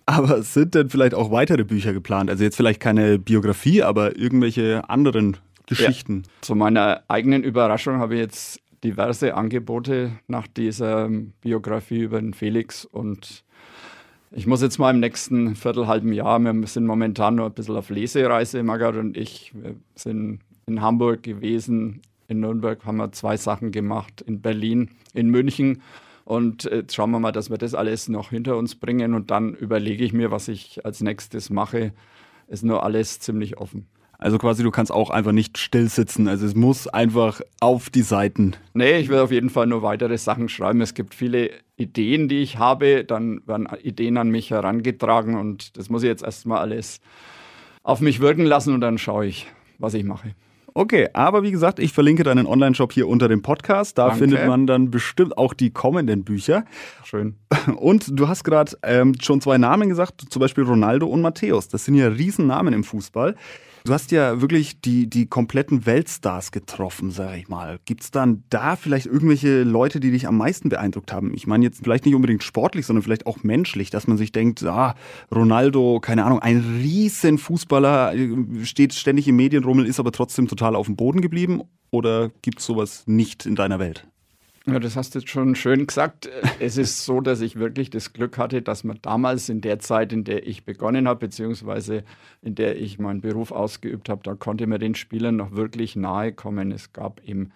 Aber 0.06 0.43
sind 0.43 0.75
denn 0.75 0.89
vielleicht 0.89 1.15
auch 1.15 1.32
weitere 1.32 1.63
Bücher 1.63 1.93
geplant? 1.93 2.30
Also 2.30 2.43
jetzt 2.43 2.58
vielleicht 2.58 2.80
keine 2.80 3.17
Biografie, 3.17 3.82
aber 3.82 4.17
irgendwelche 4.17 4.88
anderen 4.89 5.38
Geschichten? 5.67 6.23
Ja. 6.25 6.32
Zu 6.41 6.56
meiner 6.56 7.04
eigenen 7.08 7.43
Überraschung 7.43 7.97
habe 7.97 8.15
ich 8.15 8.19
jetzt 8.19 8.60
diverse 8.86 9.36
Angebote 9.36 10.12
nach 10.28 10.48
dieser 10.48 11.10
Biografie 11.41 12.02
über 12.02 12.21
den 12.21 12.34
Felix 12.34 12.86
und 12.86 13.43
ich 14.32 14.48
muss 14.48 14.62
jetzt 14.62 14.80
mal 14.80 14.93
im 14.93 15.00
nächsten 15.00 15.56
viertelhalben 15.56 16.12
Jahr, 16.12 16.39
wir 16.39 16.67
sind 16.67 16.86
momentan 16.86 17.36
nur 17.36 17.45
ein 17.45 17.54
bisschen 17.54 17.78
auf 17.78 17.89
Lesereise, 17.89 18.63
Margaret 18.63 18.98
und 18.98 19.17
ich, 19.17 19.54
wir 19.56 19.76
sind 19.95 20.39
in 20.67 20.82
Hamburg 20.82 21.24
gewesen, 21.24 22.02
in 22.28 22.39
Nürnberg 22.39 22.84
haben 22.86 22.98
wir 22.98 23.12
zwei 23.12 23.38
Sachen 23.38 23.71
gemacht, 23.71 24.21
in 24.21 24.41
Berlin, 24.41 24.89
in 25.13 25.30
München. 25.30 25.82
Und 26.24 26.63
jetzt 26.63 26.95
schauen 26.95 27.12
wir 27.12 27.19
mal, 27.19 27.32
dass 27.32 27.52
wir 27.52 27.58
das 27.58 27.76
alles 27.76 28.10
noch 28.10 28.32
hinter 28.32 28.58
uns 28.58 28.76
bringen 28.76 29.13
und 29.13 29.30
dann 29.30 29.54
überlege 29.54 30.04
ich 30.04 30.12
mir, 30.12 30.32
was 30.32 30.48
ich 30.48 30.84
als 30.84 31.02
nächstes 31.02 31.52
mache. 31.52 31.93
Ist 32.48 32.63
nur 32.63 32.84
alles 32.84 33.19
ziemlich 33.19 33.58
offen. 33.58 33.88
Also 34.17 34.38
quasi, 34.38 34.63
du 34.63 34.71
kannst 34.71 34.91
auch 34.91 35.10
einfach 35.10 35.32
nicht 35.32 35.58
still 35.58 35.89
sitzen. 35.89 36.28
Also 36.28 36.45
es 36.45 36.56
muss 36.56 36.88
einfach 36.88 37.41
auf 37.60 37.89
die 37.89 38.01
Seiten. 38.01 38.54
Nee, 38.73 38.97
ich 38.99 39.10
will 39.10 39.19
auf 39.19 39.32
jeden 39.32 39.49
Fall 39.49 39.67
nur 39.67 39.82
weitere 39.82 40.17
Sachen 40.17 40.49
schreiben. 40.49 40.82
Es 40.82 40.93
gibt 40.93 41.13
viele 41.13 41.51
Ideen, 41.78 42.28
die 42.28 42.41
ich 42.41 42.58
habe. 42.58 43.04
Dann 43.04 43.41
werden 43.45 43.67
Ideen 43.82 44.17
an 44.17 44.30
mich 44.30 44.51
herangetragen 44.51 45.36
und 45.36 45.78
das 45.78 45.89
muss 45.89 46.04
ich 46.04 46.08
jetzt 46.08 46.23
erstmal 46.23 46.60
alles 46.60 47.01
auf 47.84 48.01
mich 48.01 48.19
wirken 48.19 48.45
lassen 48.45 48.73
und 48.73 48.82
dann 48.82 48.97
schaue 48.97 49.28
ich, 49.28 49.47
was 49.78 49.93
ich 49.93 50.04
mache. 50.04 50.36
Okay, 50.78 51.08
aber 51.13 51.41
wie 51.41 51.51
gesagt, 51.51 51.80
ich 51.80 51.93
verlinke 51.93 52.23
deinen 52.23 52.47
Online-Shop 52.47 52.91
hier 52.91 53.08
unter 53.08 53.30
dem 53.30 53.41
Podcast. 53.41 53.97
Da 53.97 54.08
Danke. 54.08 54.19
findet 54.19 54.45
man 54.45 54.67
dann 54.67 54.91
bestimmt 54.91 55.38
auch 55.38 55.54
die 55.54 55.69
kommenden 55.69 56.25
Bücher. 56.25 56.65
Schön. 57.06 57.36
Und 57.78 58.19
du 58.19 58.28
hast 58.28 58.43
gerade 58.43 58.73
ähm, 58.84 59.15
schon 59.21 59.39
zwei 59.39 59.58
Namen 59.58 59.88
gesagt, 59.88 60.25
zum 60.30 60.41
Beispiel 60.41 60.65
Ronaldo 60.65 61.08
und 61.08 61.21
Matthäus. 61.21 61.69
Das 61.69 61.86
sind 61.86 61.95
ja 61.95 62.10
Riesennamen 62.10 62.73
im 62.73 62.84
Fußball. 62.84 63.36
Du 63.86 63.93
hast 63.93 64.12
ja 64.12 64.41
wirklich 64.41 64.82
die, 64.82 65.08
die 65.08 65.28
kompletten 65.28 65.86
Weltstars 65.86 66.52
getroffen, 66.52 67.12
sag 67.12 67.38
ich 67.38 67.50
mal. 67.50 67.78
Gibt 67.86 68.02
es 68.02 68.10
dann 68.10 68.43
da 68.50 68.76
vielleicht 68.76 69.06
irgendwelche 69.06 69.62
Leute, 69.62 70.00
die 70.00 70.10
dich 70.10 70.28
am 70.28 70.38
meisten 70.38 70.69
beeindruckt 70.69 71.13
haben? 71.13 71.36
Ich 71.36 71.45
meine 71.45 71.65
jetzt 71.65 71.84
vielleicht 71.84 72.04
nicht 72.04 72.15
unbedingt 72.15 72.41
sportlich, 72.41 72.88
sondern 72.88 73.04
vielleicht 73.04 73.28
auch 73.28 73.43
menschlich, 73.43 73.91
dass 73.91 74.08
man 74.08 74.17
sich 74.17 74.32
denkt, 74.32 74.63
ah, 74.63 74.95
Ronaldo, 75.32 76.00
keine 76.00 76.26
Ahnung, 76.26 76.39
ein 76.39 76.80
riesen 76.82 77.38
Fußballer, 77.38 78.15
steht 78.63 78.95
ständig 78.95 79.28
im 79.28 79.36
Medienrummel, 79.36 79.86
ist 79.86 80.00
aber 80.00 80.12
trotzdem 80.12 80.48
total 80.48 80.76
auf 80.76 80.88
dem 80.88 80.95
Boden 80.95 81.21
geblieben? 81.21 81.62
Oder 81.91 82.32
gibt 82.41 82.62
es 82.62 82.65
sowas 82.65 83.04
nicht 83.06 83.45
in 83.45 83.54
deiner 83.54 83.78
Welt? 83.78 84.08
Ja, 84.67 84.80
das 84.80 84.95
hast 84.95 85.13
du 85.13 85.19
jetzt 85.19 85.30
schon 85.30 85.54
schön 85.54 85.86
gesagt. 85.86 86.28
Es 86.60 86.78
ist 86.78 87.06
so, 87.06 87.21
dass 87.21 87.41
ich 87.41 87.58
wirklich 87.58 87.91
das 87.91 88.13
Glück 88.13 88.39
hatte, 88.39 88.63
dass 88.63 88.84
man 88.84 88.97
damals 89.04 89.47
in 89.47 89.62
der 89.62 89.78
Zeit, 89.78 90.12
in 90.12 90.23
der 90.23 90.47
ich 90.47 90.65
begonnen 90.65 91.08
habe, 91.08 91.28
beziehungsweise 91.28 92.04
in 92.41 92.56
der 92.56 92.75
ich 92.75 92.97
meinen 92.97 93.21
Beruf 93.21 93.51
ausgeübt 93.51 94.10
habe, 94.10 94.21
da 94.23 94.34
konnte 94.34 94.65
man 94.65 94.80
den 94.80 94.95
Spielern 94.95 95.36
noch 95.36 95.51
wirklich 95.51 95.95
nahe 95.95 96.34
kommen. 96.34 96.71
Es 96.71 96.93
gab 96.93 97.21
eben 97.28 97.51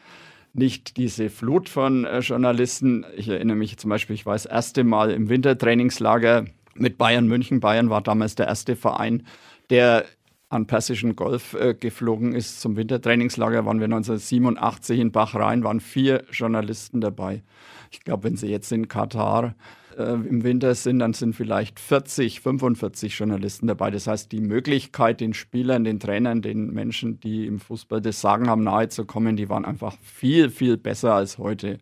nicht 0.54 0.98
diese 0.98 1.32
Flut 1.32 1.68
von 1.68 2.06
äh, 2.06 2.20
Journalisten. 2.20 3.06
Ich 3.16 3.28
erinnere 3.28 3.58
mich 3.58 3.78
zum 3.78 3.90
Beispiel, 3.90 4.14
ich 4.14 4.28
war 4.28 4.34
das 4.34 4.46
erste 4.46 4.84
Mal 4.84 5.10
im 5.10 5.30
Wintertrainingslager 5.30 6.46
mit 6.76 7.00
Bayern 7.00 7.28
München. 7.28 7.60
Bayern 7.60 7.90
war 7.90 8.02
damals 8.02 8.36
der 8.36 8.48
erste 8.48 8.76
Verein, 8.76 9.26
der 9.72 10.06
an 10.50 10.66
Persischen 10.66 11.16
Golf 11.16 11.54
äh, 11.54 11.76
geflogen 11.76 12.34
ist 12.34 12.60
zum 12.60 12.76
Wintertrainingslager, 12.76 13.66
waren 13.66 13.80
wir 13.80 13.86
1987 13.86 15.00
in 15.00 15.12
Bahrain, 15.12 15.64
waren 15.64 15.80
vier 15.80 16.24
Journalisten 16.32 17.02
dabei. 17.02 17.44
Ich 17.92 18.02
glaube, 18.02 18.24
wenn 18.24 18.36
Sie 18.36 18.48
jetzt 18.48 18.72
in 18.72 18.88
Katar 18.88 19.56
äh, 19.98 20.14
im 20.14 20.44
Winter 20.44 20.74
sind, 20.74 21.00
dann 21.00 21.14
sind 21.14 21.36
vielleicht 21.36 21.80
40, 21.80 22.42
45 22.42 23.18
Journalisten 23.18 23.68
dabei. 23.68 23.92
Das 23.92 24.08
heißt, 24.08 24.32
die 24.32 24.42
Möglichkeit, 24.42 25.22
den 25.22 25.36
Spielern, 25.36 25.84
den 25.84 26.00
Trainern, 26.00 26.42
den 26.42 26.74
Menschen, 26.74 27.20
die 27.20 27.46
im 27.46 27.60
Fußball 27.60 28.02
das 28.02 28.20
Sagen 28.20 28.50
haben, 28.50 28.64
nahezukommen, 28.64 29.36
die 29.36 29.50
waren 29.50 29.66
einfach 29.66 29.98
viel, 30.02 30.50
viel 30.50 30.78
besser 30.78 31.14
als 31.14 31.38
heute. 31.38 31.78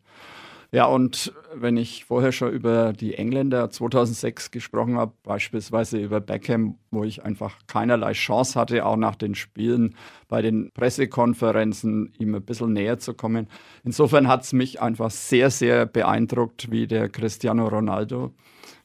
Ja, 0.72 0.86
und 0.86 1.34
wenn 1.54 1.78
ich 1.78 2.04
vorher 2.04 2.34
schon 2.34 2.52
über 2.52 2.92
die 2.92 3.16
Engländer 3.16 3.70
2006 3.70 4.52
gesprochen 4.52 4.98
habe, 4.98 5.14
beispielsweise 5.24 5.98
über 5.98 6.20
Beckham, 6.20 6.76
wo 6.92 7.06
ich 7.06 7.24
einfach 7.24 7.58
keinerlei 7.68 8.12
Chance 8.12 8.60
hatte, 8.60 8.86
auch 8.86 8.98
nach 8.98 9.16
den 9.16 9.34
Spielen 9.34 9.96
bei 10.28 10.42
den 10.42 10.72
Pressekonferenzen 10.74 12.12
ihm 12.20 12.36
ein 12.36 12.44
bisschen 12.44 12.74
näher 12.74 13.00
zu 13.00 13.14
kommen. 13.14 13.48
Insofern 13.86 14.28
hat 14.28 14.44
es 14.44 14.52
mich 14.52 14.82
einfach 14.82 15.10
sehr, 15.10 15.52
sehr 15.52 15.86
beeindruckt, 15.86 16.70
wie 16.70 16.86
der 16.86 17.08
Cristiano 17.08 17.68
Ronaldo, 17.70 18.34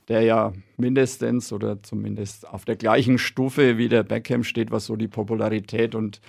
der 0.06 0.22
ja 0.22 0.52
mindestens 0.76 1.52
oder 1.52 1.82
zumindest 1.82 2.46
auf 2.48 2.64
der 2.64 2.76
gleichen 2.76 3.18
Stufe 3.18 3.76
wie 3.76 3.88
der 3.88 4.04
Beckham 4.04 4.44
steht, 4.44 4.70
was 4.70 4.86
so 4.86 4.94
die 4.94 5.08
Popularität 5.08 5.96
und 5.96 6.20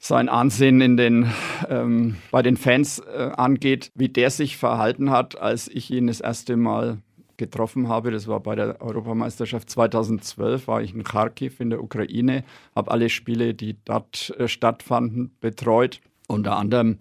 sein 0.00 0.28
Ansehen 0.28 0.80
in 0.80 0.96
den, 0.96 1.30
ähm, 1.68 2.16
bei 2.30 2.42
den 2.42 2.56
Fans 2.56 3.00
äh, 3.00 3.30
angeht, 3.36 3.90
wie 3.94 4.08
der 4.08 4.30
sich 4.30 4.56
verhalten 4.56 5.10
hat, 5.10 5.40
als 5.40 5.68
ich 5.68 5.90
ihn 5.90 6.06
das 6.06 6.20
erste 6.20 6.56
Mal 6.56 6.98
getroffen 7.36 7.88
habe. 7.88 8.10
Das 8.10 8.28
war 8.28 8.40
bei 8.40 8.54
der 8.54 8.80
Europameisterschaft 8.82 9.70
2012, 9.70 10.68
war 10.68 10.82
ich 10.82 10.94
in 10.94 11.04
Kharkiv 11.04 11.60
in 11.60 11.70
der 11.70 11.82
Ukraine, 11.82 12.44
habe 12.76 12.90
alle 12.90 13.08
Spiele, 13.08 13.54
die 13.54 13.76
dort 13.84 14.34
äh, 14.38 14.48
stattfanden, 14.48 15.30
betreut. 15.40 16.00
Unter 16.26 16.56
anderem 16.56 16.98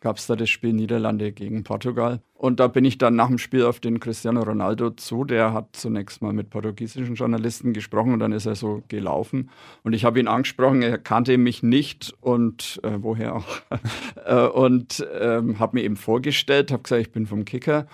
gab 0.00 0.16
es 0.16 0.26
da 0.26 0.36
das 0.36 0.50
Spiel 0.50 0.72
Niederlande 0.72 1.32
gegen 1.32 1.64
Portugal. 1.64 2.20
Und 2.36 2.58
da 2.58 2.66
bin 2.66 2.84
ich 2.84 2.98
dann 2.98 3.14
nach 3.14 3.28
dem 3.28 3.38
Spiel 3.38 3.64
auf 3.64 3.78
den 3.78 4.00
Cristiano 4.00 4.42
Ronaldo 4.42 4.90
zu. 4.90 5.24
Der 5.24 5.52
hat 5.52 5.68
zunächst 5.72 6.20
mal 6.20 6.32
mit 6.32 6.50
portugiesischen 6.50 7.14
Journalisten 7.14 7.72
gesprochen 7.72 8.12
und 8.12 8.18
dann 8.18 8.32
ist 8.32 8.44
er 8.44 8.56
so 8.56 8.82
gelaufen. 8.88 9.50
Und 9.84 9.92
ich 9.92 10.04
habe 10.04 10.18
ihn 10.18 10.26
angesprochen, 10.26 10.82
er 10.82 10.98
kannte 10.98 11.38
mich 11.38 11.62
nicht 11.62 12.12
und 12.20 12.80
äh, 12.82 12.98
woher 12.98 13.36
auch. 13.36 13.46
Äh, 14.26 14.46
und 14.46 15.06
ähm, 15.20 15.58
habe 15.58 15.76
mir 15.76 15.84
eben 15.84 15.96
vorgestellt, 15.96 16.72
habe 16.72 16.82
gesagt, 16.82 17.02
ich 17.02 17.12
bin 17.12 17.26
vom 17.26 17.44
Kicker 17.44 17.86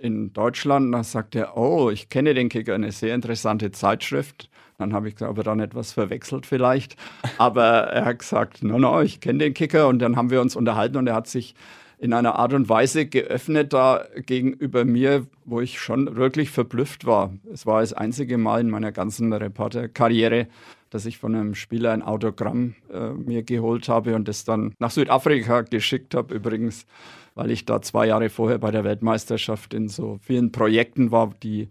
in 0.00 0.32
Deutschland. 0.32 0.86
Und 0.86 0.92
dann 0.92 1.04
sagt 1.04 1.36
er, 1.36 1.56
oh, 1.56 1.90
ich 1.90 2.08
kenne 2.08 2.34
den 2.34 2.48
Kicker, 2.48 2.74
eine 2.74 2.90
sehr 2.90 3.14
interessante 3.14 3.70
Zeitschrift. 3.70 4.50
Dann 4.78 4.92
habe 4.92 5.08
ich 5.08 5.14
gesagt, 5.14 5.30
ob 5.30 5.38
er 5.38 5.44
dann 5.44 5.60
etwas 5.60 5.92
verwechselt 5.92 6.44
vielleicht. 6.44 6.96
Aber 7.38 7.64
er 7.64 8.04
hat 8.04 8.18
gesagt, 8.18 8.64
no, 8.64 8.80
no, 8.80 9.00
ich 9.00 9.20
kenne 9.20 9.38
den 9.38 9.54
Kicker. 9.54 9.86
Und 9.86 10.00
dann 10.00 10.16
haben 10.16 10.30
wir 10.30 10.40
uns 10.40 10.56
unterhalten 10.56 10.96
und 10.96 11.06
er 11.06 11.14
hat 11.14 11.28
sich 11.28 11.54
in 11.98 12.12
einer 12.12 12.36
Art 12.36 12.52
und 12.52 12.68
Weise 12.68 13.06
geöffnet 13.06 13.72
da 13.72 14.04
gegenüber 14.26 14.84
mir, 14.84 15.26
wo 15.44 15.60
ich 15.60 15.80
schon 15.80 16.16
wirklich 16.16 16.50
verblüfft 16.50 17.06
war. 17.06 17.32
Es 17.52 17.64
war 17.64 17.80
das 17.80 17.92
einzige 17.92 18.36
Mal 18.36 18.60
in 18.60 18.70
meiner 18.70 18.92
ganzen 18.92 19.32
Reporterkarriere, 19.32 20.46
dass 20.90 21.06
ich 21.06 21.18
von 21.18 21.34
einem 21.34 21.54
Spieler 21.54 21.92
ein 21.92 22.02
Autogramm 22.02 22.74
äh, 22.92 23.10
mir 23.10 23.42
geholt 23.42 23.88
habe 23.88 24.14
und 24.14 24.28
das 24.28 24.44
dann 24.44 24.74
nach 24.78 24.90
Südafrika 24.90 25.62
geschickt 25.62 26.14
habe. 26.14 26.34
Übrigens, 26.34 26.86
weil 27.34 27.50
ich 27.50 27.64
da 27.64 27.80
zwei 27.80 28.06
Jahre 28.06 28.28
vorher 28.28 28.58
bei 28.58 28.70
der 28.70 28.84
Weltmeisterschaft 28.84 29.72
in 29.72 29.88
so 29.88 30.18
vielen 30.22 30.52
Projekten 30.52 31.10
war, 31.10 31.32
die 31.42 31.68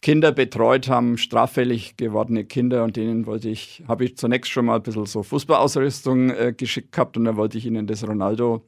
Kinder 0.00 0.30
betreut 0.30 0.88
haben, 0.88 1.18
straffällig 1.18 1.96
gewordene 1.96 2.44
Kinder 2.44 2.84
und 2.84 2.96
denen 2.96 3.26
wollte 3.26 3.48
ich, 3.48 3.82
habe 3.88 4.04
ich 4.04 4.16
zunächst 4.16 4.50
schon 4.52 4.66
mal 4.66 4.76
ein 4.76 4.82
bisschen 4.82 5.06
so 5.06 5.22
Fußballausrüstung 5.22 6.30
äh, 6.30 6.54
geschickt 6.56 6.92
gehabt 6.92 7.16
und 7.16 7.24
dann 7.24 7.36
wollte 7.36 7.58
ich 7.58 7.66
ihnen 7.66 7.86
das 7.86 8.06
Ronaldo 8.06 8.64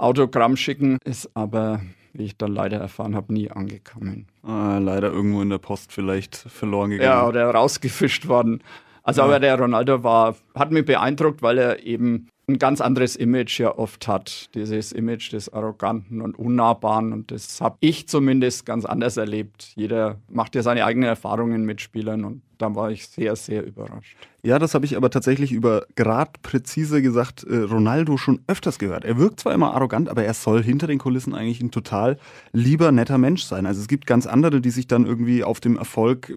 Autogramm 0.00 0.56
schicken, 0.56 0.98
ist 1.04 1.30
aber, 1.34 1.80
wie 2.12 2.24
ich 2.24 2.36
dann 2.36 2.52
leider 2.52 2.78
erfahren 2.78 3.14
habe, 3.14 3.32
nie 3.32 3.50
angekommen. 3.50 4.26
Ah, 4.42 4.78
leider 4.78 5.10
irgendwo 5.10 5.42
in 5.42 5.50
der 5.50 5.58
Post 5.58 5.92
vielleicht 5.92 6.36
verloren 6.36 6.90
gegangen. 6.90 7.10
Ja, 7.10 7.26
oder 7.26 7.50
rausgefischt 7.50 8.28
worden. 8.28 8.62
Also, 9.02 9.22
ja. 9.22 9.26
aber 9.26 9.40
der 9.40 9.58
Ronaldo 9.58 10.02
war, 10.02 10.36
hat 10.54 10.70
mich 10.72 10.84
beeindruckt, 10.84 11.42
weil 11.42 11.58
er 11.58 11.84
eben 11.84 12.28
ein 12.50 12.58
ganz 12.58 12.80
anderes 12.80 13.16
Image 13.16 13.60
ja 13.60 13.76
oft 13.76 14.08
hat. 14.08 14.50
Dieses 14.54 14.92
Image 14.92 15.32
des 15.32 15.52
Arroganten 15.52 16.20
und 16.20 16.38
Unnahbaren. 16.38 17.12
Und 17.12 17.30
das 17.30 17.60
habe 17.60 17.76
ich 17.80 18.08
zumindest 18.08 18.66
ganz 18.66 18.84
anders 18.84 19.16
erlebt. 19.16 19.72
Jeder 19.76 20.18
macht 20.28 20.54
ja 20.54 20.62
seine 20.62 20.84
eigenen 20.84 21.08
Erfahrungen 21.08 21.64
mit 21.64 21.80
Spielern 21.80 22.24
und 22.24 22.42
da 22.60 22.74
war 22.74 22.90
ich 22.90 23.08
sehr, 23.08 23.36
sehr 23.36 23.64
überrascht. 23.64 24.16
Ja, 24.42 24.58
das 24.58 24.74
habe 24.74 24.86
ich 24.86 24.96
aber 24.96 25.10
tatsächlich 25.10 25.52
über 25.52 25.86
grad 25.96 26.40
präzise 26.42 27.02
gesagt 27.02 27.44
äh, 27.44 27.58
Ronaldo 27.58 28.16
schon 28.16 28.40
öfters 28.46 28.78
gehört. 28.78 29.04
Er 29.04 29.18
wirkt 29.18 29.40
zwar 29.40 29.52
immer 29.52 29.74
arrogant, 29.74 30.08
aber 30.08 30.24
er 30.24 30.32
soll 30.32 30.62
hinter 30.62 30.86
den 30.86 30.98
Kulissen 30.98 31.34
eigentlich 31.34 31.60
ein 31.60 31.70
total 31.70 32.18
lieber, 32.52 32.90
netter 32.90 33.18
Mensch 33.18 33.44
sein. 33.44 33.66
Also 33.66 33.80
es 33.80 33.88
gibt 33.88 34.06
ganz 34.06 34.26
andere, 34.26 34.60
die 34.60 34.70
sich 34.70 34.86
dann 34.86 35.04
irgendwie 35.04 35.44
auf 35.44 35.60
dem 35.60 35.76
Erfolg 35.76 36.30
äh, 36.30 36.36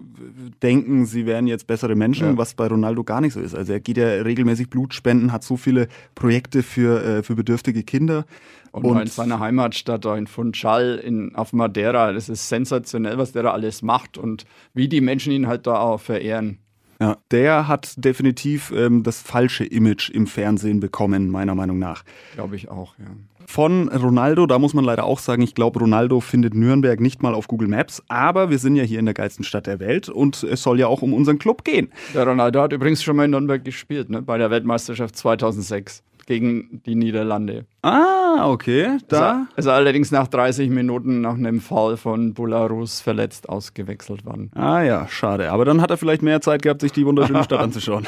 denken, 0.62 1.06
sie 1.06 1.24
wären 1.24 1.46
jetzt 1.46 1.66
bessere 1.66 1.94
Menschen, 1.94 2.26
ja. 2.26 2.36
was 2.36 2.54
bei 2.54 2.66
Ronaldo 2.66 3.04
gar 3.04 3.20
nicht 3.20 3.32
so 3.32 3.40
ist. 3.40 3.54
Also 3.54 3.72
er 3.72 3.80
geht 3.80 3.96
ja 3.96 4.06
regelmäßig 4.06 4.68
Blut 4.68 4.92
spenden, 4.92 5.32
hat 5.32 5.42
so 5.42 5.56
viele 5.56 5.88
Projekte 6.14 6.62
für, 6.62 7.02
äh, 7.04 7.22
für 7.22 7.34
bedürftige 7.34 7.82
Kinder. 7.82 8.24
Und, 8.72 8.84
und 8.84 9.00
in 9.00 9.06
seiner 9.06 9.38
Heimatstadt, 9.38 10.04
in 10.04 10.26
Funchal 10.26 10.96
in, 10.96 11.34
auf 11.36 11.52
Madeira, 11.52 12.12
das 12.12 12.28
ist 12.28 12.48
sensationell, 12.48 13.18
was 13.18 13.32
der 13.32 13.44
da 13.44 13.52
alles 13.52 13.82
macht 13.82 14.18
und 14.18 14.46
wie 14.72 14.88
die 14.88 15.00
Menschen 15.00 15.32
ihn 15.32 15.46
halt 15.46 15.66
da 15.66 15.78
auch 15.78 16.00
verehren. 16.00 16.58
Ja, 17.00 17.16
der 17.30 17.68
hat 17.68 17.94
definitiv 17.96 18.72
ähm, 18.76 19.02
das 19.02 19.20
falsche 19.20 19.64
Image 19.64 20.10
im 20.10 20.26
Fernsehen 20.26 20.80
bekommen, 20.80 21.28
meiner 21.28 21.54
Meinung 21.54 21.78
nach. 21.78 22.04
Glaube 22.34 22.56
ich 22.56 22.68
auch, 22.68 22.94
ja. 22.98 23.06
Von 23.46 23.88
Ronaldo, 23.88 24.46
da 24.46 24.58
muss 24.58 24.72
man 24.72 24.84
leider 24.84 25.04
auch 25.04 25.18
sagen, 25.18 25.42
ich 25.42 25.54
glaube, 25.54 25.80
Ronaldo 25.80 26.20
findet 26.20 26.54
Nürnberg 26.54 26.98
nicht 27.00 27.22
mal 27.22 27.34
auf 27.34 27.46
Google 27.46 27.68
Maps, 27.68 28.02
aber 28.08 28.48
wir 28.48 28.58
sind 28.58 28.76
ja 28.76 28.84
hier 28.84 28.98
in 28.98 29.04
der 29.04 29.14
geilsten 29.14 29.44
Stadt 29.44 29.66
der 29.66 29.80
Welt 29.80 30.08
und 30.08 30.42
es 30.42 30.62
soll 30.62 30.80
ja 30.80 30.86
auch 30.86 31.02
um 31.02 31.12
unseren 31.12 31.38
Club 31.38 31.62
gehen. 31.62 31.92
Der 32.14 32.26
Ronaldo 32.26 32.62
hat 32.62 32.72
übrigens 32.72 33.02
schon 33.02 33.16
mal 33.16 33.24
in 33.24 33.32
Nürnberg 33.32 33.62
gespielt, 33.62 34.08
ne? 34.08 34.22
bei 34.22 34.38
der 34.38 34.50
Weltmeisterschaft 34.50 35.16
2006. 35.16 36.02
gegen 36.26 36.82
die 36.84 36.94
Niederlande. 36.94 37.66
Ah, 37.82 38.50
okay. 38.50 38.98
Da. 39.08 39.46
Ist, 39.50 39.60
ist 39.60 39.66
allerdings 39.66 40.10
nach 40.10 40.28
30 40.28 40.70
Minuten 40.70 41.20
nach 41.20 41.34
einem 41.34 41.60
Foul 41.60 41.96
von 41.96 42.34
Bularus 42.34 43.00
verletzt 43.00 43.48
ausgewechselt 43.48 44.24
worden. 44.24 44.50
Ah 44.54 44.82
ja, 44.82 45.08
schade. 45.08 45.50
Aber 45.50 45.64
dann 45.64 45.80
hat 45.80 45.90
er 45.90 45.96
vielleicht 45.96 46.22
mehr 46.22 46.40
Zeit 46.40 46.62
gehabt, 46.62 46.80
sich 46.80 46.92
die 46.92 47.06
wunderschöne 47.06 47.44
Stadt 47.44 47.60
anzuschauen. 47.60 48.06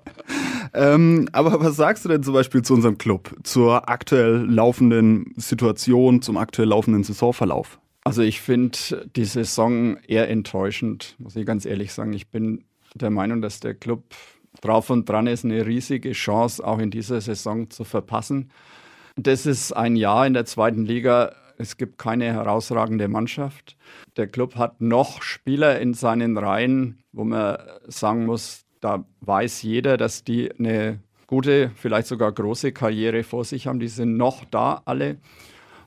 ähm, 0.74 1.28
aber 1.32 1.60
was 1.60 1.76
sagst 1.76 2.04
du 2.04 2.08
denn 2.08 2.22
zum 2.22 2.34
Beispiel 2.34 2.62
zu 2.62 2.74
unserem 2.74 2.98
Club, 2.98 3.34
zur 3.42 3.88
aktuell 3.88 4.44
laufenden 4.48 5.32
Situation, 5.36 6.22
zum 6.22 6.36
aktuell 6.36 6.68
laufenden 6.68 7.04
Saisonverlauf? 7.04 7.78
Also 8.04 8.22
ich 8.22 8.40
finde 8.40 8.78
die 9.14 9.24
Saison 9.24 9.96
eher 10.08 10.28
enttäuschend, 10.28 11.14
muss 11.18 11.36
ich 11.36 11.46
ganz 11.46 11.64
ehrlich 11.64 11.92
sagen. 11.92 12.12
Ich 12.12 12.28
bin 12.28 12.64
der 12.94 13.10
Meinung, 13.10 13.42
dass 13.42 13.60
der 13.60 13.74
Club 13.74 14.02
drauf 14.60 14.90
und 14.90 15.08
dran 15.08 15.26
ist, 15.26 15.44
eine 15.44 15.66
riesige 15.66 16.12
Chance 16.12 16.64
auch 16.66 16.78
in 16.78 16.90
dieser 16.90 17.20
Saison 17.20 17.70
zu 17.70 17.84
verpassen. 17.84 18.50
Das 19.16 19.46
ist 19.46 19.72
ein 19.72 19.96
Jahr 19.96 20.26
in 20.26 20.34
der 20.34 20.44
zweiten 20.44 20.84
Liga. 20.84 21.34
Es 21.58 21.76
gibt 21.76 21.98
keine 21.98 22.32
herausragende 22.32 23.08
Mannschaft. 23.08 23.76
Der 24.16 24.26
Club 24.26 24.56
hat 24.56 24.80
noch 24.80 25.22
Spieler 25.22 25.80
in 25.80 25.94
seinen 25.94 26.36
Reihen, 26.36 27.02
wo 27.12 27.24
man 27.24 27.58
sagen 27.86 28.26
muss, 28.26 28.64
da 28.80 29.04
weiß 29.20 29.62
jeder, 29.62 29.96
dass 29.96 30.24
die 30.24 30.50
eine 30.58 31.00
gute, 31.26 31.70
vielleicht 31.76 32.08
sogar 32.08 32.32
große 32.32 32.72
Karriere 32.72 33.22
vor 33.22 33.44
sich 33.44 33.66
haben. 33.66 33.80
Die 33.80 33.88
sind 33.88 34.16
noch 34.16 34.44
da 34.44 34.82
alle. 34.84 35.18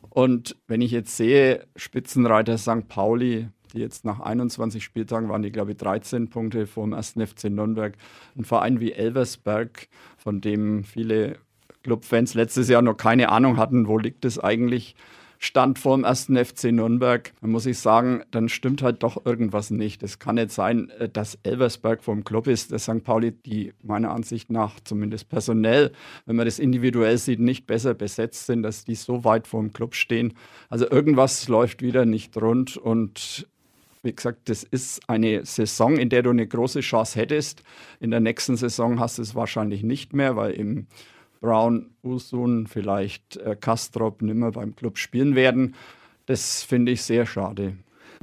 Und 0.09 0.55
wenn 0.67 0.81
ich 0.81 0.91
jetzt 0.91 1.17
sehe, 1.17 1.67
Spitzenreiter 1.75 2.57
St. 2.57 2.87
Pauli, 2.87 3.49
die 3.73 3.79
jetzt 3.79 4.05
nach 4.05 4.19
21 4.19 4.83
Spieltagen 4.83 5.29
waren 5.29 5.41
die, 5.41 5.51
glaube 5.51 5.71
ich, 5.71 5.77
13 5.77 6.29
Punkte 6.29 6.67
vom 6.67 6.93
1. 6.93 7.15
FC 7.25 7.45
Nürnberg. 7.45 7.95
Ein 8.37 8.45
Verein 8.45 8.79
wie 8.79 8.93
Elversberg, 8.93 9.87
von 10.17 10.41
dem 10.41 10.83
viele 10.83 11.37
Clubfans 11.83 12.33
letztes 12.33 12.67
Jahr 12.67 12.81
noch 12.81 12.97
keine 12.97 13.29
Ahnung 13.29 13.57
hatten, 13.57 13.87
wo 13.87 13.97
liegt 13.97 14.25
es 14.25 14.39
eigentlich, 14.39 14.95
stand 15.37 15.79
vor 15.79 15.95
dem 15.95 16.05
1. 16.05 16.31
FC 16.33 16.71
Nürnberg. 16.71 17.31
Dann 17.41 17.51
muss 17.51 17.65
ich 17.65 17.79
sagen, 17.79 18.23
dann 18.31 18.49
stimmt 18.49 18.81
halt 18.81 19.03
doch 19.03 19.25
irgendwas 19.25 19.69
nicht. 19.69 20.03
Es 20.03 20.19
kann 20.19 20.35
nicht 20.35 20.51
sein, 20.51 20.89
äh, 20.91 21.09
dass 21.09 21.37
Elversberg 21.43 22.03
vom 22.03 22.23
Club 22.23 22.47
ist, 22.47 22.71
der 22.71 22.79
St. 22.79 23.03
Pauli, 23.03 23.31
die 23.31 23.73
meiner 23.83 24.11
Ansicht 24.11 24.49
nach 24.49 24.79
zumindest 24.83 25.29
personell, 25.29 25.91
wenn 26.25 26.35
man 26.35 26.45
das 26.45 26.59
individuell 26.59 27.17
sieht, 27.17 27.39
nicht 27.39 27.67
besser 27.67 27.93
besetzt 27.93 28.47
sind, 28.47 28.63
dass 28.63 28.85
die 28.85 28.95
so 28.95 29.23
weit 29.23 29.47
vor 29.47 29.61
dem 29.61 29.73
Club 29.73 29.95
stehen. 29.95 30.33
Also 30.69 30.89
irgendwas 30.89 31.47
läuft 31.47 31.81
wieder 31.81 32.05
nicht 32.05 32.35
rund 32.37 32.77
und 32.77 33.47
wie 34.05 34.15
gesagt, 34.15 34.47
das 34.49 34.63
ist 34.63 35.09
eine 35.09 35.45
Saison, 35.45 35.97
in 35.97 36.09
der 36.09 36.23
du 36.23 36.29
eine 36.29 36.47
große 36.47 36.81
Chance 36.81 37.19
hättest. 37.19 37.63
In 37.99 38.11
der 38.11 38.19
nächsten 38.19 38.55
Saison 38.55 38.99
hast 38.99 39.17
du 39.17 39.23
es 39.23 39.35
wahrscheinlich 39.35 39.83
nicht 39.83 40.13
mehr, 40.13 40.35
weil 40.35 40.51
im 40.53 40.87
Brown, 41.41 41.91
Usun, 42.03 42.67
vielleicht 42.67 43.37
äh, 43.37 43.55
Kastrop 43.59 44.21
nimmer 44.21 44.51
beim 44.51 44.75
Club 44.75 44.97
spielen 44.97 45.35
werden. 45.35 45.75
Das 46.27 46.63
finde 46.63 46.91
ich 46.91 47.01
sehr 47.01 47.25
schade. 47.25 47.75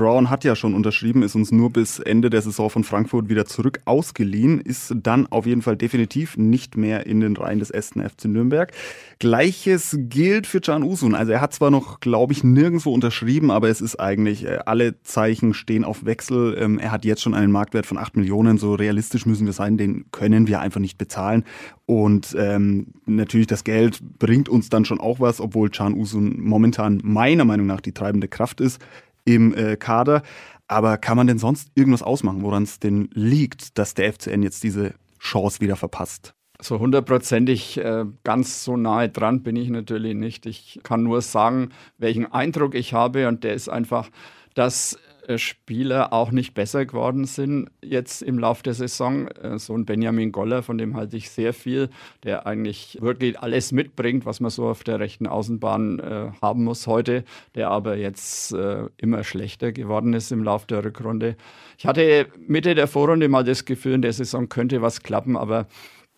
Brown 0.03 0.31
hat 0.31 0.43
ja 0.43 0.57
schon 0.57 0.75
unterschrieben, 0.75 1.23
ist 1.23 1.37
uns 1.37 1.53
nur 1.53 1.71
bis 1.71 2.01
Ende 2.01 2.29
der 2.29 2.43
Saison 2.43 2.69
von 2.69 2.83
Frankfurt 2.83 3.29
wieder 3.29 3.45
zurück 3.45 3.79
ausgeliehen, 3.85 4.61
ist 4.61 4.93
dann 4.97 5.29
auf 5.29 5.47
jeden 5.47 5.63
Fall 5.63 5.77
definitiv 5.77 6.37
nicht 6.37 6.77
mehr 6.77 7.07
in 7.07 7.21
den 7.21 7.37
Reihen 7.37 7.61
des 7.61 7.71
ersten 7.71 8.03
FC 8.03 8.25
Nürnberg. 8.25 8.73
Gleiches 9.21 9.97
gilt 9.97 10.49
für 10.49 10.61
Can 10.61 10.83
Usun. 10.83 11.15
Also 11.15 11.31
er 11.31 11.41
hat 11.41 11.55
zwar 11.55 11.71
noch, 11.71 12.01
glaube 12.01 12.33
ich, 12.33 12.43
nirgendwo 12.43 12.93
unterschrieben, 12.93 13.53
aber 13.53 13.69
es 13.69 13.81
ist 13.81 14.01
eigentlich, 14.01 14.45
äh, 14.45 14.59
alle 14.67 15.01
Zeichen 15.03 15.55
stehen 15.55 15.85
auf 15.85 16.05
Wechsel. 16.05 16.57
Ähm, 16.59 16.81
er 16.81 16.91
hat 16.91 17.05
jetzt 17.05 17.23
schon 17.23 17.35
einen 17.35 17.53
Marktwert 17.53 17.87
von 17.87 17.97
8 17.97 18.17
Millionen. 18.17 18.59
So 18.59 18.75
realistisch 18.75 19.25
müssen 19.25 19.47
wir 19.47 19.53
sein, 19.53 19.77
den 19.77 20.07
können 20.11 20.49
wir 20.49 20.59
einfach 20.59 20.81
nicht 20.81 20.99
bezahlen. 20.99 21.45
Und 21.87 22.35
ähm, 22.37 22.89
natürlich 23.07 23.47
das 23.47 23.63
Geld 23.63 24.01
bringt 24.19 24.49
uns 24.49 24.69
dann 24.69 24.85
schon 24.85 24.99
auch 24.99 25.21
was, 25.21 25.41
obwohl 25.41 25.71
Can 25.71 25.95
Usun 25.95 26.41
momentan 26.41 27.01
meiner 27.05 27.45
Meinung 27.45 27.69
nach 27.69 27.81
die 27.81 27.93
treibende 27.93 28.27
Kraft 28.27 28.61
ist 28.61 28.81
im 29.25 29.55
äh, 29.55 29.77
Kader. 29.77 30.23
Aber 30.69 30.97
kann 30.97 31.17
man 31.17 31.27
denn 31.27 31.39
sonst 31.39 31.71
irgendwas 31.75 32.03
ausmachen, 32.03 32.43
woran 32.43 32.63
es 32.63 32.79
denn 32.79 33.09
liegt, 33.13 33.79
dass 33.79 33.95
der 33.95 34.13
FCN 34.13 34.43
jetzt 34.43 34.63
diese 34.63 34.95
Chance 35.19 35.61
wieder 35.61 35.77
verpasst? 35.77 36.35
So 36.61 36.79
hundertprozentig 36.79 37.79
äh, 37.79 38.05
ganz 38.25 38.65
so 38.65 38.77
nahe 38.77 39.09
dran 39.09 39.43
bin 39.43 39.57
ich 39.57 39.69
natürlich 39.69 40.15
nicht. 40.15 40.47
Ich 40.47 40.81
kann 40.83 41.03
nur 41.03 41.21
sagen, 41.21 41.71
welchen 41.99 42.31
Eindruck 42.31 42.75
ich 42.75 42.95
habe 42.95 43.29
und 43.29 43.43
der 43.43 43.55
ist 43.55 43.69
einfach, 43.69 44.09
dass 44.55 44.99
Spieler 45.37 46.13
auch 46.13 46.31
nicht 46.31 46.55
besser 46.55 46.85
geworden 46.85 47.25
sind 47.25 47.71
jetzt 47.83 48.23
im 48.23 48.39
Lauf 48.39 48.63
der 48.63 48.75
Saison. 48.75 49.29
Äh, 49.29 49.59
so 49.59 49.75
ein 49.75 49.85
Benjamin 49.85 50.33
Goller, 50.33 50.63
von 50.63 50.79
dem 50.79 50.97
halte 50.97 51.17
ich 51.17 51.31
sehr 51.31 51.53
viel, 51.53 51.91
der 52.25 52.47
eigentlich 52.47 52.99
wirklich 53.01 53.39
alles 53.39 53.73
mitbringt, 53.73 54.27
was 54.27 54.41
man 54.41 54.51
so 54.51 54.69
auf 54.69 54.85
der 54.85 55.01
rechten 55.01 55.27
Außenbahn 55.27 55.99
äh, 56.01 56.31
haben 56.41 56.65
muss 56.65 56.87
heute, 56.87 57.25
der 57.55 57.71
aber 57.71 57.97
jetzt 57.97 58.53
äh, 58.53 58.87
immer 58.97 59.25
schlechter 59.25 59.73
geworden 59.73 60.13
ist 60.13 60.33
im 60.33 60.43
Lauf 60.43 60.67
der 60.67 60.85
Rückrunde. 60.85 61.37
Ich 61.79 61.87
hatte 61.87 62.27
Mitte 62.47 62.75
der 62.75 62.87
Vorrunde 62.87 63.29
mal 63.29 63.45
das 63.45 63.65
Gefühl, 63.65 63.95
in 63.95 64.03
der 64.03 64.13
Saison 64.13 64.49
könnte 64.49 64.83
was 64.83 65.03
klappen, 65.03 65.37
aber 65.37 65.67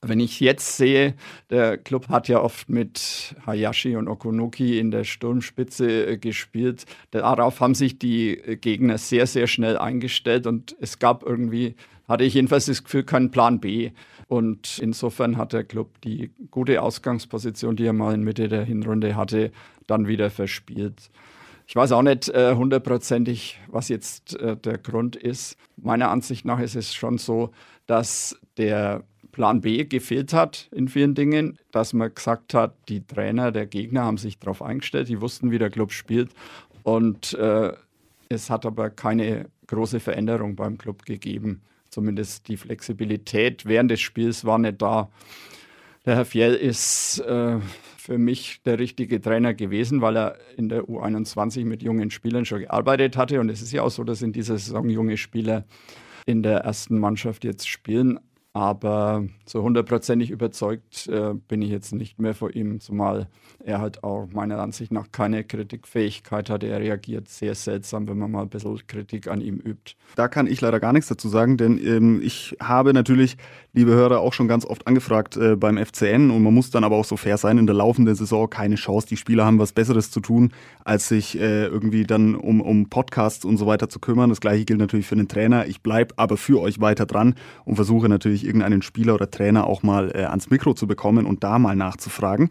wenn 0.09 0.21
ich 0.21 0.41
jetzt 0.41 0.77
sehe, 0.77 1.15
der 1.51 1.79
Club 1.79 2.09
hat 2.09 2.29
ja 2.29 2.41
oft 2.41 2.69
mit 2.69 3.35
Hayashi 3.47 3.97
und 3.97 4.09
Okunoki 4.09 4.79
in 4.79 4.91
der 4.91 5.05
Sturmspitze 5.05 6.07
äh, 6.07 6.17
gespielt. 6.17 6.85
Darauf 7.11 7.61
haben 7.61 7.75
sich 7.75 7.99
die 7.99 8.39
äh, 8.39 8.57
Gegner 8.57 8.99
sehr, 8.99 9.27
sehr 9.27 9.47
schnell 9.47 9.77
eingestellt 9.77 10.47
und 10.47 10.77
es 10.81 10.99
gab 10.99 11.23
irgendwie, 11.23 11.75
hatte 12.09 12.25
ich 12.25 12.35
jedenfalls 12.35 12.67
das 12.67 12.85
Gefühl, 12.85 13.05
keinen 13.05 13.31
Plan 13.31 13.61
B. 13.61 13.91
Und 14.27 14.79
insofern 14.79 15.37
hat 15.37 15.53
der 15.53 15.65
Club 15.65 16.01
die 16.03 16.31
gute 16.51 16.81
Ausgangsposition, 16.83 17.77
die 17.77 17.85
er 17.85 17.93
mal 17.93 18.15
in 18.15 18.23
Mitte 18.23 18.49
der 18.49 18.65
Hinrunde 18.65 19.17
hatte, 19.17 19.53
dann 19.87 20.07
wieder 20.07 20.31
verspielt. 20.31 21.11
Ich 21.67 21.77
weiß 21.77 21.93
auch 21.93 22.03
nicht 22.03 22.29
äh, 22.29 22.55
hundertprozentig, 22.55 23.59
was 23.69 23.89
jetzt 23.89 24.39
äh, 24.39 24.57
der 24.57 24.79
Grund 24.79 25.17
ist. 25.17 25.57
Meiner 25.77 26.11
Ansicht 26.11 26.45
nach 26.45 26.61
ist 26.61 26.77
es 26.77 26.95
schon 26.95 27.19
so, 27.19 27.51
dass 27.87 28.39
der 28.57 29.05
Plan 29.35 29.61
B 29.61 29.85
gefehlt 29.85 30.33
hat 30.33 30.69
in 30.71 30.89
vielen 30.89 31.15
Dingen, 31.15 31.59
dass 31.73 31.93
man 31.93 32.15
gesagt 32.15 32.55
hat, 32.55 32.77
die 32.89 33.05
Trainer 33.05 33.51
der 33.51 33.67
Gegner 33.67 34.05
haben 34.05 34.17
sich 34.17 34.39
darauf 34.39 34.63
eingestellt, 34.63 35.09
die 35.09 35.21
wussten, 35.21 35.51
wie 35.51 35.59
der 35.59 35.71
Club 35.71 35.91
spielt 35.91 36.31
und 36.85 37.35
äh, 37.35 37.73
es 38.29 38.49
hat 38.49 38.65
aber 38.65 38.91
keine 38.91 39.47
große 39.67 39.99
Veränderung 39.99 40.55
beim 40.55 40.79
Club 40.79 41.05
gegeben. 41.05 41.63
Zumindest 41.91 42.49
die 42.49 42.57
Flexibilität 42.57 43.67
während 43.67 43.91
des 43.91 44.01
Spiels 44.01 44.45
war 44.45 44.59
nicht 44.59 44.81
da. 44.81 45.11
Der 46.07 46.17
Herr 46.17 46.25
Fjell 46.25 46.55
ist 46.55 47.21
äh, 47.21 47.59
für 47.97 48.19
mich 48.19 48.61
der 48.65 48.79
richtige 48.79 49.21
Trainer 49.21 49.55
gewesen, 49.55 50.01
weil 50.01 50.17
er 50.17 50.37
in 50.57 50.69
der 50.69 50.85
U21 50.85 51.65
mit 51.65 51.83
jungen 51.83 52.11
Spielern 52.11 52.45
schon 52.45 52.61
gearbeitet 52.61 53.17
hatte. 53.17 53.41
Und 53.41 53.49
es 53.49 53.63
ist 53.63 53.73
ja 53.73 53.83
auch 53.83 53.91
so, 53.91 54.05
dass 54.05 54.23
in 54.23 54.33
dieser 54.33 54.59
Saison 54.59 54.89
junge 54.89 55.17
Spieler 55.17 55.65
in 56.27 56.43
der 56.43 56.59
ersten 56.59 56.99
Mannschaft 56.99 57.45
jetzt 57.45 57.69
spielen. 57.69 58.21
Aber 58.57 59.25
so 59.47 59.65
hundertprozentig 59.65 60.31
überzeugt 60.31 61.09
äh, 61.09 61.35
bin 61.35 61.61
ich 61.61 61.71
jetzt 61.71 61.93
nicht 61.93 62.21
mehr 62.21 62.35
vor 62.35 62.55
ihm, 62.55 62.79
zumal 62.79 63.27
er 63.65 63.81
halt 63.81 64.05
auch 64.05 64.29
meiner 64.33 64.61
Ansicht 64.61 64.93
nach 64.93 65.11
keine 65.11 65.43
Kritikfähigkeit 65.43 66.49
hat. 66.51 66.63
Er 66.63 66.79
reagiert 66.79 67.29
sehr 67.29 67.57
seltsam, 67.57 68.07
wenn 68.07 68.17
man 68.17 68.31
mal 68.31 68.43
ein 68.43 68.49
bisschen 68.49 68.79
Kritik 68.87 69.27
an 69.27 69.41
ihm 69.41 69.57
übt. 69.57 69.97
Da 70.15 70.29
kann 70.29 70.47
ich 70.47 70.61
leider 70.61 70.79
gar 70.79 70.93
nichts 70.93 71.09
dazu 71.09 71.29
sagen, 71.29 71.57
denn 71.57 71.85
ähm, 71.85 72.21
ich 72.23 72.57
habe 72.63 72.93
natürlich, 72.93 73.39
liebe 73.73 73.91
Hörer, 73.91 74.21
auch 74.21 74.33
schon 74.33 74.47
ganz 74.47 74.65
oft 74.65 74.87
angefragt 74.87 75.37
äh, 75.37 75.57
beim 75.57 75.77
FCN 75.77 76.31
und 76.31 76.45
man 76.45 76.55
muss 76.55 76.71
dann 76.71 76.85
aber 76.85 76.95
auch 76.95 77.05
so 77.05 77.17
fair 77.17 77.39
sein, 77.39 77.59
in 77.59 77.67
der 77.67 77.75
laufenden 77.75 78.15
Saison 78.15 78.49
keine 78.49 78.77
Chance. 78.77 79.09
Die 79.09 79.17
Spieler 79.17 79.47
haben 79.47 79.59
was 79.59 79.73
Besseres 79.73 80.13
zu 80.13 80.21
tun, 80.21 80.53
als 80.85 81.09
sich 81.09 81.37
äh, 81.41 81.67
irgendwie 81.67 82.05
dann 82.05 82.37
um, 82.37 82.61
um 82.61 82.89
Podcasts 82.89 83.45
und 83.45 83.57
so 83.57 83.67
weiter 83.67 83.89
zu 83.89 83.99
kümmern. 83.99 84.31
Das 84.31 84.41
gleiche 84.41 84.65
gilt 84.65 84.79
natürlich 84.79 85.09
für 85.09 85.17
den 85.17 85.27
Trainer. 85.27 85.67
Ich 85.67 85.83
bleibe 85.83 86.15
aber 86.19 86.37
für 86.37 86.61
euch 86.61 86.81
weiter 86.81 87.05
dran 87.05 87.35
und 87.65 87.75
versuche 87.75 88.09
natürlich 88.09 88.44
irgendeinen 88.45 88.83
Spieler 88.83 89.15
oder 89.15 89.31
Trainer 89.31 89.67
auch 89.67 89.83
mal 89.83 90.11
äh, 90.15 90.25
ans 90.25 90.51
Mikro 90.51 90.75
zu 90.75 90.87
bekommen 90.87 91.27
und 91.27 91.45
da 91.45 91.59
mal 91.59 91.77
nachzufragen. 91.77 92.51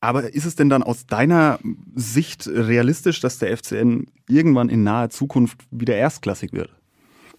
Aber 0.00 0.32
ist 0.32 0.44
es 0.44 0.54
denn 0.54 0.68
dann 0.68 0.82
aus 0.82 1.06
deiner 1.06 1.58
Sicht 1.94 2.46
realistisch, 2.46 3.20
dass 3.20 3.38
der 3.38 3.56
FCN 3.56 4.06
irgendwann 4.28 4.68
in 4.68 4.84
naher 4.84 5.10
Zukunft 5.10 5.58
wieder 5.70 5.96
erstklassig 5.96 6.52
wird? 6.52 6.70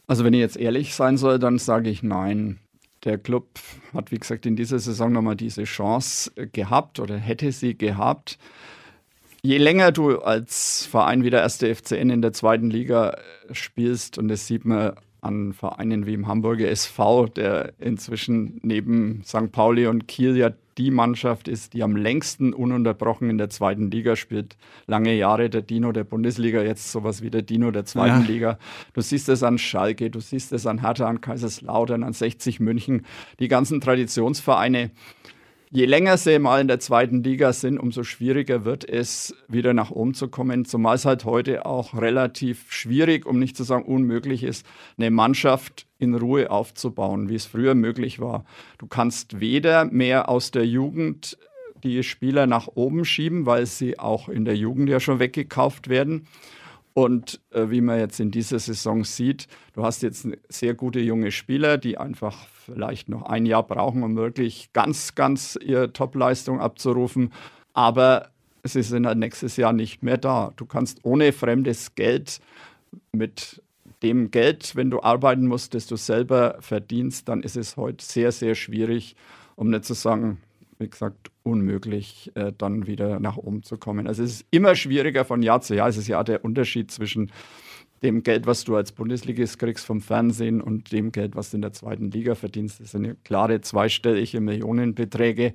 Also 0.08 0.26
wenn 0.26 0.34
ich 0.34 0.40
jetzt 0.40 0.58
ehrlich 0.58 0.94
sein 0.94 1.18
soll, 1.18 1.40
dann 1.40 1.58
sage 1.58 1.90
ich 1.90 2.04
nein. 2.04 2.60
Der 3.06 3.18
Club 3.18 3.48
hat, 3.94 4.12
wie 4.12 4.18
gesagt, 4.18 4.46
in 4.46 4.58
dieser 4.58 4.80
Saison 4.80 5.14
nochmal 5.14 5.38
diese 5.38 5.64
Chance 5.64 6.32
gehabt 6.52 7.00
oder 7.00 7.16
hätte 7.16 7.52
sie 7.54 7.78
gehabt. 7.78 8.38
Je 9.42 9.58
länger 9.58 9.94
du 9.94 10.20
als 10.20 10.86
Verein 10.86 11.24
wie 11.24 11.30
der 11.30 11.42
erste 11.42 11.74
FCN 11.74 12.10
in 12.10 12.22
der 12.22 12.34
zweiten 12.34 12.70
Liga 12.70 13.18
spielst, 13.54 14.18
und 14.18 14.28
das 14.28 14.48
sieht 14.48 14.66
man 14.66 14.96
an 15.22 15.54
Vereinen 15.54 16.06
wie 16.06 16.14
im 16.14 16.28
Hamburger 16.28 16.70
SV, 16.70 17.28
der 17.28 17.74
inzwischen 17.80 18.60
neben 18.64 19.22
St. 19.24 19.52
Pauli 19.52 19.88
und 19.88 20.08
Kiel 20.08 20.38
ja 20.38 20.52
die 20.78 20.92
Mannschaft 20.92 21.50
ist, 21.50 21.74
die 21.74 21.84
am 21.84 21.98
längsten 21.98 22.54
ununterbrochen 22.54 23.30
in 23.30 23.38
der 23.38 23.50
zweiten 23.50 23.92
Liga 23.92 24.16
spielt. 24.16 24.56
Lange 24.88 25.14
Jahre 25.14 25.50
der 25.50 25.62
Dino 25.62 25.92
der 25.92 26.06
Bundesliga, 26.06 26.62
jetzt 26.62 26.92
sowas 26.92 27.22
wie 27.22 27.30
der 27.30 27.42
Dino 27.42 27.70
der 27.72 27.84
zweiten 27.84 28.22
ja. 28.22 28.28
Liga. 28.28 28.60
Du 28.94 29.02
siehst 29.02 29.28
es 29.28 29.44
an 29.44 29.58
Schalke, 29.58 30.10
du 30.10 30.22
siehst 30.22 30.54
es 30.54 30.66
an 30.66 30.80
Hertha, 30.80 31.08
an 31.08 31.20
Kaiserslautern, 31.20 32.04
an 32.04 32.14
60 32.14 32.62
München, 32.62 33.06
die 33.40 33.50
ganzen 33.50 33.82
Traditionsvereine. 33.82 34.92
Je 35.72 35.86
länger 35.86 36.18
sie 36.18 36.40
mal 36.40 36.62
in 36.62 36.68
der 36.68 36.80
zweiten 36.80 37.24
Liga 37.24 37.54
sind, 37.54 37.78
umso 37.78 38.04
schwieriger 38.04 38.66
wird 38.66 38.88
es, 38.88 39.36
wieder 39.48 39.74
nach 39.74 39.92
oben 39.92 40.14
zu 40.14 40.28
kommen. 40.28 40.66
Zumal 40.66 40.96
es 40.96 41.06
halt 41.06 41.26
heute 41.26 41.66
auch 41.66 41.94
relativ 41.94 42.72
schwierig, 42.72 43.26
um 43.26 43.40
nicht 43.40 43.56
zu 43.56 43.64
sagen 43.64 43.86
unmöglich 43.86 44.44
ist, 44.44 44.66
eine 44.98 45.12
Mannschaft 45.12 45.86
in 46.00 46.16
Ruhe 46.16 46.50
aufzubauen, 46.50 47.30
wie 47.30 47.36
es 47.36 47.46
früher 47.46 47.76
möglich 47.76 48.20
war. 48.20 48.46
Du 48.78 48.88
kannst 48.88 49.40
weder 49.40 49.86
mehr 49.86 50.30
aus 50.30 50.52
der 50.52 50.66
Jugend 50.66 51.38
die 51.84 52.04
Spieler 52.04 52.46
nach 52.46 52.68
oben 52.68 53.06
schieben, 53.06 53.46
weil 53.46 53.66
sie 53.66 54.00
auch 54.00 54.28
in 54.28 54.46
der 54.46 54.56
Jugend 54.56 54.90
ja 54.90 55.00
schon 55.00 55.20
weggekauft 55.20 55.88
werden. 55.88 56.28
Und 56.94 57.40
äh, 57.52 57.70
wie 57.70 57.82
man 57.82 58.00
jetzt 58.00 58.20
in 58.20 58.32
dieser 58.32 58.60
Saison 58.60 59.04
sieht, 59.04 59.48
du 59.74 59.84
hast 59.84 60.02
jetzt 60.02 60.28
sehr 60.50 60.74
gute 60.74 61.00
junge 61.00 61.32
Spieler, 61.32 61.78
die 61.78 61.98
einfach 61.98 62.48
vielleicht 62.48 63.10
noch 63.10 63.24
ein 63.24 63.46
Jahr 63.46 63.64
brauchen, 63.64 64.04
um 64.04 64.16
wirklich 64.16 64.74
ganz, 64.74 65.16
ganz 65.16 65.58
ihre 65.62 65.94
Topleistung 65.94 66.60
abzurufen. 66.60 67.32
Aber 67.74 68.30
sie 68.64 68.84
sind 68.84 69.06
halt 69.06 69.18
nächstes 69.18 69.56
Jahr 69.58 69.74
nicht 69.74 70.04
mehr 70.04 70.18
da. 70.18 70.52
Du 70.56 70.66
kannst 70.66 71.00
ohne 71.04 71.32
fremdes 71.32 71.96
Geld 71.96 72.40
mit 73.12 73.62
dem 74.04 74.32
Geld, 74.32 74.76
wenn 74.76 74.90
du 74.90 75.02
arbeiten 75.02 75.48
musst, 75.48 75.74
das 75.74 75.88
du 75.88 75.96
selber 75.96 76.58
verdienst, 76.60 77.28
dann 77.28 77.44
ist 77.44 77.58
es 77.58 77.78
heute 77.78 78.04
sehr, 78.04 78.32
sehr 78.32 78.56
schwierig, 78.56 79.16
um 79.56 79.70
nicht 79.70 79.86
zu 79.86 79.94
sagen, 79.94 80.40
wie 80.80 80.90
gesagt, 80.90 81.30
unmöglich, 81.44 82.32
äh, 82.36 82.54
dann 82.58 82.88
wieder 82.88 83.20
nach 83.20 83.38
oben 83.38 83.64
zu 83.64 83.78
kommen. 83.78 84.08
Also 84.08 84.24
es 84.24 84.32
ist 84.32 84.46
immer 84.50 84.76
schwieriger 84.76 85.26
von 85.26 85.42
Jahr 85.44 85.62
zu 85.62 85.76
Jahr. 85.76 85.90
Es 85.90 85.98
ist 85.98 86.08
ja 86.08 86.24
der 86.24 86.44
Unterschied 86.46 86.90
zwischen 86.90 87.32
dem 88.02 88.24
Geld, 88.24 88.48
was 88.48 88.64
du 88.64 88.78
als 88.78 88.94
Bundesligist 88.94 89.60
kriegst 89.60 89.86
vom 89.86 90.00
Fernsehen 90.00 90.62
und 90.62 90.94
dem 90.94 91.12
Geld, 91.12 91.36
was 91.36 91.52
du 91.52 91.58
in 91.58 91.62
der 91.62 91.74
zweiten 91.74 92.12
Liga 92.12 92.34
verdienst. 92.34 92.80
Das 92.80 92.92
sind 92.92 93.24
klare 93.26 93.60
zweistellige 93.60 94.40
Millionenbeträge. 94.40 95.54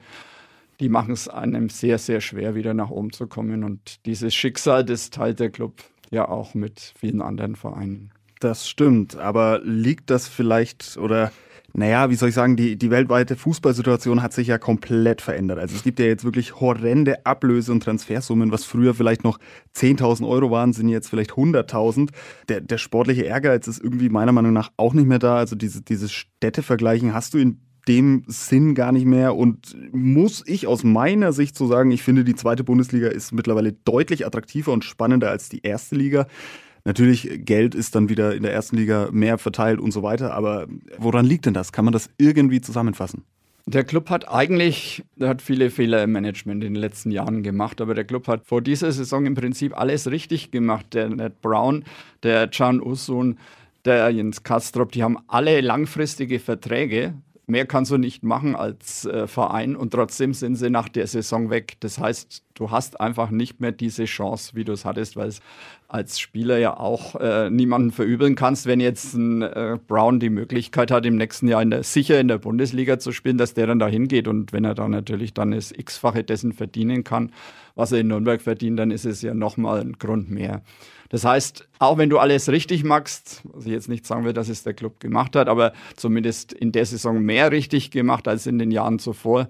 Die 0.78 0.90
machen 0.90 1.12
es 1.14 1.28
einem 1.28 1.70
sehr, 1.70 1.98
sehr 1.98 2.20
schwer, 2.20 2.54
wieder 2.54 2.74
nach 2.74 2.90
oben 2.90 3.10
zu 3.12 3.26
kommen. 3.26 3.64
Und 3.64 4.04
dieses 4.04 4.34
Schicksal, 4.34 4.84
das 4.84 5.08
teilt 5.08 5.40
der 5.40 5.50
Club 5.50 5.82
ja 6.10 6.28
auch 6.28 6.52
mit 6.54 6.92
vielen 6.98 7.22
anderen 7.22 7.56
Vereinen. 7.56 8.10
Das 8.40 8.68
stimmt, 8.68 9.16
aber 9.16 9.60
liegt 9.64 10.10
das 10.10 10.28
vielleicht 10.28 10.98
oder 10.98 11.32
naja, 11.76 12.08
wie 12.08 12.14
soll 12.14 12.28
ich 12.28 12.36
sagen, 12.36 12.54
die, 12.54 12.76
die 12.76 12.90
weltweite 12.90 13.34
Fußballsituation 13.34 14.22
hat 14.22 14.32
sich 14.32 14.46
ja 14.46 14.58
komplett 14.58 15.20
verändert. 15.20 15.58
Also 15.58 15.74
es 15.74 15.82
gibt 15.82 15.98
ja 15.98 16.06
jetzt 16.06 16.24
wirklich 16.24 16.60
horrende 16.60 17.26
Ablöse- 17.26 17.72
und 17.72 17.82
Transfersummen, 17.82 18.52
was 18.52 18.64
früher 18.64 18.94
vielleicht 18.94 19.24
noch 19.24 19.38
10.000 19.74 20.26
Euro 20.28 20.52
waren, 20.52 20.72
sind 20.72 20.88
jetzt 20.88 21.08
vielleicht 21.08 21.32
100.000. 21.32 22.10
Der, 22.48 22.60
der 22.60 22.78
sportliche 22.78 23.22
Ehrgeiz 23.22 23.66
ist 23.66 23.82
irgendwie 23.82 24.08
meiner 24.08 24.30
Meinung 24.30 24.52
nach 24.52 24.70
auch 24.76 24.94
nicht 24.94 25.08
mehr 25.08 25.18
da. 25.18 25.36
Also 25.36 25.56
diese, 25.56 25.82
dieses 25.82 26.12
Städtevergleichen 26.12 27.12
hast 27.12 27.34
du 27.34 27.38
in 27.38 27.60
dem 27.88 28.22
Sinn 28.28 28.76
gar 28.76 28.92
nicht 28.92 29.04
mehr 29.04 29.34
und 29.34 29.76
muss 29.92 30.44
ich 30.46 30.68
aus 30.68 30.84
meiner 30.84 31.32
Sicht 31.32 31.56
so 31.56 31.66
sagen, 31.66 31.90
ich 31.90 32.04
finde, 32.04 32.22
die 32.22 32.36
zweite 32.36 32.62
Bundesliga 32.62 33.08
ist 33.08 33.32
mittlerweile 33.32 33.72
deutlich 33.72 34.24
attraktiver 34.24 34.72
und 34.72 34.84
spannender 34.84 35.28
als 35.28 35.48
die 35.48 35.62
erste 35.62 35.96
Liga. 35.96 36.28
Natürlich, 36.84 37.28
Geld 37.46 37.74
ist 37.74 37.94
dann 37.94 38.10
wieder 38.10 38.34
in 38.34 38.42
der 38.42 38.52
ersten 38.52 38.76
Liga 38.76 39.08
mehr 39.10 39.38
verteilt 39.38 39.80
und 39.80 39.90
so 39.90 40.02
weiter, 40.02 40.34
aber 40.34 40.66
woran 40.98 41.24
liegt 41.24 41.46
denn 41.46 41.54
das? 41.54 41.72
Kann 41.72 41.86
man 41.86 41.92
das 41.92 42.10
irgendwie 42.18 42.60
zusammenfassen? 42.60 43.24
Der 43.66 43.84
Club 43.84 44.10
hat 44.10 44.28
eigentlich, 44.28 45.02
der 45.16 45.30
hat 45.30 45.40
viele 45.40 45.70
Fehler 45.70 46.02
im 46.02 46.12
Management 46.12 46.62
in 46.62 46.74
den 46.74 46.80
letzten 46.80 47.10
Jahren 47.10 47.42
gemacht, 47.42 47.80
aber 47.80 47.94
der 47.94 48.04
Club 48.04 48.28
hat 48.28 48.46
vor 48.46 48.60
dieser 48.60 48.92
Saison 48.92 49.24
im 49.24 49.34
Prinzip 49.34 49.74
alles 49.74 50.10
richtig 50.10 50.50
gemacht. 50.50 50.92
Der 50.92 51.08
Ned 51.08 51.40
Brown, 51.40 51.84
der 52.22 52.48
Can 52.48 52.82
Usun, 52.82 53.38
der 53.86 54.10
Jens 54.10 54.42
Kastrop, 54.42 54.92
die 54.92 55.02
haben 55.02 55.16
alle 55.28 55.62
langfristige 55.62 56.40
Verträge 56.40 57.14
mehr 57.46 57.66
kannst 57.66 57.90
du 57.90 57.98
nicht 57.98 58.22
machen 58.22 58.56
als 58.56 59.04
äh, 59.04 59.26
Verein 59.26 59.76
und 59.76 59.92
trotzdem 59.92 60.34
sind 60.34 60.56
sie 60.56 60.70
nach 60.70 60.88
der 60.88 61.06
Saison 61.06 61.50
weg. 61.50 61.76
Das 61.80 61.98
heißt, 61.98 62.42
du 62.54 62.70
hast 62.70 63.00
einfach 63.00 63.30
nicht 63.30 63.60
mehr 63.60 63.72
diese 63.72 64.04
Chance, 64.04 64.52
wie 64.54 64.64
du 64.64 64.72
es 64.72 64.84
hattest, 64.84 65.16
weil 65.16 65.28
es 65.28 65.40
als 65.88 66.18
Spieler 66.18 66.58
ja 66.58 66.76
auch 66.78 67.16
äh, 67.16 67.50
niemanden 67.50 67.90
verübeln 67.90 68.34
kannst, 68.34 68.66
wenn 68.66 68.80
jetzt 68.80 69.14
ein 69.14 69.42
äh, 69.42 69.78
Brown 69.86 70.20
die 70.20 70.30
Möglichkeit 70.30 70.90
hat, 70.90 71.04
im 71.06 71.16
nächsten 71.16 71.48
Jahr 71.48 71.62
in 71.62 71.70
der, 71.70 71.82
sicher 71.82 72.18
in 72.18 72.28
der 72.28 72.38
Bundesliga 72.38 72.98
zu 72.98 73.12
spielen, 73.12 73.38
dass 73.38 73.54
der 73.54 73.66
dann 73.66 73.78
dahin 73.78 74.08
geht 74.08 74.26
und 74.26 74.52
wenn 74.52 74.64
er 74.64 74.74
dann 74.74 74.90
natürlich 74.90 75.34
dann 75.34 75.50
das 75.50 75.70
X-fache 75.70 76.24
dessen 76.24 76.52
verdienen 76.52 77.04
kann, 77.04 77.30
was 77.74 77.92
er 77.92 78.00
in 78.00 78.08
Nürnberg 78.08 78.40
verdient, 78.40 78.78
dann 78.78 78.90
ist 78.90 79.04
es 79.04 79.22
ja 79.22 79.34
nochmal 79.34 79.80
ein 79.80 79.94
Grund 79.94 80.30
mehr. 80.30 80.62
Das 81.14 81.24
heißt, 81.24 81.68
auch 81.78 81.96
wenn 81.96 82.10
du 82.10 82.18
alles 82.18 82.48
richtig 82.48 82.82
machst, 82.82 83.42
was 83.44 83.66
ich 83.66 83.70
jetzt 83.70 83.88
nicht 83.88 84.04
sagen 84.04 84.24
will, 84.24 84.32
dass 84.32 84.48
es 84.48 84.64
der 84.64 84.74
Club 84.74 84.98
gemacht 84.98 85.36
hat, 85.36 85.48
aber 85.48 85.72
zumindest 85.94 86.52
in 86.52 86.72
der 86.72 86.86
Saison 86.86 87.20
mehr 87.20 87.52
richtig 87.52 87.92
gemacht 87.92 88.26
als 88.26 88.48
in 88.48 88.58
den 88.58 88.72
Jahren 88.72 88.98
zuvor, 88.98 89.46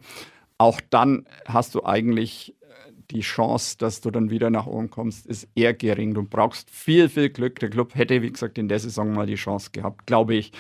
auch 0.59 0.79
dann 0.91 1.25
hast 1.47 1.75
du 1.75 1.83
eigentlich 1.83 2.55
äh, 2.61 2.93
die 3.11 3.23
Chance, 3.23 3.79
dass 3.79 4.03
du 4.03 4.11
dann 4.11 4.29
wieder 4.29 4.51
nach 4.51 4.67
oben 4.67 4.91
kommst, 4.91 5.25
ist 5.25 5.49
eher 5.55 5.73
gering. 5.73 6.13
Du 6.13 6.25
brauchst 6.25 6.71
viel, 6.71 7.09
viel 7.09 7.31
Glück. 7.31 7.59
Der 7.61 7.71
Club 7.71 7.95
hätte, 7.95 8.21
wie 8.21 8.31
gesagt, 8.31 8.59
in 8.59 8.69
der 8.69 8.81
Saison 8.81 9.15
mal 9.15 9.25
die 9.25 9.37
Chance 9.37 9.71
gehabt, 9.73 10.07
glaube 10.07 10.35
ich. 10.35 10.53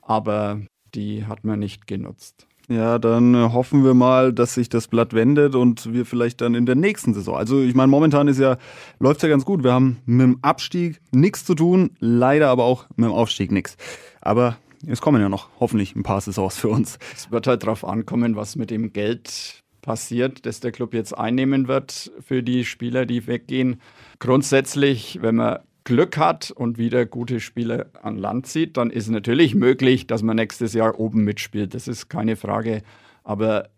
Aber 0.00 0.60
die 0.92 1.24
hat 1.24 1.44
man 1.44 1.60
nicht 1.60 1.86
genutzt. 1.86 2.48
Ja, 2.72 2.98
dann 2.98 3.34
äh, 3.34 3.50
hoffen 3.52 3.84
wir 3.84 3.92
mal, 3.92 4.32
dass 4.32 4.54
sich 4.54 4.70
das 4.70 4.88
Blatt 4.88 5.12
wendet 5.12 5.54
und 5.54 5.92
wir 5.92 6.06
vielleicht 6.06 6.40
dann 6.40 6.54
in 6.54 6.64
der 6.64 6.74
nächsten 6.74 7.12
Saison. 7.12 7.36
Also 7.36 7.60
ich 7.60 7.74
meine, 7.74 7.88
momentan 7.88 8.28
ist 8.28 8.38
ja, 8.38 8.56
läuft 8.98 9.22
ja 9.22 9.28
ganz 9.28 9.44
gut. 9.44 9.62
Wir 9.62 9.72
haben 9.72 9.98
mit 10.06 10.24
dem 10.24 10.38
Abstieg 10.40 11.00
nichts 11.10 11.44
zu 11.44 11.54
tun, 11.54 11.90
leider 11.98 12.48
aber 12.48 12.64
auch 12.64 12.86
mit 12.96 13.06
dem 13.06 13.12
Aufstieg 13.12 13.52
nichts. 13.52 13.76
Aber 14.22 14.56
es 14.86 15.02
kommen 15.02 15.20
ja 15.20 15.28
noch 15.28 15.50
hoffentlich 15.60 15.94
ein 15.94 16.02
paar 16.02 16.20
Saisons 16.22 16.56
für 16.56 16.70
uns. 16.70 16.98
Es 17.14 17.30
wird 17.30 17.46
halt 17.46 17.62
darauf 17.62 17.84
ankommen, 17.84 18.36
was 18.36 18.56
mit 18.56 18.70
dem 18.70 18.92
Geld 18.94 19.62
passiert, 19.82 20.46
das 20.46 20.60
der 20.60 20.72
Club 20.72 20.94
jetzt 20.94 21.16
einnehmen 21.16 21.68
wird 21.68 22.10
für 22.20 22.42
die 22.42 22.64
Spieler, 22.64 23.04
die 23.04 23.26
weggehen. 23.26 23.82
Grundsätzlich, 24.18 25.18
wenn 25.20 25.34
man 25.34 25.58
Glück 25.84 26.16
hat 26.16 26.50
und 26.50 26.78
wieder 26.78 27.06
gute 27.06 27.40
Spieler 27.40 27.86
an 28.02 28.16
Land 28.16 28.46
zieht, 28.46 28.76
dann 28.76 28.90
ist 28.90 29.08
natürlich 29.08 29.54
möglich, 29.54 30.06
dass 30.06 30.22
man 30.22 30.36
nächstes 30.36 30.74
Jahr 30.74 30.98
oben 30.98 31.24
mitspielt. 31.24 31.74
Das 31.74 31.88
ist 31.88 32.08
keine 32.08 32.36
Frage. 32.36 32.82
Aber 33.24 33.68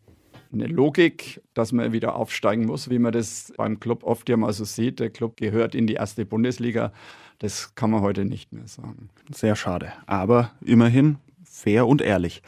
eine 0.52 0.66
Logik, 0.66 1.42
dass 1.54 1.72
man 1.72 1.92
wieder 1.92 2.14
aufsteigen 2.16 2.66
muss, 2.66 2.90
wie 2.90 2.98
man 2.98 3.12
das 3.12 3.52
beim 3.56 3.80
Club 3.80 4.04
oft 4.04 4.28
ja 4.28 4.36
mal 4.36 4.52
so 4.52 4.64
sieht. 4.64 5.00
Der 5.00 5.10
Club 5.10 5.36
gehört 5.36 5.74
in 5.74 5.86
die 5.86 5.94
erste 5.94 6.24
Bundesliga. 6.24 6.92
Das 7.38 7.74
kann 7.74 7.90
man 7.90 8.00
heute 8.00 8.24
nicht 8.24 8.52
mehr 8.52 8.68
sagen. 8.68 9.08
Sehr 9.32 9.56
schade. 9.56 9.92
Aber 10.06 10.52
immerhin 10.64 11.16
fair 11.44 11.86
und 11.86 12.02
ehrlich. 12.02 12.42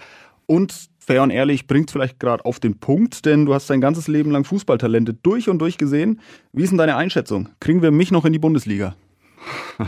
Und 0.46 0.88
fair 0.98 1.22
und 1.22 1.30
ehrlich 1.30 1.66
bringt 1.66 1.88
es 1.88 1.92
vielleicht 1.92 2.20
gerade 2.20 2.44
auf 2.44 2.60
den 2.60 2.78
Punkt, 2.78 3.26
denn 3.26 3.46
du 3.46 3.54
hast 3.54 3.68
dein 3.68 3.80
ganzes 3.80 4.06
Leben 4.06 4.30
lang 4.30 4.44
Fußballtalente 4.44 5.14
durch 5.14 5.48
und 5.48 5.58
durch 5.58 5.76
gesehen. 5.78 6.20
Wie 6.52 6.62
ist 6.62 6.70
denn 6.70 6.78
deine 6.78 6.96
Einschätzung? 6.96 7.48
Kriegen 7.60 7.82
wir 7.82 7.90
mich 7.90 8.12
noch 8.12 8.24
in 8.24 8.32
die 8.32 8.38
Bundesliga? 8.38 8.94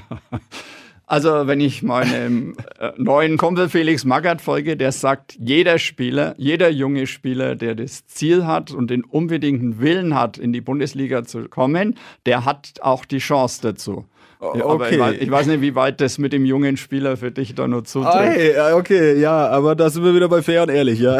Also, 1.10 1.46
wenn 1.46 1.58
ich 1.58 1.82
meinem 1.82 2.54
äh, 2.78 2.92
neuen 2.98 3.38
Kumpel 3.38 3.70
Felix 3.70 4.04
Magath 4.04 4.42
folge, 4.42 4.76
der 4.76 4.92
sagt, 4.92 5.38
jeder 5.40 5.78
Spieler, 5.78 6.34
jeder 6.36 6.68
junge 6.68 7.06
Spieler, 7.06 7.56
der 7.56 7.74
das 7.74 8.06
Ziel 8.06 8.44
hat 8.44 8.72
und 8.72 8.90
den 8.90 9.04
unbedingten 9.04 9.80
Willen 9.80 10.14
hat, 10.14 10.36
in 10.36 10.52
die 10.52 10.60
Bundesliga 10.60 11.24
zu 11.24 11.48
kommen, 11.48 11.94
der 12.26 12.44
hat 12.44 12.74
auch 12.82 13.06
die 13.06 13.20
Chance 13.20 13.60
dazu. 13.62 14.04
Okay. 14.40 14.94
Ich 14.94 15.00
weiß, 15.00 15.16
ich, 15.18 15.30
weiß, 15.30 15.46
nicht, 15.48 15.60
wie 15.62 15.74
weit 15.74 16.00
das 16.00 16.18
mit 16.18 16.32
dem 16.32 16.44
jungen 16.44 16.76
Spieler 16.76 17.16
für 17.16 17.32
dich 17.32 17.56
da 17.56 17.66
nur 17.66 17.84
zutrifft. 17.84 18.56
okay, 18.74 19.18
ja, 19.18 19.48
aber 19.48 19.74
da 19.74 19.90
sind 19.90 20.04
wir 20.04 20.14
wieder 20.14 20.28
bei 20.28 20.42
fair 20.42 20.62
und 20.62 20.70
ehrlich, 20.70 21.00
ja. 21.00 21.18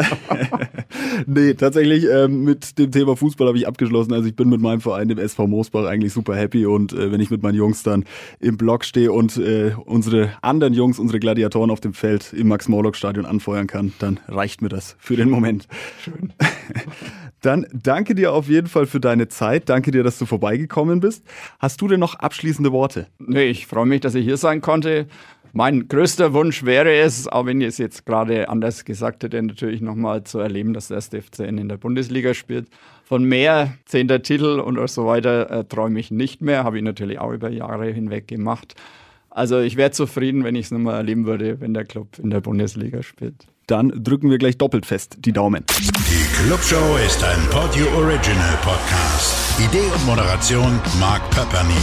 nee, 1.25 1.53
tatsächlich 1.53 2.05
ähm, 2.05 2.43
mit 2.45 2.79
dem 2.79 2.91
Thema 2.91 3.17
Fußball 3.17 3.47
habe 3.47 3.57
ich 3.57 3.67
abgeschlossen. 3.67 4.13
Also 4.13 4.27
ich 4.27 4.35
bin 4.35 4.47
mit 4.47 4.61
meinem 4.61 4.79
Verein, 4.79 5.09
dem 5.09 5.17
SV 5.17 5.47
Moosbach, 5.47 5.85
eigentlich 5.85 6.13
super 6.13 6.35
happy 6.35 6.65
und 6.65 6.93
äh, 6.93 7.11
wenn 7.11 7.19
ich 7.19 7.29
mit 7.29 7.43
meinen 7.43 7.55
Jungs 7.55 7.83
dann 7.83 8.05
im 8.39 8.55
Block 8.55 8.85
stehe 8.85 9.11
und 9.11 9.35
äh, 9.37 9.73
unsere 9.85 10.31
anderen 10.41 10.73
Jungs, 10.73 10.97
unsere 10.97 11.19
Gladiatoren 11.19 11.71
auf 11.71 11.81
dem 11.81 11.93
Feld 11.93 12.31
im 12.31 12.47
Max-Morlock-Stadion 12.47 13.25
anfeuern 13.25 13.67
kann, 13.67 13.93
dann 13.99 14.19
reicht 14.29 14.61
mir 14.61 14.69
das 14.69 14.95
für 14.97 15.17
den 15.17 15.29
Moment. 15.29 15.67
Schön. 16.03 16.33
Dann 17.41 17.65
danke 17.71 18.15
dir 18.15 18.33
auf 18.33 18.47
jeden 18.47 18.67
Fall 18.67 18.85
für 18.85 18.99
deine 18.99 19.27
Zeit. 19.27 19.69
Danke 19.69 19.91
dir, 19.91 20.03
dass 20.03 20.17
du 20.17 20.25
vorbeigekommen 20.25 20.99
bist. 20.99 21.25
Hast 21.59 21.81
du 21.81 21.87
denn 21.87 21.99
noch 21.99 22.15
abschließende 22.15 22.71
Worte? 22.71 23.07
Nee, 23.19 23.45
ich 23.45 23.67
freue 23.67 23.85
mich, 23.85 24.01
dass 24.01 24.15
ich 24.15 24.25
hier 24.25 24.37
sein 24.37 24.61
konnte. 24.61 25.07
Mein 25.51 25.87
größter 25.87 26.33
Wunsch 26.33 26.63
wäre 26.63 26.93
es, 26.93 27.27
auch 27.27 27.47
wenn 27.47 27.59
ich 27.59 27.67
es 27.69 27.77
jetzt 27.79 28.05
gerade 28.05 28.49
anders 28.49 28.85
gesagt 28.85 29.23
hätte, 29.23 29.41
natürlich 29.41 29.81
nochmal 29.81 30.23
zu 30.23 30.37
erleben, 30.37 30.73
dass 30.73 30.89
der 30.89 31.01
FCN 31.01 31.57
in 31.57 31.69
der 31.69 31.77
Bundesliga 31.77 32.35
spielt. 32.35 32.67
Von 33.03 33.23
mehr 33.23 33.73
zehnter 33.85 34.21
Titel 34.21 34.59
und 34.59 34.87
so 34.89 35.07
weiter 35.07 35.49
äh, 35.49 35.63
träume 35.63 35.99
ich 35.99 36.11
nicht 36.11 36.41
mehr. 36.41 36.63
Habe 36.63 36.77
ich 36.77 36.83
natürlich 36.83 37.17
auch 37.17 37.31
über 37.31 37.49
Jahre 37.49 37.87
hinweg 37.91 38.27
gemacht. 38.27 38.75
Also 39.31 39.59
ich 39.59 39.75
wäre 39.75 39.89
zufrieden, 39.91 40.43
wenn 40.43 40.55
ich 40.55 40.65
es 40.65 40.71
nochmal 40.71 40.95
erleben 40.95 41.25
würde, 41.25 41.59
wenn 41.61 41.73
der 41.73 41.85
Club 41.85 42.19
in 42.19 42.29
der 42.29 42.41
Bundesliga 42.41 43.01
spielt. 43.01 43.47
Dann 43.69 43.91
drücken 44.03 44.31
wir 44.31 44.39
gleich 44.39 44.57
doppelt 44.57 44.87
fest 44.87 45.17
die 45.19 45.31
Daumen. 45.31 45.63
Die 45.79 46.43
Clubshow 46.43 46.97
ist 47.05 47.23
ein 47.23 47.39
Podio 47.51 47.85
Original 47.95 48.57
Podcast. 48.63 49.59
Idee 49.59 49.85
und 49.93 50.05
Moderation 50.07 50.79
Mark 50.99 51.29
Pepperny. 51.29 51.73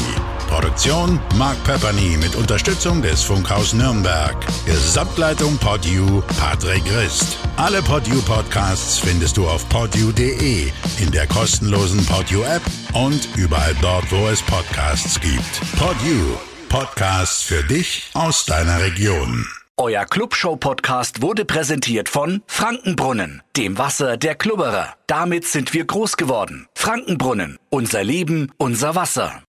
Produktion 0.49 1.21
Mark 1.37 1.63
Pepperny 1.63 2.17
mit 2.17 2.35
Unterstützung 2.35 3.03
des 3.03 3.23
Funkhaus 3.23 3.73
Nürnberg. 3.73 4.35
Gesamtleitung 4.65 5.57
PodU 5.59 6.23
Patrick 6.39 6.85
Christ. 6.87 7.39
Alle 7.57 7.81
PodU 7.83 8.21
Podcasts 8.23 8.99
findest 8.99 9.37
du 9.37 9.47
auf 9.47 9.69
podu.de, 9.69 10.73
in 10.99 11.11
der 11.13 11.29
kostenlosen 11.29 12.05
PodU 12.07 12.43
App 12.43 12.63
und 12.95 13.29
überall 13.37 13.77
dort, 13.81 14.11
wo 14.11 14.27
es 14.27 14.43
Podcasts 14.43 15.21
gibt. 15.21 15.61
PodU. 15.79 16.37
Podcasts 16.69 17.43
für 17.43 17.63
dich 17.63 18.11
aus 18.15 18.45
deiner 18.45 18.81
Region. 18.81 19.47
Euer 19.79 20.07
Clubshow-Podcast 20.07 21.21
wurde 21.21 21.45
präsentiert 21.45 22.09
von 22.09 22.43
Frankenbrunnen, 22.47 23.43
dem 23.59 23.77
Wasser 23.77 24.17
der 24.17 24.35
Klubberer. 24.35 24.95
Damit 25.07 25.45
sind 25.45 25.75
wir 25.75 25.85
groß 25.85 26.17
geworden. 26.17 26.67
Frankenbrunnen, 26.75 27.59
unser 27.69 28.03
Leben, 28.03 28.51
unser 28.57 28.95
Wasser. 28.95 29.43